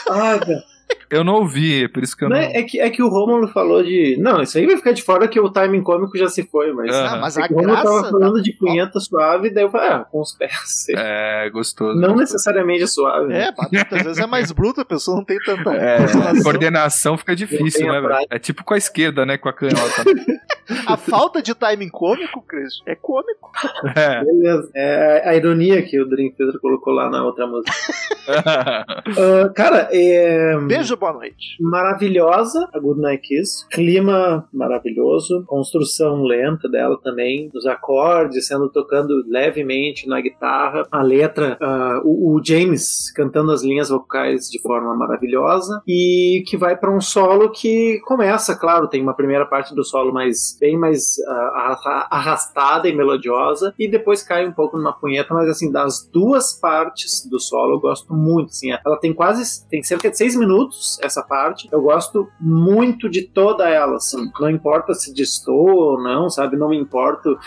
[0.08, 0.64] Ah, cara.
[1.10, 2.42] Eu não ouvi, é por isso que eu Não, não.
[2.42, 4.16] é, que, é que o Romulo falou de.
[4.20, 6.94] Não, isso aí vai ficar de fora que o timing cômico já se foi, mas.
[6.94, 7.16] Ah.
[7.20, 8.10] Mas É a o Romulo tava graça.
[8.10, 10.86] falando de punheta suave, daí eu falei, ah, com os pés.
[10.96, 11.98] É, gostoso.
[11.98, 13.28] Não necessariamente suave.
[13.28, 13.48] né?
[13.48, 16.42] É, muitas vezes é mais bruto, a pessoa não tem tanta É, coordenação.
[16.42, 18.26] coordenação fica difícil, né, velho?
[18.30, 19.36] É tipo com a esquerda, né?
[19.38, 20.04] Com a canhota.
[20.86, 23.50] A falta de timing cômico, Cris, é cômico.
[23.96, 24.22] É.
[24.24, 24.70] Beleza.
[24.74, 27.72] É a ironia que o Dream Theater colocou lá na outra música.
[28.28, 30.58] Ah, cara, é.
[30.66, 31.56] Beijo, boa noite.
[31.60, 33.66] Maravilhosa, a Good Night Kiss.
[33.70, 35.44] Clima maravilhoso.
[35.46, 37.50] Construção lenta dela também.
[37.54, 40.82] Os acordes sendo tocando levemente na guitarra.
[40.90, 45.82] A letra, ah, o, o James cantando as linhas vocais de forma maravilhosa.
[45.86, 50.12] E que vai para um solo que começa, claro, tem uma primeira parte do solo
[50.12, 51.16] mais bem mais
[51.54, 53.74] arra- arrastada e melodiosa.
[53.78, 57.80] E depois cai um pouco numa punheta, mas assim, das duas partes do solo eu
[57.80, 58.50] gosto muito.
[58.50, 61.68] Assim, ela tem quase, tem cerca de seis minutos essa parte.
[61.70, 64.30] Eu gosto muito de toda ela, assim.
[64.40, 66.56] Não importa se distou ou não, sabe?
[66.56, 67.38] Não me importo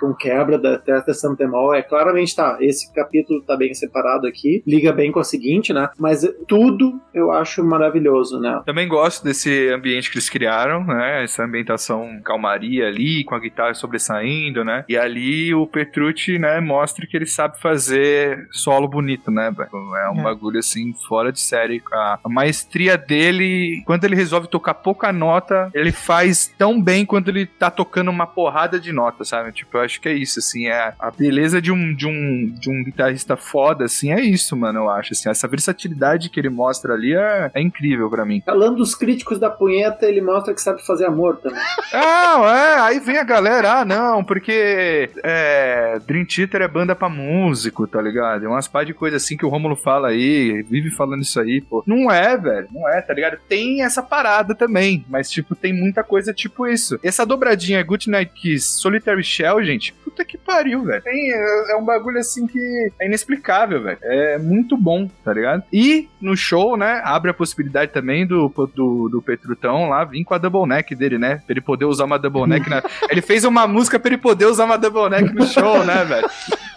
[0.00, 1.74] com quebra da testa santemol.
[1.74, 5.88] É claramente, tá, esse capítulo tá bem separado aqui, liga bem com a seguinte, né?
[5.98, 8.62] Mas tudo eu acho maravilhoso, né?
[8.64, 11.24] Também gosto desse ambiente que eles criaram, né?
[11.24, 14.84] Essa ambientação calmaria ali, com a guitarra sobressaindo, né?
[14.88, 19.50] E ali o Petrucci, né, mostra que ele sabe fazer solo bonito, né?
[19.50, 19.70] velho?
[20.08, 20.24] É um É.
[20.24, 21.82] bagulho assim, fora de série.
[21.92, 27.28] A, a maestria dele, quando ele resolve tocar pouca nota, ele faz tão bem quanto
[27.30, 29.52] ele tá tocando uma porrada de nota, sabe?
[29.52, 32.70] Tipo, eu acho que é isso, assim, é a beleza de um, de um, de
[32.70, 36.94] um guitarrista foda, assim, é isso, mano, eu acho, assim, essa versatilidade que ele mostra
[36.94, 38.42] ali é, é incrível pra mim.
[38.44, 41.58] Falando dos críticos da punheta, ele mostra que sabe fazer amor também.
[41.92, 42.40] Ah,
[42.76, 47.86] é, aí vem a galera, ah, não, porque é, Dream Theater é banda pra músico,
[47.86, 48.44] tá ligado?
[48.44, 51.60] É umas pá de coisa assim que o Rômulo fala aí, vive falando isso aí,
[51.60, 51.82] pô.
[51.86, 53.38] Não é, velho, não é, tá ligado?
[53.48, 56.98] Tem essa parada também, mas, tipo, tem muita coisa tipo isso.
[57.02, 61.02] Essa dobradinha Good Night Kiss, Solitary Shell, gente, puta que pariu, velho.
[61.02, 62.58] Tem, é, é um bagulho assim que
[63.00, 63.98] é inexplicável, velho.
[64.02, 65.62] É muito bom, tá ligado?
[65.72, 70.34] E no show, né, abre a possibilidade também do, do, do Petrutão lá vir com
[70.34, 71.36] a double neck dele, né?
[71.36, 72.82] Pra ele poder usar uma double neck na.
[73.10, 76.28] Ele fez uma música pra ele poder usar uma double neck no show, né, velho?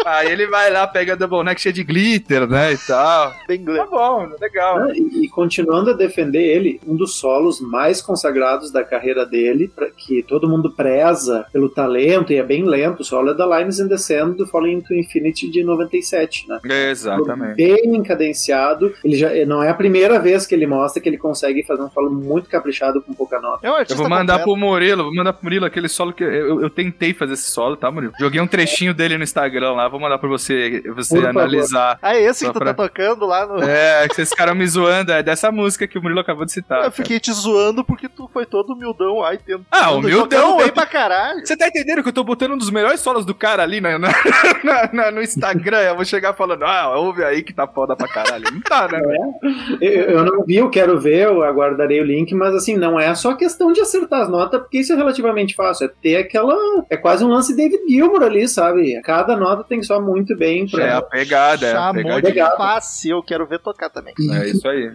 [0.05, 3.33] Aí ele vai lá, pega a double neck cheia de glitter, né, e tal.
[3.47, 4.79] Bem Tá bom, legal.
[4.79, 9.67] Ah, E, e continuando a defender ele, um dos solos mais consagrados da carreira dele,
[9.73, 13.57] pra- que todo mundo preza pelo talento e é bem lento, o solo é da
[13.57, 16.59] Lines in the Sand do Falling into Infinity de 97, né?
[16.89, 17.55] Exatamente.
[17.55, 18.93] Bem cadenciado.
[19.03, 21.89] Ele já não é a primeira vez que ele mostra que ele consegue fazer um
[21.89, 23.65] solo muito caprichado com pouca nota.
[23.65, 24.59] É um Eu artista vou mandar completo.
[24.59, 27.49] pro Murilo, vou mandar pro Murilo aquele solo que eu, eu- eu tentei fazer esse
[27.49, 28.13] solo, tá, Murilo?
[28.19, 31.39] Joguei um trechinho dele no Instagram lá, vou mandar pra você, você Por favor.
[31.41, 31.97] analisar.
[32.01, 33.61] Ah, é esse que tu pra- tá tocando lá no.
[33.63, 36.77] É, que vocês ficaram me zoando, é dessa música que o Murilo acabou de citar.
[36.79, 36.91] eu cara.
[36.91, 39.23] fiquei te zoando porque tu foi todo humildão.
[39.23, 39.65] Ai, tentando.
[39.71, 41.45] Ah, humildão, jogando bem eu- pra caralho.
[41.45, 43.97] Você tá entendendo que eu tô botando um dos melhores solos do cara ali na,
[43.99, 44.09] na-
[44.63, 45.79] na- na- no Instagram?
[45.81, 48.45] Eu vou chegar falando, ah, ouve aí que tá foda pra caralho.
[48.51, 49.77] Não tá, né, velho?
[49.81, 53.13] Eu, eu não vi, eu quero ver, eu aguardarei o link, mas assim, não é
[53.15, 55.85] só questão de acertar as notas, porque isso é relativamente fácil.
[55.85, 56.55] É ter aquela.
[56.89, 59.01] É quase um lance David Gilmour ali, sabe?
[59.01, 60.83] Cada nota tem que soar muito bem pra.
[60.85, 62.31] É a pegada, é a Chamou pegada.
[62.31, 63.17] de fácil.
[63.17, 64.13] Eu quero ver tocar também.
[64.33, 64.91] É isso aí.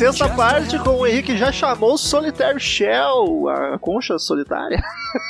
[0.00, 4.82] Sexta parte com o Henrique já chamou Solitaire Shell, a concha solitária.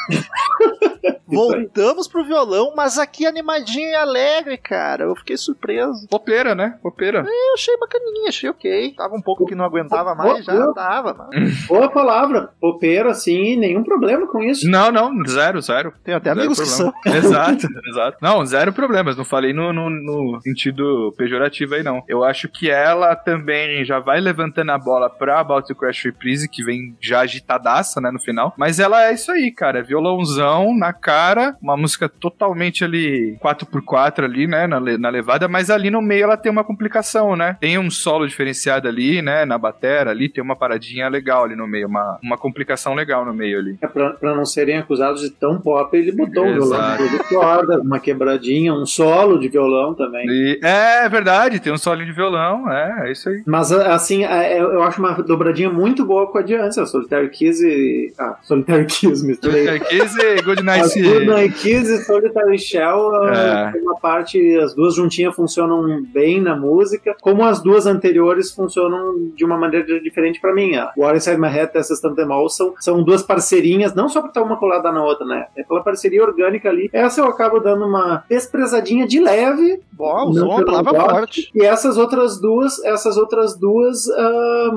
[1.36, 5.05] Voltamos pro violão, mas aqui animadinho e alegre, cara.
[5.05, 6.07] Eu fiquei surpreso.
[6.09, 6.78] Popeira, né?
[6.82, 7.20] Popeira.
[7.20, 8.94] Eu achei bacaninha, achei ok.
[8.97, 11.31] Tava um pouco que não aguentava mais, já tava, mano.
[11.69, 12.51] Boa palavra.
[12.61, 14.69] Popeiro, assim, nenhum problema com isso.
[14.69, 15.93] Não, não, zero, zero.
[16.05, 16.90] Tem até Zero amigos que são.
[16.93, 17.19] problema.
[17.27, 18.19] Exato, exato.
[18.20, 19.16] Não, zero problemas.
[19.16, 22.02] Não falei no, no, no sentido pejorativo aí, não.
[22.09, 26.48] Eu acho que ela também já vai levantando a bola pra About to Crash Reprise,
[26.48, 28.55] que vem já agitadaça, né, no final.
[28.57, 29.81] Mas ela é isso aí, cara.
[29.81, 31.20] É violãozão na cara,
[31.61, 36.37] uma música totalmente ali 4x4 ali, né, na, na levada, mas ali no meio ela
[36.37, 37.57] tem uma complicação, né?
[37.61, 41.67] Tem um solo diferenciado ali, né, na batera ali, tem uma paradinha legal ali no
[41.67, 43.79] meio, uma, uma complicação legal no meio ali.
[43.81, 47.81] É pra, pra não serem acusados de tão pop, ele botou um violão de corda,
[47.81, 50.27] uma quebradinha, um solo de violão também.
[50.29, 53.43] E- é verdade, tem um solinho de violão, é, é isso aí.
[53.47, 58.13] Mas assim, é, eu acho uma dobradinha muito boa com a Adiança, Solitary Kiss e.
[58.19, 59.79] Ah, Solitary Kiss, misturei.
[59.81, 61.24] Kiss e Good Night Kiss.
[61.27, 63.73] Goodnight Kiss e Solitary Shell, É.
[63.77, 63.81] é.
[63.81, 69.45] uma parte, as duas juntinhas funcionam bem na música, como as duas anteriores funcionam de
[69.45, 70.74] uma maneira diferente pra mim.
[70.77, 74.09] A War Inside My Head e a System The Mall são, são duas parceirinhas, não
[74.09, 75.47] só por estar uma colada na outra, né?
[75.57, 76.89] É pela parceria orgânica ali.
[76.93, 81.51] Essa eu acabo dando uma desprezadinha de leve, Não usou uma palavra forte.
[81.55, 84.70] e essas outras duas, essas outras duas, ah,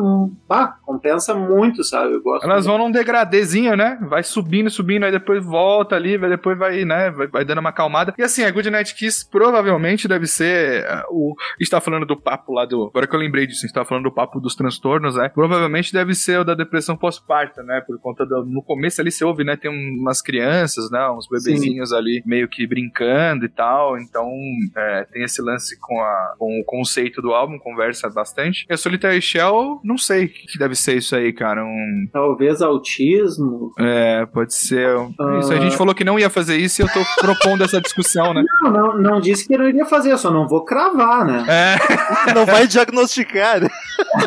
[0.48, 2.14] bah, compensa muito, sabe?
[2.14, 3.98] Eu gosto Elas vão num degradêzinho, né?
[4.10, 7.12] Vai subindo, subindo, aí depois volta ali, vai depois vai, né?
[7.12, 8.14] Vai, vai dando uma acalmada.
[8.18, 11.36] E assim, a Good Night Kiss provavelmente deve ser ah, o.
[11.60, 12.88] A gente tava falando do papo lá do.
[12.88, 15.30] Agora que eu lembrei disso, a gente tava falando do papo dos transtornos, né?
[15.30, 17.82] Provavelmente deve ser o da depressão pós-parto, né?
[17.86, 18.46] Por conta do.
[18.46, 19.56] No começo ali você ouve, né?
[19.56, 21.10] Tem umas crianças, né?
[21.10, 23.98] Uns bebezinhos ali meio que brincando e tal.
[23.98, 24.30] Então,
[24.76, 28.66] é, tem esse lance com, a, com o conceito do álbum, conversa bastante.
[28.70, 31.64] E a Solitary Shell, não sei o que deve ser isso aí, cara.
[31.64, 32.08] Um.
[32.12, 33.74] Talvez autismo.
[33.80, 34.88] É, pode ser.
[35.20, 35.40] Ah.
[35.40, 38.34] Isso, a gente falou que não ia fazer isso e eu tô propondo essa discussão,
[38.34, 38.44] né?
[38.62, 41.46] Não, não, não disse que eu não iria fazer, eu só não vou cravar, né?
[41.48, 41.74] É,
[42.34, 43.62] Não vai diagnosticar.
[43.62, 43.70] né?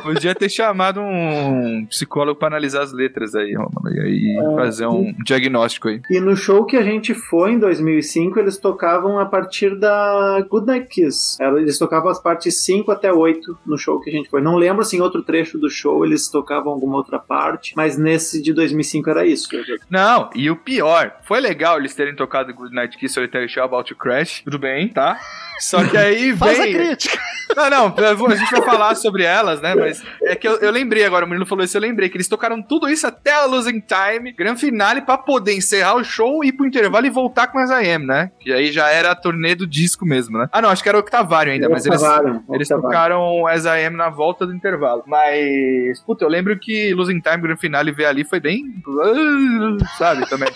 [0.03, 4.57] podia ter chamado um psicólogo pra analisar as letras aí, Romulo, e aí É.
[4.57, 6.01] fazer um diagnóstico aí.
[6.11, 10.87] E no show que a gente foi em 2005, eles tocavam a partir da Goodnight
[10.89, 11.37] Kiss.
[11.43, 14.41] Eles tocavam as partes 5 até 8 no show que a gente foi.
[14.41, 18.41] Não lembro se em outro trecho do show eles tocavam alguma outra parte, mas nesse
[18.43, 19.49] de 2005 era isso.
[19.91, 23.89] Não, e o pior, foi legal eles terem tocado Good Night Kiss Solitary Show About
[23.89, 25.19] to Crash, tudo bem, tá?
[25.61, 26.75] Só que aí Faz a vem.
[26.75, 27.19] crítica.
[27.57, 29.75] Não, não, vou- a gente vai falar sobre elas, né?
[29.75, 32.29] Mas é que eu, eu lembrei agora, o menino falou isso, eu lembrei que eles
[32.29, 36.53] tocaram tudo isso até a Losing Time, grande finale, pra poder encerrar o show, ir
[36.53, 38.31] pro intervalo e voltar com as AM, né?
[38.41, 40.49] Que aí já era a turnê do disco mesmo, né?
[40.53, 42.03] Ah, não, acho que era o Octavário ainda, mas eles.
[42.03, 45.05] Octavário, Eles tocaram as AM na volta do intervalo.
[45.07, 48.65] Mas, puta, eu lembro que Losing Time, grande finale, ver ali foi bem.
[49.97, 50.49] Sabe, também.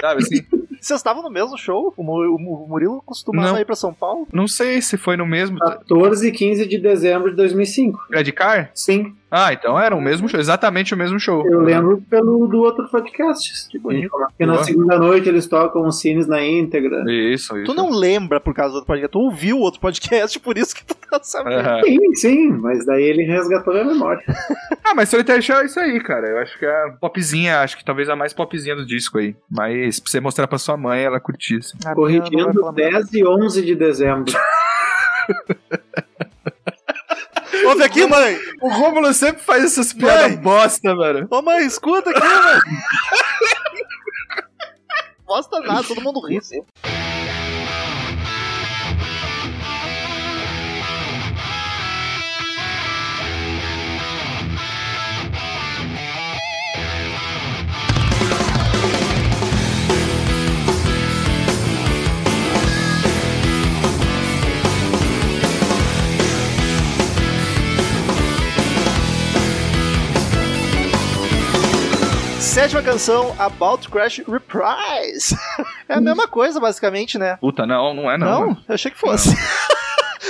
[0.00, 0.46] Sabe assim?
[0.80, 1.92] Vocês estavam no mesmo show?
[1.96, 3.58] O Mu- o Murilo costumava Não.
[3.58, 4.26] ir pra São Paulo?
[4.32, 5.58] Não sei se foi no mesmo.
[5.58, 7.98] 14 e 15 de dezembro de 2005.
[8.10, 8.70] Red Car?
[8.74, 11.46] Sim, Ah, então era o mesmo show, exatamente o mesmo show.
[11.46, 13.68] eu lembro pelo do outro podcast.
[13.70, 14.10] Que bonito.
[14.10, 14.64] Porque na Boa.
[14.64, 17.04] segunda noite eles tocam os cines na íntegra.
[17.08, 17.64] Isso, isso.
[17.64, 20.74] Tu não lembra por causa do outro podcast, tu ouviu o outro podcast, por isso
[20.74, 21.60] que tu tá sabendo.
[21.60, 21.80] Aham.
[21.84, 24.22] Sim, sim, mas daí ele resgatou a memória.
[24.82, 26.26] Ah, mas Solitaire Show é isso aí, cara.
[26.26, 29.36] Eu acho que é a popzinha, acho que talvez a mais popzinha do disco aí.
[29.48, 31.58] Mas pra você mostrar pra sua mãe, ela curtir.
[31.58, 31.76] assim.
[31.84, 32.72] A Corrigindo falar muito.
[32.74, 34.32] 10 e 11 de dezembro.
[37.66, 38.38] Ouve aqui, mãe!
[38.62, 40.36] O Rômulo sempre faz essas piadas Mãe!
[40.42, 41.26] bosta, mano.
[41.30, 42.58] Ô mãe, escuta aqui, mãe!
[45.26, 46.40] Bosta nada, todo mundo ri.
[46.42, 46.62] sim.
[72.50, 75.36] Sétima canção, About Crash Reprise.
[75.88, 77.36] É a mesma coisa, basicamente, né?
[77.40, 78.46] Puta, não, não é não.
[78.46, 79.30] Não, eu achei que fosse.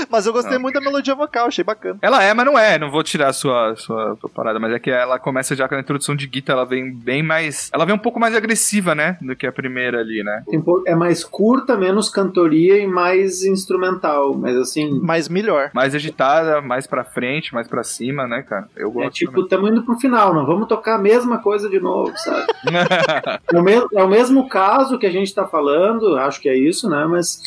[0.08, 1.98] Mas eu gostei muito da melodia vocal, achei bacana.
[2.02, 2.78] Ela é, mas não é.
[2.78, 5.74] Não vou tirar a sua, sua, sua parada, mas é que ela começa já com
[5.74, 7.70] a introdução de guitarra, ela vem bem mais.
[7.72, 9.16] Ela vem um pouco mais agressiva, né?
[9.20, 10.42] Do que a primeira ali, né?
[10.86, 14.34] É mais curta, menos cantoria e mais instrumental.
[14.34, 15.70] Mas assim, Mas melhor.
[15.74, 18.68] Mais agitada, mais pra frente, mais pra cima, né, cara?
[18.76, 19.06] Eu gosto.
[19.08, 22.46] é tipo, estamos indo pro final, não vamos tocar a mesma coisa de novo, sabe?
[23.52, 26.56] É o, me- é o mesmo caso que a gente tá falando, acho que é
[26.56, 27.04] isso, né?
[27.08, 27.40] Mas,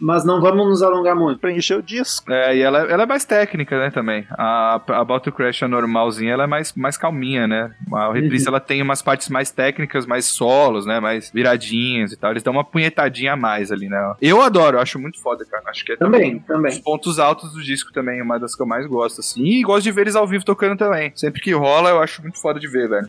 [0.00, 1.38] mas não vamos nos alongar muito.
[1.40, 2.30] Pra encher o disco.
[2.32, 4.26] É, e ela, ela é mais técnica, né, também.
[4.30, 7.70] A, a to Crash, a normalzinha, ela é mais, mais calminha, né?
[7.92, 11.00] A reprise, ela tem umas partes mais técnicas, mais solos, né?
[11.00, 12.30] Mais viradinhas e tal.
[12.30, 14.14] Eles dão uma punhetadinha a mais ali, né?
[14.20, 15.62] Eu adoro, eu acho muito foda, cara.
[15.68, 16.82] Acho que é Também, os também.
[16.82, 19.42] pontos altos do disco também, uma das que eu mais gosto, assim.
[19.44, 21.12] E gosto de ver eles ao vivo tocando também.
[21.14, 23.08] Sempre que rola, eu acho muito foda de ver, velho.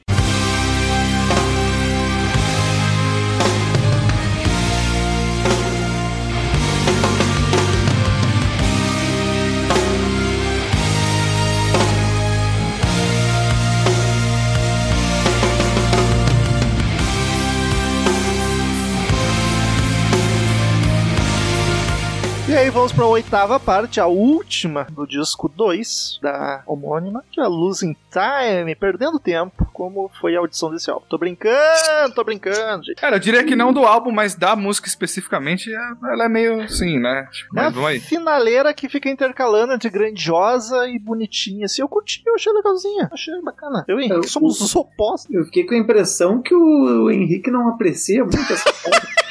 [22.64, 27.48] Aí vamos pra oitava parte, a última do disco 2 da homônima, que é a
[27.48, 31.06] Losing Time, perdendo tempo, como foi a audição desse álbum.
[31.10, 32.96] Tô brincando, tô brincando, gente.
[33.02, 36.62] Cara, eu diria que não do álbum, mas da música especificamente, é- ela é meio
[36.62, 37.28] assim, né?
[37.34, 38.00] Tipo, É mas a vamos aí.
[38.00, 41.66] finaleira que fica intercalando entre grandiosa e bonitinha.
[41.66, 43.84] Assim, eu curti, eu achei legalzinha, achei bacana.
[43.90, 45.34] Eu e Henrique Eu- somos os opostos.
[45.34, 48.64] Eu fiquei com a impressão que o, o Henrique não aprecia muito essa.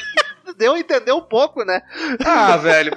[0.57, 1.81] deu a entender um pouco, né?
[2.25, 2.95] Ah, velho.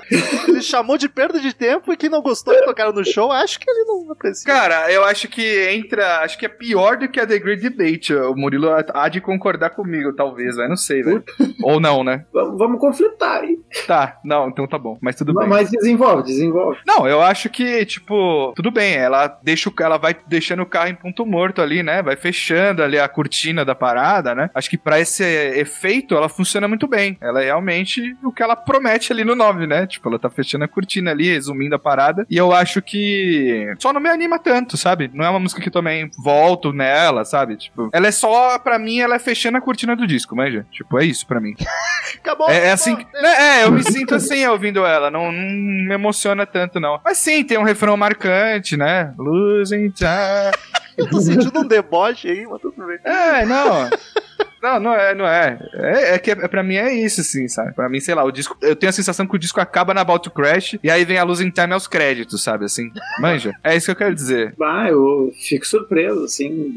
[0.48, 3.58] Ele chamou de perda de tempo e quem não gostou de tocar no show, acho
[3.58, 4.52] que ele não aprecia.
[4.52, 6.20] Cara, eu acho que entra.
[6.20, 8.14] Acho que é pior do que a The Great Debate.
[8.14, 10.68] O Murilo há de concordar comigo, talvez, velho.
[10.68, 11.24] Não sei, velho.
[11.62, 12.24] Ou não, né?
[12.32, 13.58] Vamos, vamos conflitar aí.
[13.86, 14.96] Tá, não, então tá bom.
[15.00, 15.48] Mas tudo bem.
[15.48, 16.78] Mas desenvolve, desenvolve.
[16.86, 20.88] Não, eu acho que, tipo, tudo bem, ela deixa o, ela vai deixando o carro
[20.88, 22.02] em ponto morto ali, né?
[22.02, 24.50] Vai fechando ali a cortina da parada, né?
[24.54, 27.16] Acho que pra esse efeito ela funciona muito bem.
[27.20, 29.86] Ela é realmente o que ela promete ali no 9, né?
[29.86, 32.27] Tipo, ela tá fechando a cortina ali, resumindo a parada.
[32.28, 35.10] E eu acho que só não me anima tanto, sabe?
[35.12, 37.56] Não é uma música que também volto nela, sabe?
[37.56, 40.66] Tipo, ela é só, pra mim, ela é fechando a cortina do disco, manja.
[40.70, 41.55] Tipo, é isso pra mim.
[42.18, 42.48] Acabou.
[42.51, 42.97] É, é assim.
[43.14, 45.10] É, é, eu me sinto assim ouvindo ela.
[45.10, 47.01] Não, não me emociona tanto, não.
[47.05, 49.12] Mas sim, tem um refrão marcante, né?
[49.18, 50.06] Losing time.
[50.97, 52.98] Eu tô sentindo um deboche aí, mas tudo bem.
[53.05, 53.90] É, não.
[54.62, 55.58] Não, não é, não é.
[55.74, 57.72] É, é que é, pra mim é isso, assim, sabe?
[57.74, 58.56] Pra mim, sei lá, o disco.
[58.60, 61.18] Eu tenho a sensação que o disco acaba na About to Crash e aí vem
[61.18, 62.64] a luz em time aos créditos, sabe?
[62.64, 62.90] Assim.
[63.20, 63.54] Manja.
[63.62, 64.54] É isso que eu quero dizer.
[64.62, 66.74] Ah, eu fico surpreso, assim.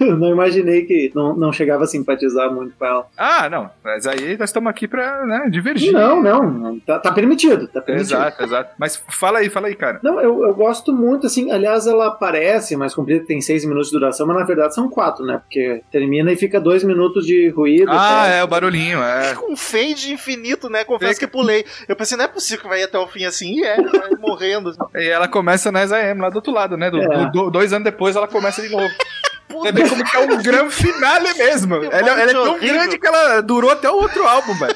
[0.00, 3.06] eu não imaginei que não, não chegava a simpatizar muito com ela.
[3.16, 3.70] Ah, não.
[3.82, 5.92] Mas aí nós estamos aqui pra, né, divergir.
[5.92, 6.78] Não, não.
[6.80, 8.14] Tá, tá permitido, tá permitido.
[8.14, 8.74] Exato, exato.
[8.78, 10.00] Mas fala aí, fala aí, cara.
[10.02, 11.50] Não, eu, eu gosto muito, assim.
[11.50, 15.24] Aliás, ela parece mais comprida, tem seis minutos de duração, mas na verdade são quatro,
[15.24, 15.38] né?
[15.38, 17.90] Porque termina e fica dois minutos de ruído.
[17.90, 19.30] Ah, é, o barulhinho, é.
[19.30, 20.84] Fica um fade infinito, né?
[20.84, 21.26] Confesso Fica.
[21.26, 21.64] que pulei.
[21.88, 23.58] Eu pensei, não é possível que vai ir até o fim assim.
[23.60, 24.70] E é, vai morrendo.
[24.70, 24.78] assim.
[24.96, 26.90] E ela começa na SAM, lá do outro lado, né?
[26.90, 27.06] Do, É.
[27.06, 28.88] do- do- dois anos depois ela começa de novo.
[29.48, 31.74] Você vê como que é um grande finale mesmo.
[31.92, 32.74] Ela, ela é tão horrível.
[32.74, 34.74] grande que ela durou até o outro álbum, velho.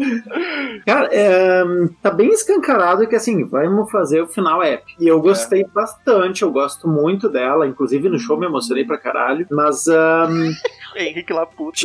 [0.86, 1.62] Cara, é,
[2.02, 5.02] tá bem escancarado que assim, vamos fazer o final épico.
[5.02, 7.66] E eu gostei bastante, eu gosto muito dela.
[7.66, 9.46] Inclusive no show me emocionei pra caralho.
[9.50, 10.52] Mas, ahn,
[10.96, 11.78] Henrique lá puto.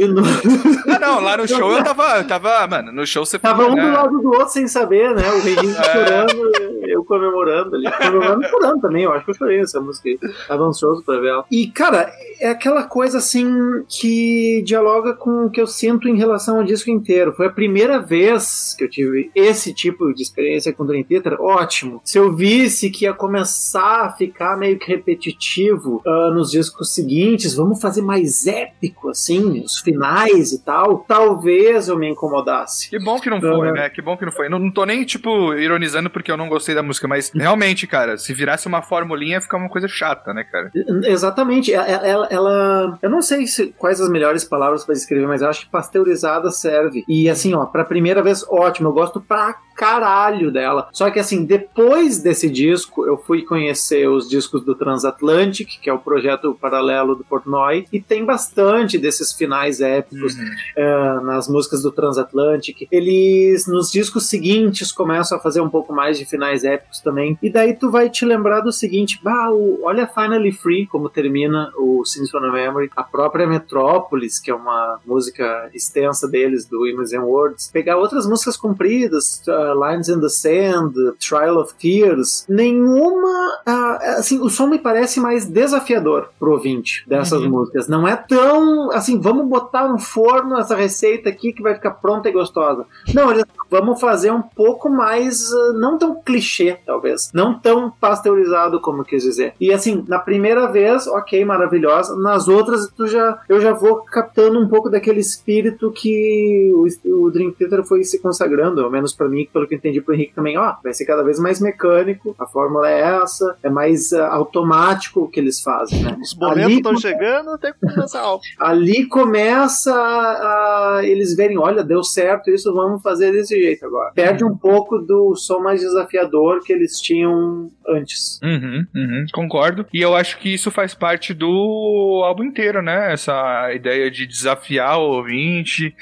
[0.87, 3.75] Ah, não, lá no show eu tava, eu tava, mano, no show você Tava um
[3.75, 3.85] né?
[3.85, 5.23] do lado do outro sem saber, né?
[5.31, 6.51] O Henrique chorando,
[6.87, 7.91] eu comemorando ali.
[7.91, 10.19] Comemorando e chorando também, eu acho que eu chorei essa música aí.
[10.47, 11.45] Tava ansioso pra ver ela.
[11.51, 16.57] E, cara, é aquela coisa assim que dialoga com o que eu sinto em relação
[16.57, 17.33] ao disco inteiro.
[17.33, 21.39] Foi a primeira vez que eu tive esse tipo de experiência com o Dream Theater.
[21.39, 22.01] Ótimo.
[22.03, 27.53] Se eu visse que ia começar a ficar meio que repetitivo ah, nos discos seguintes,
[27.55, 32.89] vamos fazer mais épico, assim, os finais e tal, talvez eu me incomodasse.
[32.89, 33.73] Que bom que não foi, Uhum.
[33.73, 33.89] né?
[33.89, 34.49] Que bom que não foi.
[34.49, 38.17] Não, não tô nem, tipo, ironizando porque eu não gostei da música, mas realmente, cara,
[38.17, 40.71] se virasse uma formulinha, ia ficar uma coisa chata, né, cara?
[41.05, 41.73] Exatamente.
[41.73, 45.49] Ela, ela- ela- eu não sei se- quais as melhores palavras para descrever, mas eu
[45.49, 47.03] acho que pasteurizada serve.
[47.07, 48.89] E assim, ó, pra primeira vez, ótimo.
[48.89, 50.87] Eu gosto pra caralho dela.
[50.91, 55.93] Só que assim, depois desse disco, eu fui conhecer os discos do Transatlantic, que é
[55.93, 60.35] o projeto paralelo do Portnoy, e tem bastante desses finais épicos
[60.75, 62.87] eh, nas músicas do Transatlantic.
[62.91, 67.37] Eles, nos discos seguintes, começam a fazer um pouco mais de finais épicos também.
[67.41, 71.71] E daí tu vai te lembrar do seguinte: bah, o- olha Finally Free, como termina
[71.77, 72.89] o Scenes from a Memory.
[72.95, 77.69] A própria Metrópolis, que é uma música extensa deles, do Images and Words.
[77.73, 82.45] Pegar outras músicas compridas, uh, Lines in the Sand, Trial of Tears.
[82.47, 83.59] Nenhuma.
[83.65, 87.87] ah, assim, o som me parece mais desafiador pro ouvinte dessas músicas.
[87.87, 88.91] Não é tão.
[88.91, 92.85] Assim, vamos botar no forno essa receita aqui que vai ficar pronta e gostosa.
[93.13, 95.51] Não, eles vamos fazer um pouco mais.
[95.53, 97.31] ah, não tão clichê, talvez.
[97.33, 99.53] Não tão pasteurizado, como eu quis dizer.
[99.59, 102.15] E assim, na primeira vez, ok, maravilhosa.
[102.15, 107.31] Nas outras, tu já, eu já vou captando um pouco daquele espírito que o, o
[107.31, 110.33] Dream Theater foi se consagrando, ao menos pra mim, pelo que eu entendi pro Henrique
[110.35, 110.57] também.
[110.57, 115.21] Ó, vai ser cada vez mais mecânico, a fórmula é essa, é mais ah, automático
[115.21, 116.17] o que eles fazem, né?
[116.21, 118.43] Os boletos Ali- estão chegando, tem que começar algo.
[118.59, 124.11] ali começa a, a eles verem, olha, deu certo isso, vamos fazer desse jeito agora.
[124.13, 128.37] Perde um pouco do som mais desafiador que eles tinham antes.
[128.43, 129.85] Uhum, uhum, concordo.
[129.93, 133.13] E eu acho que isso faz parte do álbum inteiro, né?
[133.13, 135.95] Essa ideia de desafiar o ouvinte,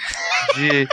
[0.55, 0.88] de.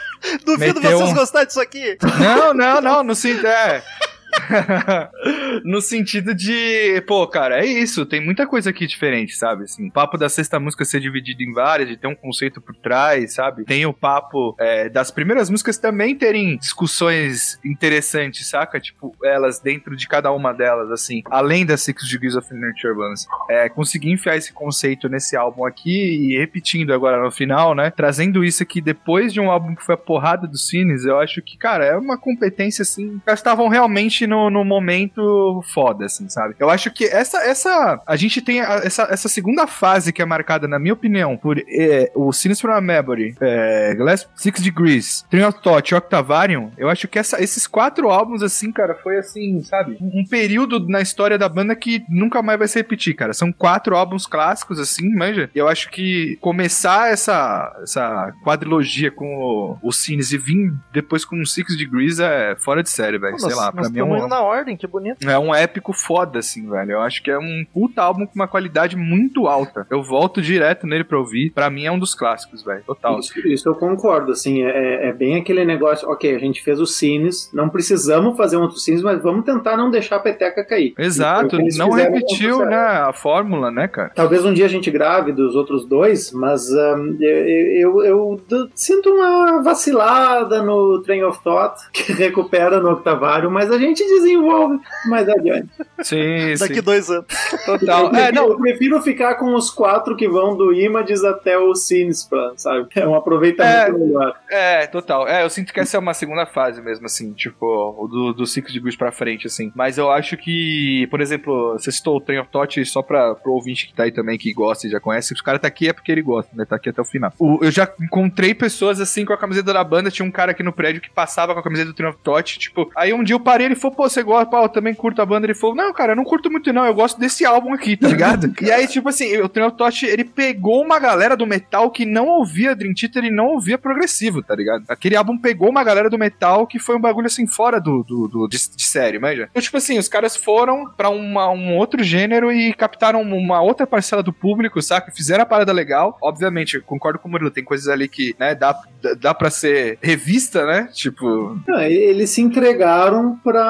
[0.45, 1.97] Duvido Meteu vocês um- gostarem disso aqui.
[2.21, 3.47] Não, não, não, no sentido.
[3.47, 3.83] É.
[5.65, 9.65] no sentido de, pô, cara, é isso, tem muita coisa aqui diferente, sabe?
[9.65, 12.74] Assim, o papo da sexta música ser dividido em várias, de ter um conceito por
[12.77, 13.65] trás, sabe?
[13.65, 18.81] Tem o papo é, das primeiras músicas também terem discussões interessantes, saca?
[18.81, 23.27] Tipo, elas dentro de cada uma delas, assim, além das Six Degrees of Nature Balance.
[23.48, 27.90] É, conseguir enfiar esse conceito nesse álbum aqui e repetindo agora no final, né?
[27.90, 31.43] Trazendo isso aqui depois de um álbum que foi a porrada dos cines, eu acho
[31.43, 33.20] que, cara, é uma competência assim.
[33.27, 36.55] Elas estavam realmente no, no, no momento foda, assim, sabe?
[36.59, 40.25] Eu acho que essa, essa a gente tem a- essa, essa segunda fase que é
[40.25, 42.31] marcada, na minha opinião, por é, o
[42.71, 47.43] a Memory, é, Glass Six Degrees, Train of Thought e Octavarium, eu acho que essa,
[47.43, 49.97] esses quatro álbuns, assim, cara, foi assim, sabe?
[50.01, 53.33] Um, um período na história da banda que nunca mais vai se repetir, cara.
[53.33, 55.51] São quatro álbuns clássicos, assim, manja.
[55.55, 61.41] E eu acho que começar essa, essa quadrilogia com o, o e vir depois com
[61.41, 63.39] o Six Degrees é fora de série, velho.
[63.39, 65.28] Sei lá, pra mim é um, indo na ordem, que bonito.
[65.28, 66.93] é um épico foda, assim, velho.
[66.93, 69.87] Eu acho que é um puta álbum com uma qualidade muito alta.
[69.91, 71.51] Eu volto direto nele pra ouvir.
[71.51, 72.82] Pra mim é um dos clássicos, velho.
[72.85, 73.19] Total.
[73.19, 76.97] Isso, isso eu concordo, assim, é, é bem aquele negócio, ok, a gente fez os
[76.97, 80.95] cines, não precisamos fazer um outro cines, mas vamos tentar não deixar a peteca cair.
[80.99, 84.11] Exato, E não repetiu, né, a fórmula, né, cara?
[84.15, 88.69] Talvez um dia a gente grave dos outros dois, mas ahn, eu, eu, eu d-
[88.74, 94.78] sinto uma vacilada no Train of Thought, que recupera no Octavário, mas a gente desenvolve
[95.06, 95.68] mais adiante.
[96.02, 96.82] Sim, Daqui sim.
[96.82, 97.27] dois anos.
[97.64, 98.06] Total.
[98.12, 101.74] Eu É, não, eu prefiro ficar com os quatro que vão do Images até o
[101.74, 102.86] Cines, pra, sabe?
[102.97, 103.98] É um aproveitamento É.
[103.98, 104.35] melhor.
[104.51, 105.27] É, total.
[105.28, 107.66] É, eu sinto que essa é uma segunda fase mesmo, assim, tipo,
[107.98, 109.72] o do, do Six Degrees pra frente, assim.
[109.74, 113.52] Mas eu acho que, por exemplo, você citou o Train of Thought só pra, pro
[113.52, 115.28] ouvinte que tá aí também, que gosta e já conhece.
[115.35, 116.64] Se o cara tá aqui é porque ele gosta, né?
[116.64, 117.32] Tá aqui até o final.
[117.39, 120.10] O- eu já encontrei pessoas, assim, com a camiseta da banda.
[120.10, 122.59] Tinha um cara aqui no prédio que passava com a camiseta do Train of Thought,
[122.59, 122.90] tipo...
[122.97, 124.47] Aí um dia eu parei, ele falou, pô, você gosta?
[124.51, 125.47] Pô, eu também curto a banda.
[125.47, 128.07] Ele falou, não, cara, eu não curto muito não, eu gosto desse álbum aqui, tá
[128.09, 128.53] ligado?
[128.61, 132.29] e aí, tipo assim, o of Thought, ele pegou uma galera do metal que não
[132.29, 134.85] ouvia Dream Theater e não ouvia progressivo, tá ligado?
[134.89, 138.29] Aquele álbum pegou uma galera do metal que foi um bagulho assim fora do, do,
[138.29, 139.49] do- de, de série, manja.
[139.51, 143.87] Então, tipo assim, os caras foram pra uma- um outro gênero e captaram uma outra
[143.87, 145.12] parcela do público, saca?
[145.12, 146.17] Fizeram a parada legal.
[146.23, 148.79] Obviamente, eu concordo com o Murilo, tem coisas ali que, né, dá,
[149.19, 150.89] dá, pra ser revista, né?
[150.93, 153.61] Tipo, Não, eles se entregaram pra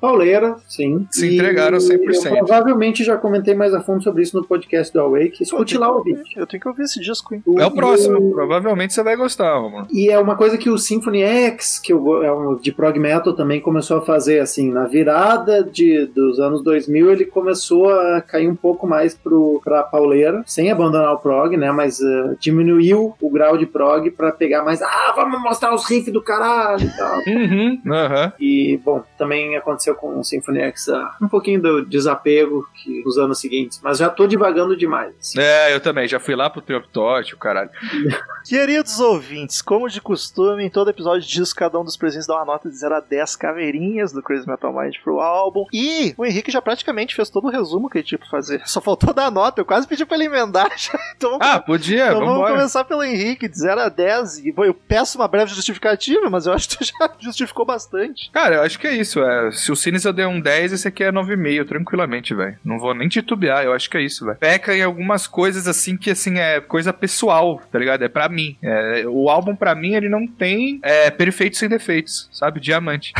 [0.00, 1.06] pauleira, sim.
[1.10, 2.26] Se E entregaram 100%.
[2.26, 5.42] Eu provavelmente já comentei mais a fundo sobre isso no podcast do Awake.
[5.42, 6.36] Escute lá, ouvinte.
[6.36, 7.42] Eu tenho que ouvir esse disco, hein?
[7.58, 8.18] é o próximo.
[8.18, 9.86] E- Provavelmente você vai gostar, mano.
[9.92, 13.32] E é uma coisa que o Symphony X, que eu é um de prog metal
[13.34, 18.48] também começou a fazer assim, na virada de, dos anos 2000, ele começou a cair
[18.48, 23.30] um pouco mais pro pra pauleira, sem abandonar o prog, né, mas eh, diminuiu o
[23.30, 27.18] grau de prog pra pegar mais, ah, vamos mostrar os riffs do caralho e tal.
[27.26, 28.32] Uhum, aham.
[28.40, 33.18] E, bom, também aconteceu com o Symphony X ah, um pouquinho do desapego que, nos
[33.18, 35.14] anos seguintes, mas já tô divagando demais.
[35.20, 35.40] assim.
[35.40, 36.06] É, eu também.
[36.08, 37.70] Já fui lá pro Triumph Torch, o caralho.
[38.48, 42.44] Queridos ouvintes, como de costume, em todo episódio disso, cada um dos presentes dá uma
[42.44, 45.64] nota de 0 a 10 caveirinhas do Crazy Metal Mind pro álbum.
[45.72, 48.62] E o Henrique já praticamente fez todo o resumo que ele tinha pra fazer.
[48.66, 50.98] Só faltou dar nota, eu quase pedi pra ele emendar já.
[51.18, 52.54] Então, Ah, podia, então vamos vambora.
[52.54, 54.38] começar pelo Henrique, de 0 a 10.
[54.46, 58.30] E bom, eu peço uma breve justificativa, mas eu acho que tu já justificou bastante.
[58.30, 59.20] Cara, eu acho que é isso.
[59.28, 59.50] É.
[59.50, 62.56] Se o Cines eu dei um 10, esse aqui é 9,5, tranquilamente, velho.
[62.64, 64.38] Não vou nem titubear, eu acho que é isso, velho.
[64.38, 68.02] Peca em algumas coisas assim que, assim, é coisa pessoal, tá ligado?
[68.02, 68.56] É pra mim.
[68.62, 72.60] É, o álbum, pra mim, ele não tem é, perfeitos sem defeitos, sabe?
[72.60, 73.12] Diamante.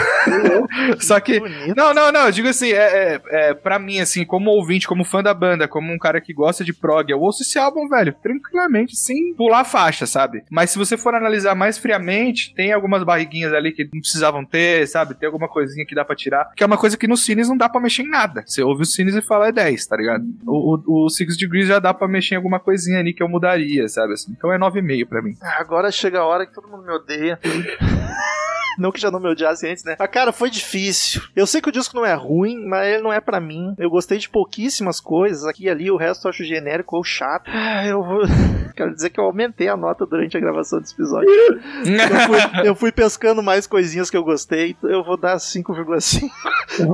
[1.01, 1.39] Só que.
[1.39, 1.74] Bonito.
[1.76, 5.05] Não, não, não, eu digo assim, é, é, é, pra mim, assim, como ouvinte, como
[5.05, 8.14] fã da banda, como um cara que gosta de prog, eu ouço esse álbum, velho,
[8.22, 10.43] tranquilamente, sem pular a faixa, sabe?
[10.51, 14.86] Mas se você for analisar mais friamente, tem algumas barriguinhas ali que não precisavam ter,
[14.86, 15.14] sabe?
[15.14, 17.56] Tem alguma coisinha que dá pra tirar, que é uma coisa que no Cines não
[17.56, 18.42] dá pra mexer em nada.
[18.46, 20.24] Você ouve o Cines e fala é 10, tá ligado?
[20.46, 23.28] O, o, o Six Degrees já dá pra mexer em alguma coisinha ali que eu
[23.28, 24.14] mudaria, sabe?
[24.14, 25.36] Assim, então é 9,5 pra mim.
[25.58, 27.38] Agora chega a hora que todo mundo me odeia.
[28.88, 29.96] Não que já não me odiasse antes, né?
[29.98, 31.20] Mas, cara, foi difícil.
[31.34, 33.74] Eu sei que o disco não é ruim, mas ele não é pra mim.
[33.78, 37.50] Eu gostei de pouquíssimas coisas aqui e ali, o resto eu acho genérico ou chato.
[37.52, 38.22] Ah, eu vou.
[38.76, 41.28] Quero dizer que eu aumentei a nota durante a gravação desse episódio.
[41.28, 46.30] Eu fui, eu fui pescando mais coisinhas que eu gostei, então eu vou dar 5,5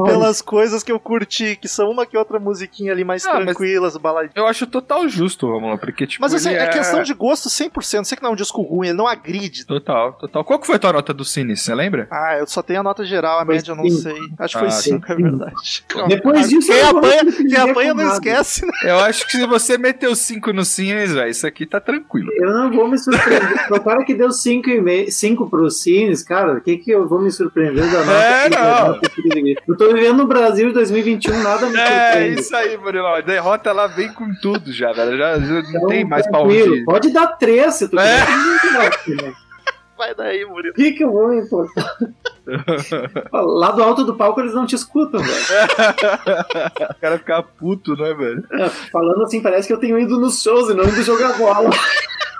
[0.07, 3.97] pelas coisas que eu curti, que são uma que outra musiquinha ali mais Ah, tranquilas,
[3.97, 4.35] baladinhas.
[4.37, 8.05] eu acho total justo, Romulo, porque, tipo, Mas assim, ele é questão de gosto 100%.
[8.05, 9.67] Sei que não é um disco ruim, ele não agride.
[9.67, 10.45] Total, total.
[10.45, 12.07] Qual que foi a tua nota do Cines, você lembra?
[12.11, 14.03] Ah, eu só tenho a nota geral, a Foi média eu não cinco.
[14.03, 14.17] sei.
[14.39, 14.75] Acho que Ah, foi tá.
[14.75, 15.85] 5, é verdade.
[16.09, 18.73] Depois disso, Quem apanha, quem apanha não esquece, né?
[18.85, 22.31] Eu acho que se você meteu 5 no Cines, velho, isso aqui tá tranquilo.
[22.35, 23.69] Eu não vou me surpreender.
[23.85, 27.99] Cara que deu 5 pro Cines, cara, o que, que eu vou me surpreender da
[28.05, 28.13] nota?
[28.13, 29.01] É, não.
[29.69, 32.41] eu tô vivendo no Brasil de 2021, nada me É, surpreende.
[32.41, 33.07] isso aí, Murilo.
[33.07, 35.17] A derrota lá vem com tudo já, velho.
[35.17, 36.85] Já, já não Então, tem mais onde.
[36.85, 38.25] Pode dar 3 se tu É.
[39.05, 39.33] quiser.
[39.97, 40.73] Vai daí, Murilo.
[40.73, 41.97] O que, que eu vou me importar?
[43.33, 45.39] Lá do alto do palco eles não te escutam, velho.
[46.91, 48.45] O cara ficar puto, né, velho?
[48.53, 51.71] É, falando assim, parece que eu tenho ido nos shows e não indo jogar bola.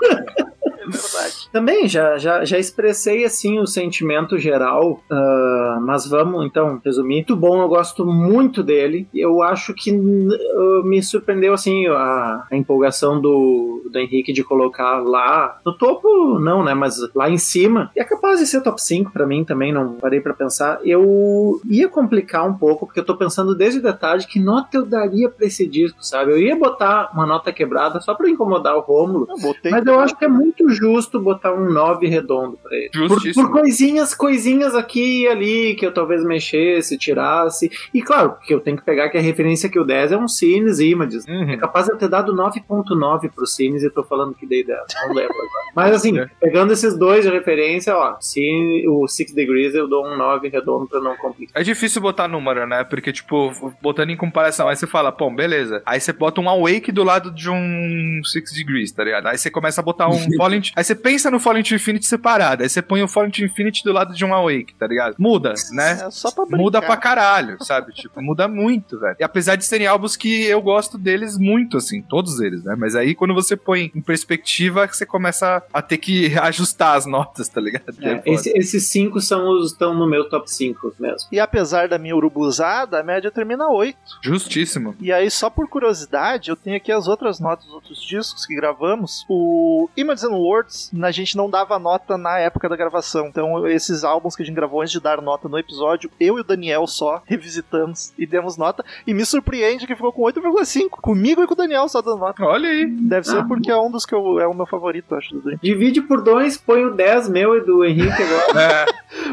[0.03, 1.44] É verdade.
[1.55, 7.15] Também, já, já, já expressei assim o sentimento geral, ah, mas vamos então resumir.
[7.15, 9.07] Muito bom, eu gosto muito dele.
[9.15, 14.99] Eu acho que uh, me surpreendeu assim a, a empolgação do, do Henrique de colocar
[14.99, 16.75] lá no topo, não, né?
[16.75, 17.89] Mas lá em cima.
[17.95, 20.81] E é capaz de ser top 5 pra mim também, não parei pra pensar.
[20.83, 24.85] Eu ia complicar um pouco, porque eu tô pensando desde o detalhe que nota eu
[24.85, 26.33] daria pra esse disco, sabe?
[26.33, 29.29] Eu ia botar uma nota quebrada só pra incomodar o Rômulo.
[29.71, 32.91] Mas eu acho que é muito justo botar um 9 redondo pra ele.
[33.09, 37.71] Por, por coisinhas, coisinhas aqui e ali que eu talvez mexesse, tirasse.
[37.93, 40.29] E claro, porque eu tenho que pegar que a referência que o 10 é um
[40.29, 41.25] Cines Images.
[41.27, 41.51] Uhum.
[41.51, 44.65] É capaz de eu ter dado 9.9 pro Cines e eu tô falando que dei
[44.65, 44.81] 10.
[45.07, 45.73] Não lembro agora.
[45.75, 46.29] Mas assim, É.
[46.41, 50.87] pegando esses dois de referência, ó, Cine, o Six Degrees eu dou um 9 redondo
[50.87, 51.61] pra não complicar.
[51.61, 52.85] É difícil botar número, né?
[52.85, 53.51] Porque, tipo,
[53.83, 55.83] botando em comparação, aí você fala, pô, beleza.
[55.85, 59.27] Aí você bota um Awake do lado de um Six Degrees, tá ligado?
[59.27, 60.63] Aí você começa a botar um Fallen...
[60.77, 62.63] Aí você pensa no Fallen to Infinity separado.
[62.63, 65.17] Aí você põe o Fallen to Infinity do lado de um Awake, tá ligado?
[65.19, 66.05] Muda, né?
[66.07, 66.63] É só pra brincar.
[66.63, 67.93] Muda pra caralho, sabe?
[67.93, 69.17] Tipo, muda muito, velho.
[69.21, 72.75] E apesar de serem álbuns que eu gosto deles muito, assim, todos eles, né?
[72.79, 77.49] Mas aí quando você põe em perspectiva, você começa a ter que ajustar as notas,
[77.49, 77.85] tá ligado?
[78.01, 81.29] É, É esse- esses cinco são os estão no meu top 5 mesmo.
[81.33, 83.99] E apesar da minha urubuzada, a média termina 8.
[84.23, 84.95] Justíssimo.
[85.01, 88.55] E aí, só por curiosidade, eu tenho aqui as outras notas dos outros discos que
[88.55, 89.25] gravamos.
[89.29, 93.27] O Images and Words, a gente não dava nota na época da gravação.
[93.27, 96.41] Então, esses álbuns que a gente gravou antes de dar nota no episódio, eu e
[96.41, 98.85] o Daniel só revisitamos e demos nota.
[99.07, 100.91] E me surpreende que ficou com 8,5.
[101.01, 102.45] Comigo e com o Daniel só dando nota.
[102.45, 102.87] Olha aí.
[102.87, 103.45] Deve ser Ah.
[103.45, 105.57] porque é um dos que eu, é o meu favorito, acho, do.
[105.59, 108.61] Divide por dois, põe o 10 meu e do Henrique agora.
[108.61, 108.85] É,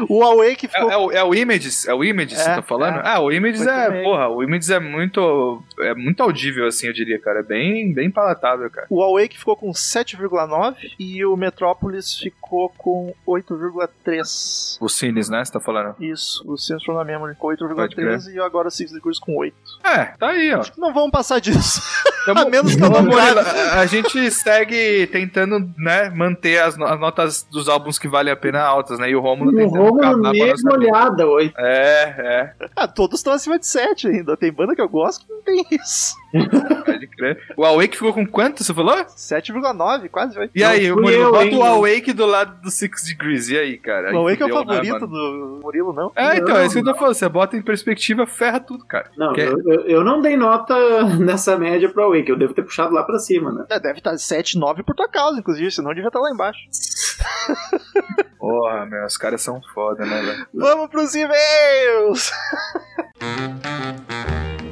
[0.08, 0.90] O Awake é, ficou.
[0.90, 1.86] é o, é o Images?
[1.88, 2.98] É o Images que É, você tá falando?
[2.98, 3.02] é.
[3.04, 4.02] Ah, o Images Muito é, bem.
[4.04, 7.40] porra, o Images é muito, é muito audível, assim, eu diria, cara.
[7.40, 8.86] É bem, bem palatável, cara.
[8.90, 11.36] O Awake ficou com 7,9 e o
[11.72, 14.76] Metropolis ficou com 8,3.
[14.80, 15.94] O Cines, né, você tá falando?
[16.00, 19.36] Isso, o Scenes from the Memory com Pode 8,3 e agora o Six Degrees com
[19.36, 19.54] 8.
[19.84, 20.62] É, tá aí, ó.
[20.76, 21.80] Não vamos passar disso.
[22.24, 23.40] Tamo- A menos que grave.
[23.40, 28.36] a, a gente segue tentando, né, manter as, as notas dos álbuns que valem a
[28.36, 29.10] pena altas, né?
[29.10, 31.52] E o Romulo O tentando Romulo acabar com a mesmo olhada, oi.
[31.58, 34.36] É, é, Ah, todos estão acima de 7 ainda.
[34.36, 36.14] Tem banda que eu gosto que não tem isso.
[36.84, 37.38] pode crer.
[37.56, 38.94] O Awake ficou com quanto, você falou?
[39.04, 40.50] 7,9, quase 8.
[40.54, 41.62] E aí, Não o Murilo, eu, bota hein, o.
[41.62, 43.48] Awake do lado do Six Degrees.
[43.48, 44.12] E aí, cara?
[44.14, 46.12] O Awake é o né, favorito do Murilo, não?
[46.16, 46.56] É, então, Não.
[46.58, 47.14] é isso que eu tô falando.
[47.14, 49.10] Você bota em perspectiva, ferra tudo, cara.
[49.16, 50.74] Não, Que- eu, eu- eu não dei nota
[51.18, 53.64] nessa média pro Awake, eu devo ter puxado lá pra cima, né?
[53.70, 56.60] É, deve estar 7, 9 por tua causa, inclusive, senão devia estar lá embaixo.
[58.38, 60.46] Porra, meu, os caras são foda, né, velho?
[60.52, 62.32] Vamos pros e-mails!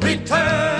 [0.02, 0.79] Return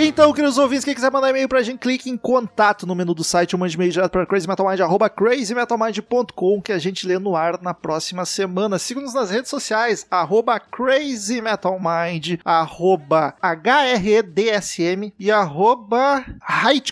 [0.00, 3.24] Então, queridos ouvintes, quem quiser mandar e-mail pra gente, clique em contato no menu do
[3.24, 7.60] site ou mande e-mail direto para crazymetalmind, arroba crazymetalmind.com, que a gente lê no ar
[7.60, 8.78] na próxima semana.
[8.78, 16.24] Siga-nos nas redes sociais, arroba crazymetalmind, arroba HREDSM e arroba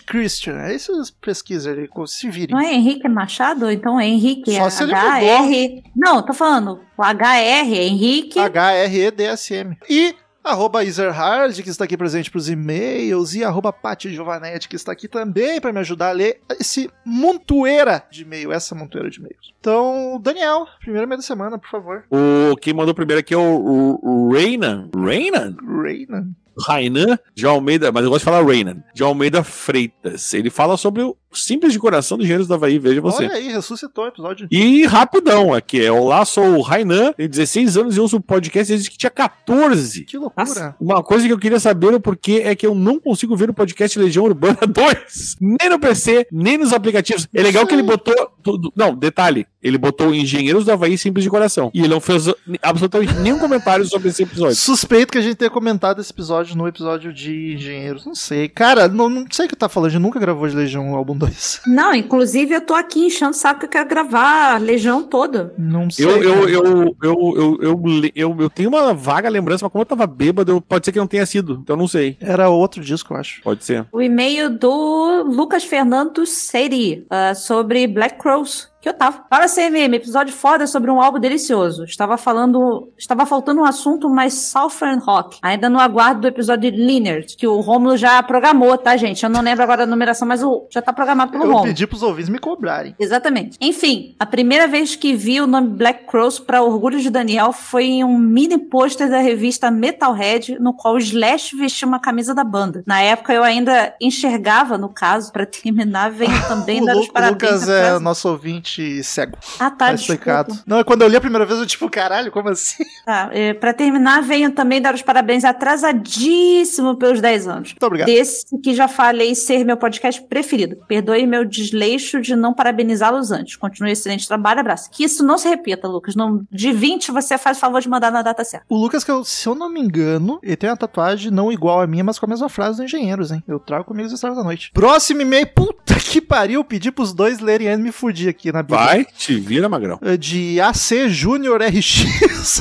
[0.05, 0.57] Christian.
[0.63, 2.53] É isso pesquisa ali, se virem.
[2.53, 3.71] Não é Henrique Machado?
[3.71, 4.53] Então é Henrique.
[4.53, 5.83] Só é se HR.
[5.95, 6.81] Não, tô falando.
[6.97, 8.37] O HR é Henrique.
[8.37, 9.77] HREDSM.
[9.89, 10.13] E
[10.47, 14.91] arroba Ezerhard, que está aqui presente para os e-mails, e arroba Pati Giovanetti, que está
[14.91, 19.53] aqui também para me ajudar a ler esse montoeira de e-mail, essa montoeira de e-mails.
[19.59, 22.03] Então, Daniel, primeiro e-mail da semana, por favor.
[22.09, 24.89] O quem mandou primeiro aqui é o, o, o Reinan.
[24.95, 25.55] Reinan?
[25.83, 26.27] Reina.
[26.59, 30.33] Rainan de Almeida, mas eu gosto de falar Reinan, de Almeida Freitas.
[30.33, 33.25] Ele fala sobre o simples de coração dos Engenheiros do Havaí, veja você.
[33.25, 34.47] Olha aí, ressuscitou o episódio.
[34.51, 38.71] E rapidão aqui, é Olá, sou o Rainan, tenho 16 anos e ouço o podcast
[38.71, 40.03] desde que tinha 14.
[40.05, 40.75] Que loucura.
[40.79, 43.53] Uma coisa que eu queria saber o porquê é que eu não consigo ver o
[43.53, 45.37] podcast Legião Urbana 2.
[45.39, 47.27] Nem no PC, nem nos aplicativos.
[47.33, 48.15] É legal que ele botou.
[48.43, 48.71] Tudo...
[48.75, 49.45] Não, detalhe.
[49.61, 51.69] Ele botou Engenheiros do Havaí simples de coração.
[51.73, 52.27] E ele não fez
[52.61, 54.55] absolutamente nenhum comentário sobre esse episódio.
[54.55, 58.05] Suspeito que a gente tenha comentado esse episódio no episódio de Engenheiros.
[58.05, 58.47] Não sei.
[58.47, 59.87] Cara, não, não sei o que tá falando.
[59.87, 61.26] A gente nunca gravou de Legião álbum 2.
[61.67, 65.53] Não, inclusive eu tô aqui enchendo o saco que eu quero gravar a Legião toda.
[65.57, 66.05] Não sei.
[66.05, 69.85] Eu, eu, eu, eu, eu, eu, eu, eu tenho uma vaga lembrança, mas como eu
[69.85, 71.59] tava bêbado, eu- pode ser que não tenha sido.
[71.61, 72.17] Então eu não sei.
[72.19, 73.41] Era outro disco, eu acho.
[73.41, 73.85] Pode ser.
[73.91, 78.69] O e-mail do Lucas Fernando Seri ah, sobre Black Crows.
[78.79, 79.23] Que eu tava.
[79.27, 81.83] Fala CMM, episódio foda sobre um álbum delicioso.
[81.83, 82.91] Estava falando.
[82.95, 85.39] Estava faltando um assunto mais Southern Rock.
[85.41, 89.23] Ainda no aguardo do episódio de Linear, que o Romulo já programou, tá, gente?
[89.23, 91.65] Eu não lembro agora a numeração, mas o, já tá programado pelo Eu Romulo.
[91.65, 92.95] pedi pros ouvintes me cobrarem.
[92.99, 93.57] Exatamente.
[93.59, 97.83] Enfim, a primeira vez que vi o nome Black Cross para orgulho de Daniel foi
[97.85, 102.43] em um mini pôster da revista Metalhead, no qual o Slash vestia uma camisa da
[102.43, 102.83] banda.
[102.85, 107.07] Na época eu ainda enxergava, no caso, para terminar, venho também o dar Lu- os
[107.07, 107.41] parabéns.
[107.53, 108.66] Lucas é nosso ouvinte
[109.03, 109.37] cego.
[109.59, 110.13] Ah, tá, Tá desculpa.
[110.13, 110.59] explicado.
[110.65, 112.83] Não, quando eu li a primeira vez, eu tipo, caralho, como assim?
[113.07, 117.69] Tá, é, para terminar, venho também dar os parabéns atrasadíssimo pelos 10 anos.
[117.69, 118.07] Muito obrigado.
[118.07, 120.77] Desse que já falei ser meu podcast preferido.
[120.87, 123.55] Perdoe meu desleixo de não parabenizá-los antes.
[123.55, 124.89] Continue excelente trabalho, abraço.
[124.91, 126.15] Que isso não se repita, Lucas.
[126.15, 128.65] Não, de 20 você faz favor de mandar na data certa.
[128.69, 131.81] O Lucas, que eu- se eu não me engano, ele tem uma tatuagem não igual
[131.81, 133.43] a minha, mas com a mesma frase do Engenheiros, hein?
[133.47, 134.71] Eu trago comigo as histórias da noite.
[134.73, 138.63] Próximo e-mail, puta que pariu, pedi pros dois lerem antes e me fudi aqui na
[138.63, 138.79] Bíblia.
[138.85, 139.99] Vai, te vira, Magrão.
[140.19, 142.05] De AC Júnior RX.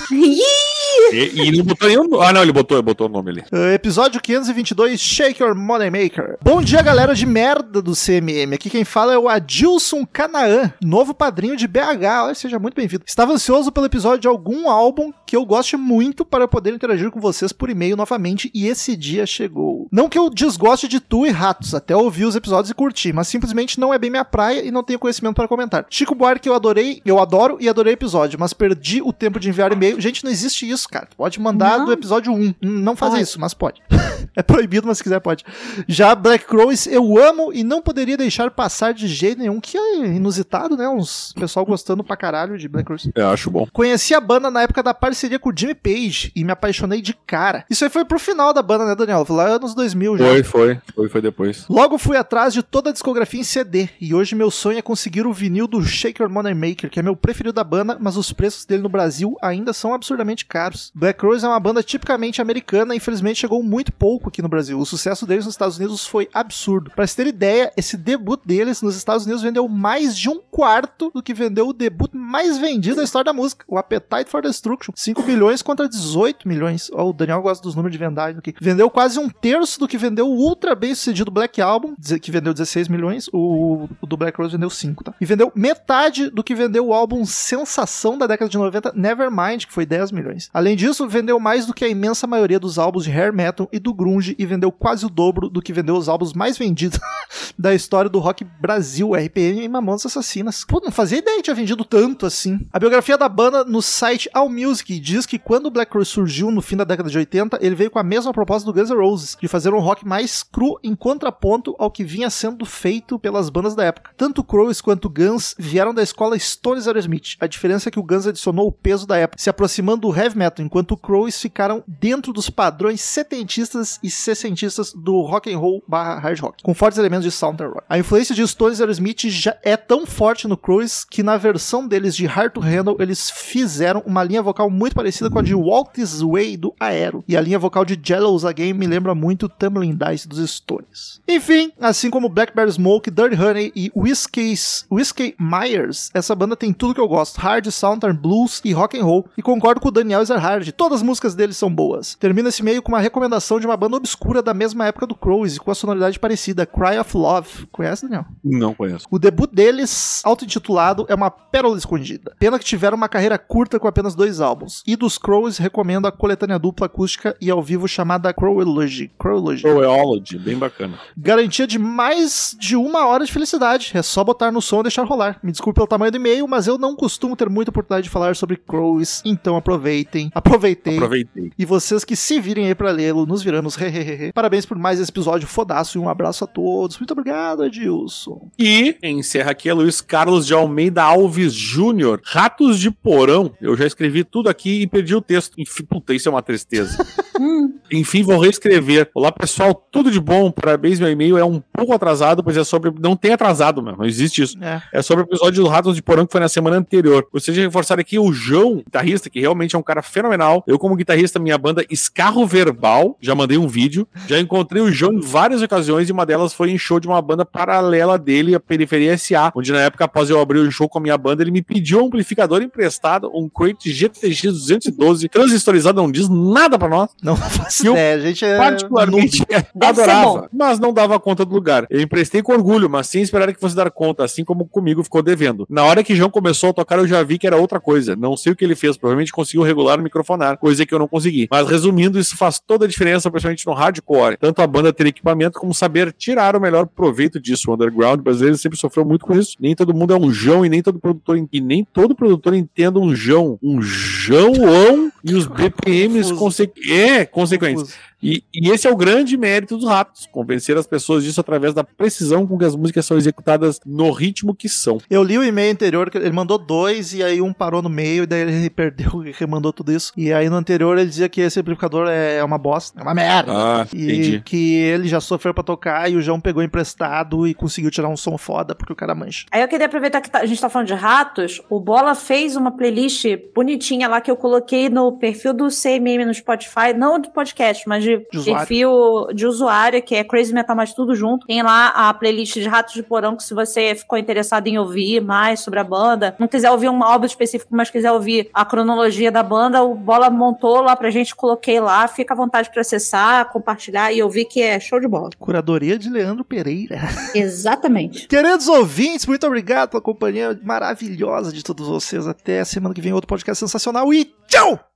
[1.12, 2.20] E, e não botou nenhum.
[2.20, 3.40] Ah, não, ele botou, botou o nome ali.
[3.52, 6.38] Uh, episódio 522, Shake Your Money Maker.
[6.42, 8.54] Bom dia, galera de merda do CMM.
[8.54, 12.24] Aqui quem fala é o Adilson Canaã, novo padrinho de BH.
[12.24, 13.04] Olha, seja muito bem-vindo.
[13.06, 17.20] Estava ansioso pelo episódio de algum álbum que eu goste muito para poder interagir com
[17.20, 19.88] vocês por e-mail novamente e esse dia chegou.
[19.92, 23.28] Não que eu desgoste de Tu e Ratos, até ouvi os episódios e curti, mas
[23.28, 25.86] simplesmente não é bem minha praia e não tenho conhecimento para comentar.
[25.90, 29.48] Chico Buarque eu adorei, eu adoro e adorei o episódio, mas perdi o tempo de
[29.48, 30.00] enviar e-mail.
[30.00, 31.08] Gente, não existe isso, cara.
[31.16, 31.86] Pode mandar Não.
[31.86, 32.54] do episódio 1.
[32.60, 33.20] Não Ai.
[33.20, 33.82] isso, mas pode.
[34.34, 35.44] é proibido, mas se quiser pode.
[35.88, 40.06] Já Black Crows eu amo e não poderia deixar passar de jeito nenhum, que é
[40.06, 40.88] inusitado, né?
[40.88, 43.08] Uns pessoal gostando pra caralho de Black Crows.
[43.14, 43.66] Eu acho bom.
[43.72, 47.14] Conheci a banda na época da parceria com o Jimmy Page e me apaixonei de
[47.14, 47.64] cara.
[47.68, 49.24] Isso aí foi pro final da banda, né, Daniel?
[49.24, 50.24] Foi lá anos 2000 já.
[50.24, 50.80] Foi, foi.
[50.94, 51.66] Foi, foi depois.
[51.68, 55.26] Logo fui atrás de toda a discografia em CD e hoje meu sonho é conseguir
[55.26, 58.32] o vinil do Shake Your Money Maker, que é meu preferido da banda, mas os
[58.32, 60.75] preços dele no Brasil ainda são absurdamente caros.
[60.94, 64.78] Black Rose é uma banda tipicamente americana e infelizmente chegou muito pouco aqui no Brasil.
[64.78, 66.90] O sucesso deles nos Estados Unidos foi absurdo.
[66.94, 71.10] Pra se ter ideia, esse debut deles nos Estados Unidos vendeu mais de um quarto
[71.14, 74.92] do que vendeu o debut mais vendido da história da música, o Appetite for Destruction.
[74.94, 76.90] 5 milhões contra 18 milhões.
[76.92, 78.54] Ó, o Daniel gosta dos números de vendagem aqui.
[78.60, 82.52] Vendeu quase um terço do que vendeu o ultra bem sucedido Black Album, que vendeu
[82.52, 83.28] 16 milhões.
[83.32, 85.14] O, o do Black Rose vendeu 5, tá?
[85.20, 89.72] E vendeu metade do que vendeu o álbum sensação da década de 90, Nevermind, que
[89.72, 90.50] foi 10 milhões.
[90.52, 93.78] Além disso, vendeu mais do que a imensa maioria dos álbuns de hair metal e
[93.78, 96.98] do grunge e vendeu quase o dobro do que vendeu os álbuns mais vendidos
[97.58, 100.64] da história do rock Brasil, RPM e Mamonas Assassinas.
[100.64, 102.66] Pô, não fazia ideia que tinha vendido tanto assim.
[102.72, 106.62] A biografia da banda no site AllMusic diz que quando o Black Rose surgiu no
[106.62, 109.36] fim da década de 80, ele veio com a mesma proposta do Guns N' Roses,
[109.40, 113.74] de fazer um rock mais cru em contraponto ao que vinha sendo feito pelas bandas
[113.74, 114.10] da época.
[114.16, 117.36] Tanto o Crows quanto Guns vieram da escola Stones Aerosmith.
[117.40, 120.38] A diferença é que o Guns adicionou o peso da época, se aproximando do heavy
[120.38, 125.82] metal, enquanto o Crows ficaram dentro dos padrões setentistas e sessentistas do rock and roll
[125.86, 127.84] barra hard rock, com fortes elementos de Southern rock.
[127.88, 132.14] A influência de Stones Aerosmith já é tão forte no Crows que na versão deles
[132.14, 135.92] de Hard to Handle eles fizeram uma linha vocal muito parecida com a de Walk
[135.94, 137.24] This Way do Aero.
[137.28, 141.20] E a linha vocal de Jellos Again me lembra muito Tumbling Dice dos Stones.
[141.28, 146.94] Enfim, assim como Blackberry Smoke, Dirty Honey e Whiskey's, Whiskey Myers, essa banda tem tudo
[146.94, 149.26] que eu gosto: hard, southern, blues e rock and roll.
[149.36, 150.45] E concordo com o Daniel Ezerhard,
[150.76, 152.14] todas as músicas deles são boas.
[152.14, 155.56] Termina esse meio com uma recomendação de uma banda obscura da mesma época do Crows
[155.56, 157.66] e com a sonoridade parecida, Cry of Love.
[157.72, 158.26] Conhece, Daniel?
[158.42, 159.06] Não conheço.
[159.10, 162.34] O debut deles, auto-intitulado, é uma pérola escondida.
[162.38, 164.82] Pena que tiveram uma carreira curta com apenas dois álbuns.
[164.86, 169.10] E dos Crows, recomendo a coletânea dupla acústica e ao vivo chamada Crowology.
[169.18, 169.62] Crowology.
[169.62, 170.98] Croweology, bem bacana.
[171.16, 173.92] Garantia de mais de uma hora de felicidade.
[173.94, 175.38] É só botar no som e deixar rolar.
[175.42, 178.36] Me desculpe pelo tamanho do e-mail, mas eu não costumo ter muita oportunidade de falar
[178.36, 180.30] sobre Crows, então aproveitem.
[180.36, 180.96] Aproveitei.
[180.96, 181.50] Aproveitei.
[181.58, 183.74] E vocês que se virem aí pra lê-lo, nos viramos.
[184.34, 186.98] Parabéns por mais esse episódio fodaço e um abraço a todos.
[186.98, 188.50] Muito obrigado, Edilson.
[188.58, 192.20] E quem encerra aqui é Luiz Carlos de Almeida Alves Júnior.
[192.22, 193.50] Ratos de Porão.
[193.62, 195.58] Eu já escrevi tudo aqui e perdi o texto.
[195.58, 197.02] Enfim, puta, isso é uma tristeza.
[197.90, 199.10] Enfim, vou reescrever.
[199.14, 200.50] Olá, pessoal, tudo de bom.
[200.50, 202.92] Parabéns, meu e-mail é um pouco atrasado, pois é sobre.
[203.00, 203.98] Não tem atrasado, mano.
[203.98, 204.56] Não existe isso.
[204.62, 204.82] É.
[204.92, 207.26] É sobre o episódio do Ratos de Porão que foi na semana anterior.
[207.32, 210.64] Gostaria de reforçar aqui o João, guitarrista, que realmente é um cara fenomenal.
[210.66, 214.06] Eu, como guitarrista, minha banda Escarro Verbal, já mandei um vídeo.
[214.26, 217.20] Já encontrei o João em várias ocasiões e uma delas foi em show de uma
[217.22, 220.98] banda paralela dele, a Periferia SA, onde na época, após eu abrir o show com
[220.98, 226.10] a minha banda, ele me pediu um amplificador emprestado, um Crate GTX 212, transistorizado, não
[226.10, 227.10] diz nada pra nós.
[227.22, 229.42] Não faz faço que ideia, a gente é particularmente
[229.80, 231.86] adorava, mas não dava conta do lugar.
[231.90, 235.22] Eu emprestei com orgulho, mas sem esperar que fosse dar conta, assim como comigo ficou
[235.22, 235.66] devendo.
[235.68, 238.16] Na hora que João começou a tocar, eu já vi que era outra coisa.
[238.16, 241.08] Não sei o que ele fez, provavelmente conseguiu regular o microfonar, coisa que eu não
[241.08, 241.48] consegui.
[241.50, 244.36] Mas resumindo, isso faz toda a diferença, principalmente no hardcore.
[244.38, 247.70] Tanto a banda ter equipamento como saber tirar o melhor proveito disso.
[247.70, 249.56] O underground brasileiro sempre sofreu muito com isso.
[249.60, 252.98] Nem todo mundo é um João e nem todo produtor e nem todo produtor entenda
[252.98, 253.58] um João.
[253.62, 257.65] Um João e os BPMs conse é, consequentes.
[257.74, 257.94] Confuso.
[258.22, 261.84] E, e esse é o grande mérito dos ratos, convencer as pessoas disso através da
[261.84, 264.98] precisão com que as músicas são executadas no ritmo que são.
[265.10, 268.22] Eu li o e-mail anterior, que ele mandou dois, e aí um parou no meio,
[268.24, 270.12] e daí ele perdeu e remandou tudo isso.
[270.16, 273.52] E aí no anterior ele dizia que esse amplificador é uma bosta, é uma merda.
[273.54, 274.42] Ah, E entendi.
[274.44, 278.16] que ele já sofreu pra tocar e o João pegou emprestado e conseguiu tirar um
[278.16, 279.44] som foda porque o cara mancha.
[279.52, 281.60] Aí eu queria aproveitar que tá- a gente tá falando de ratos.
[281.68, 283.24] O Bola fez uma playlist
[283.54, 287.55] bonitinha lá que eu coloquei no perfil do CMM no Spotify, não do podcast,
[287.86, 291.46] mas de, De perfil de usuário, que é Crazy Metal Mais Tudo Junto.
[291.46, 295.20] Tem lá a playlist de Ratos de Porão, que se você ficou interessado em ouvir
[295.20, 299.30] mais sobre a banda, não quiser ouvir um álbum específico, mas quiser ouvir a cronologia
[299.30, 302.06] da banda, o Bola montou lá pra gente, coloquei lá.
[302.08, 305.30] Fica à vontade pra acessar, compartilhar e ouvir que é show de bola.
[305.38, 307.00] Curadoria de Leandro Pereira.
[307.34, 308.28] Exatamente.
[308.28, 312.26] Queridos ouvintes, muito obrigado pela companhia maravilhosa de todos vocês.
[312.26, 314.95] Até semana que vem, outro podcast sensacional e tchau!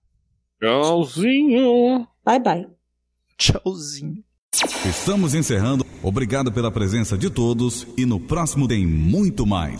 [0.61, 2.07] Tchauzinho.
[2.25, 2.67] Bye, bye.
[3.39, 4.23] Tchauzinho.
[4.85, 5.87] Estamos encerrando.
[6.03, 9.79] Obrigado pela presença de todos e no próximo tem muito mais.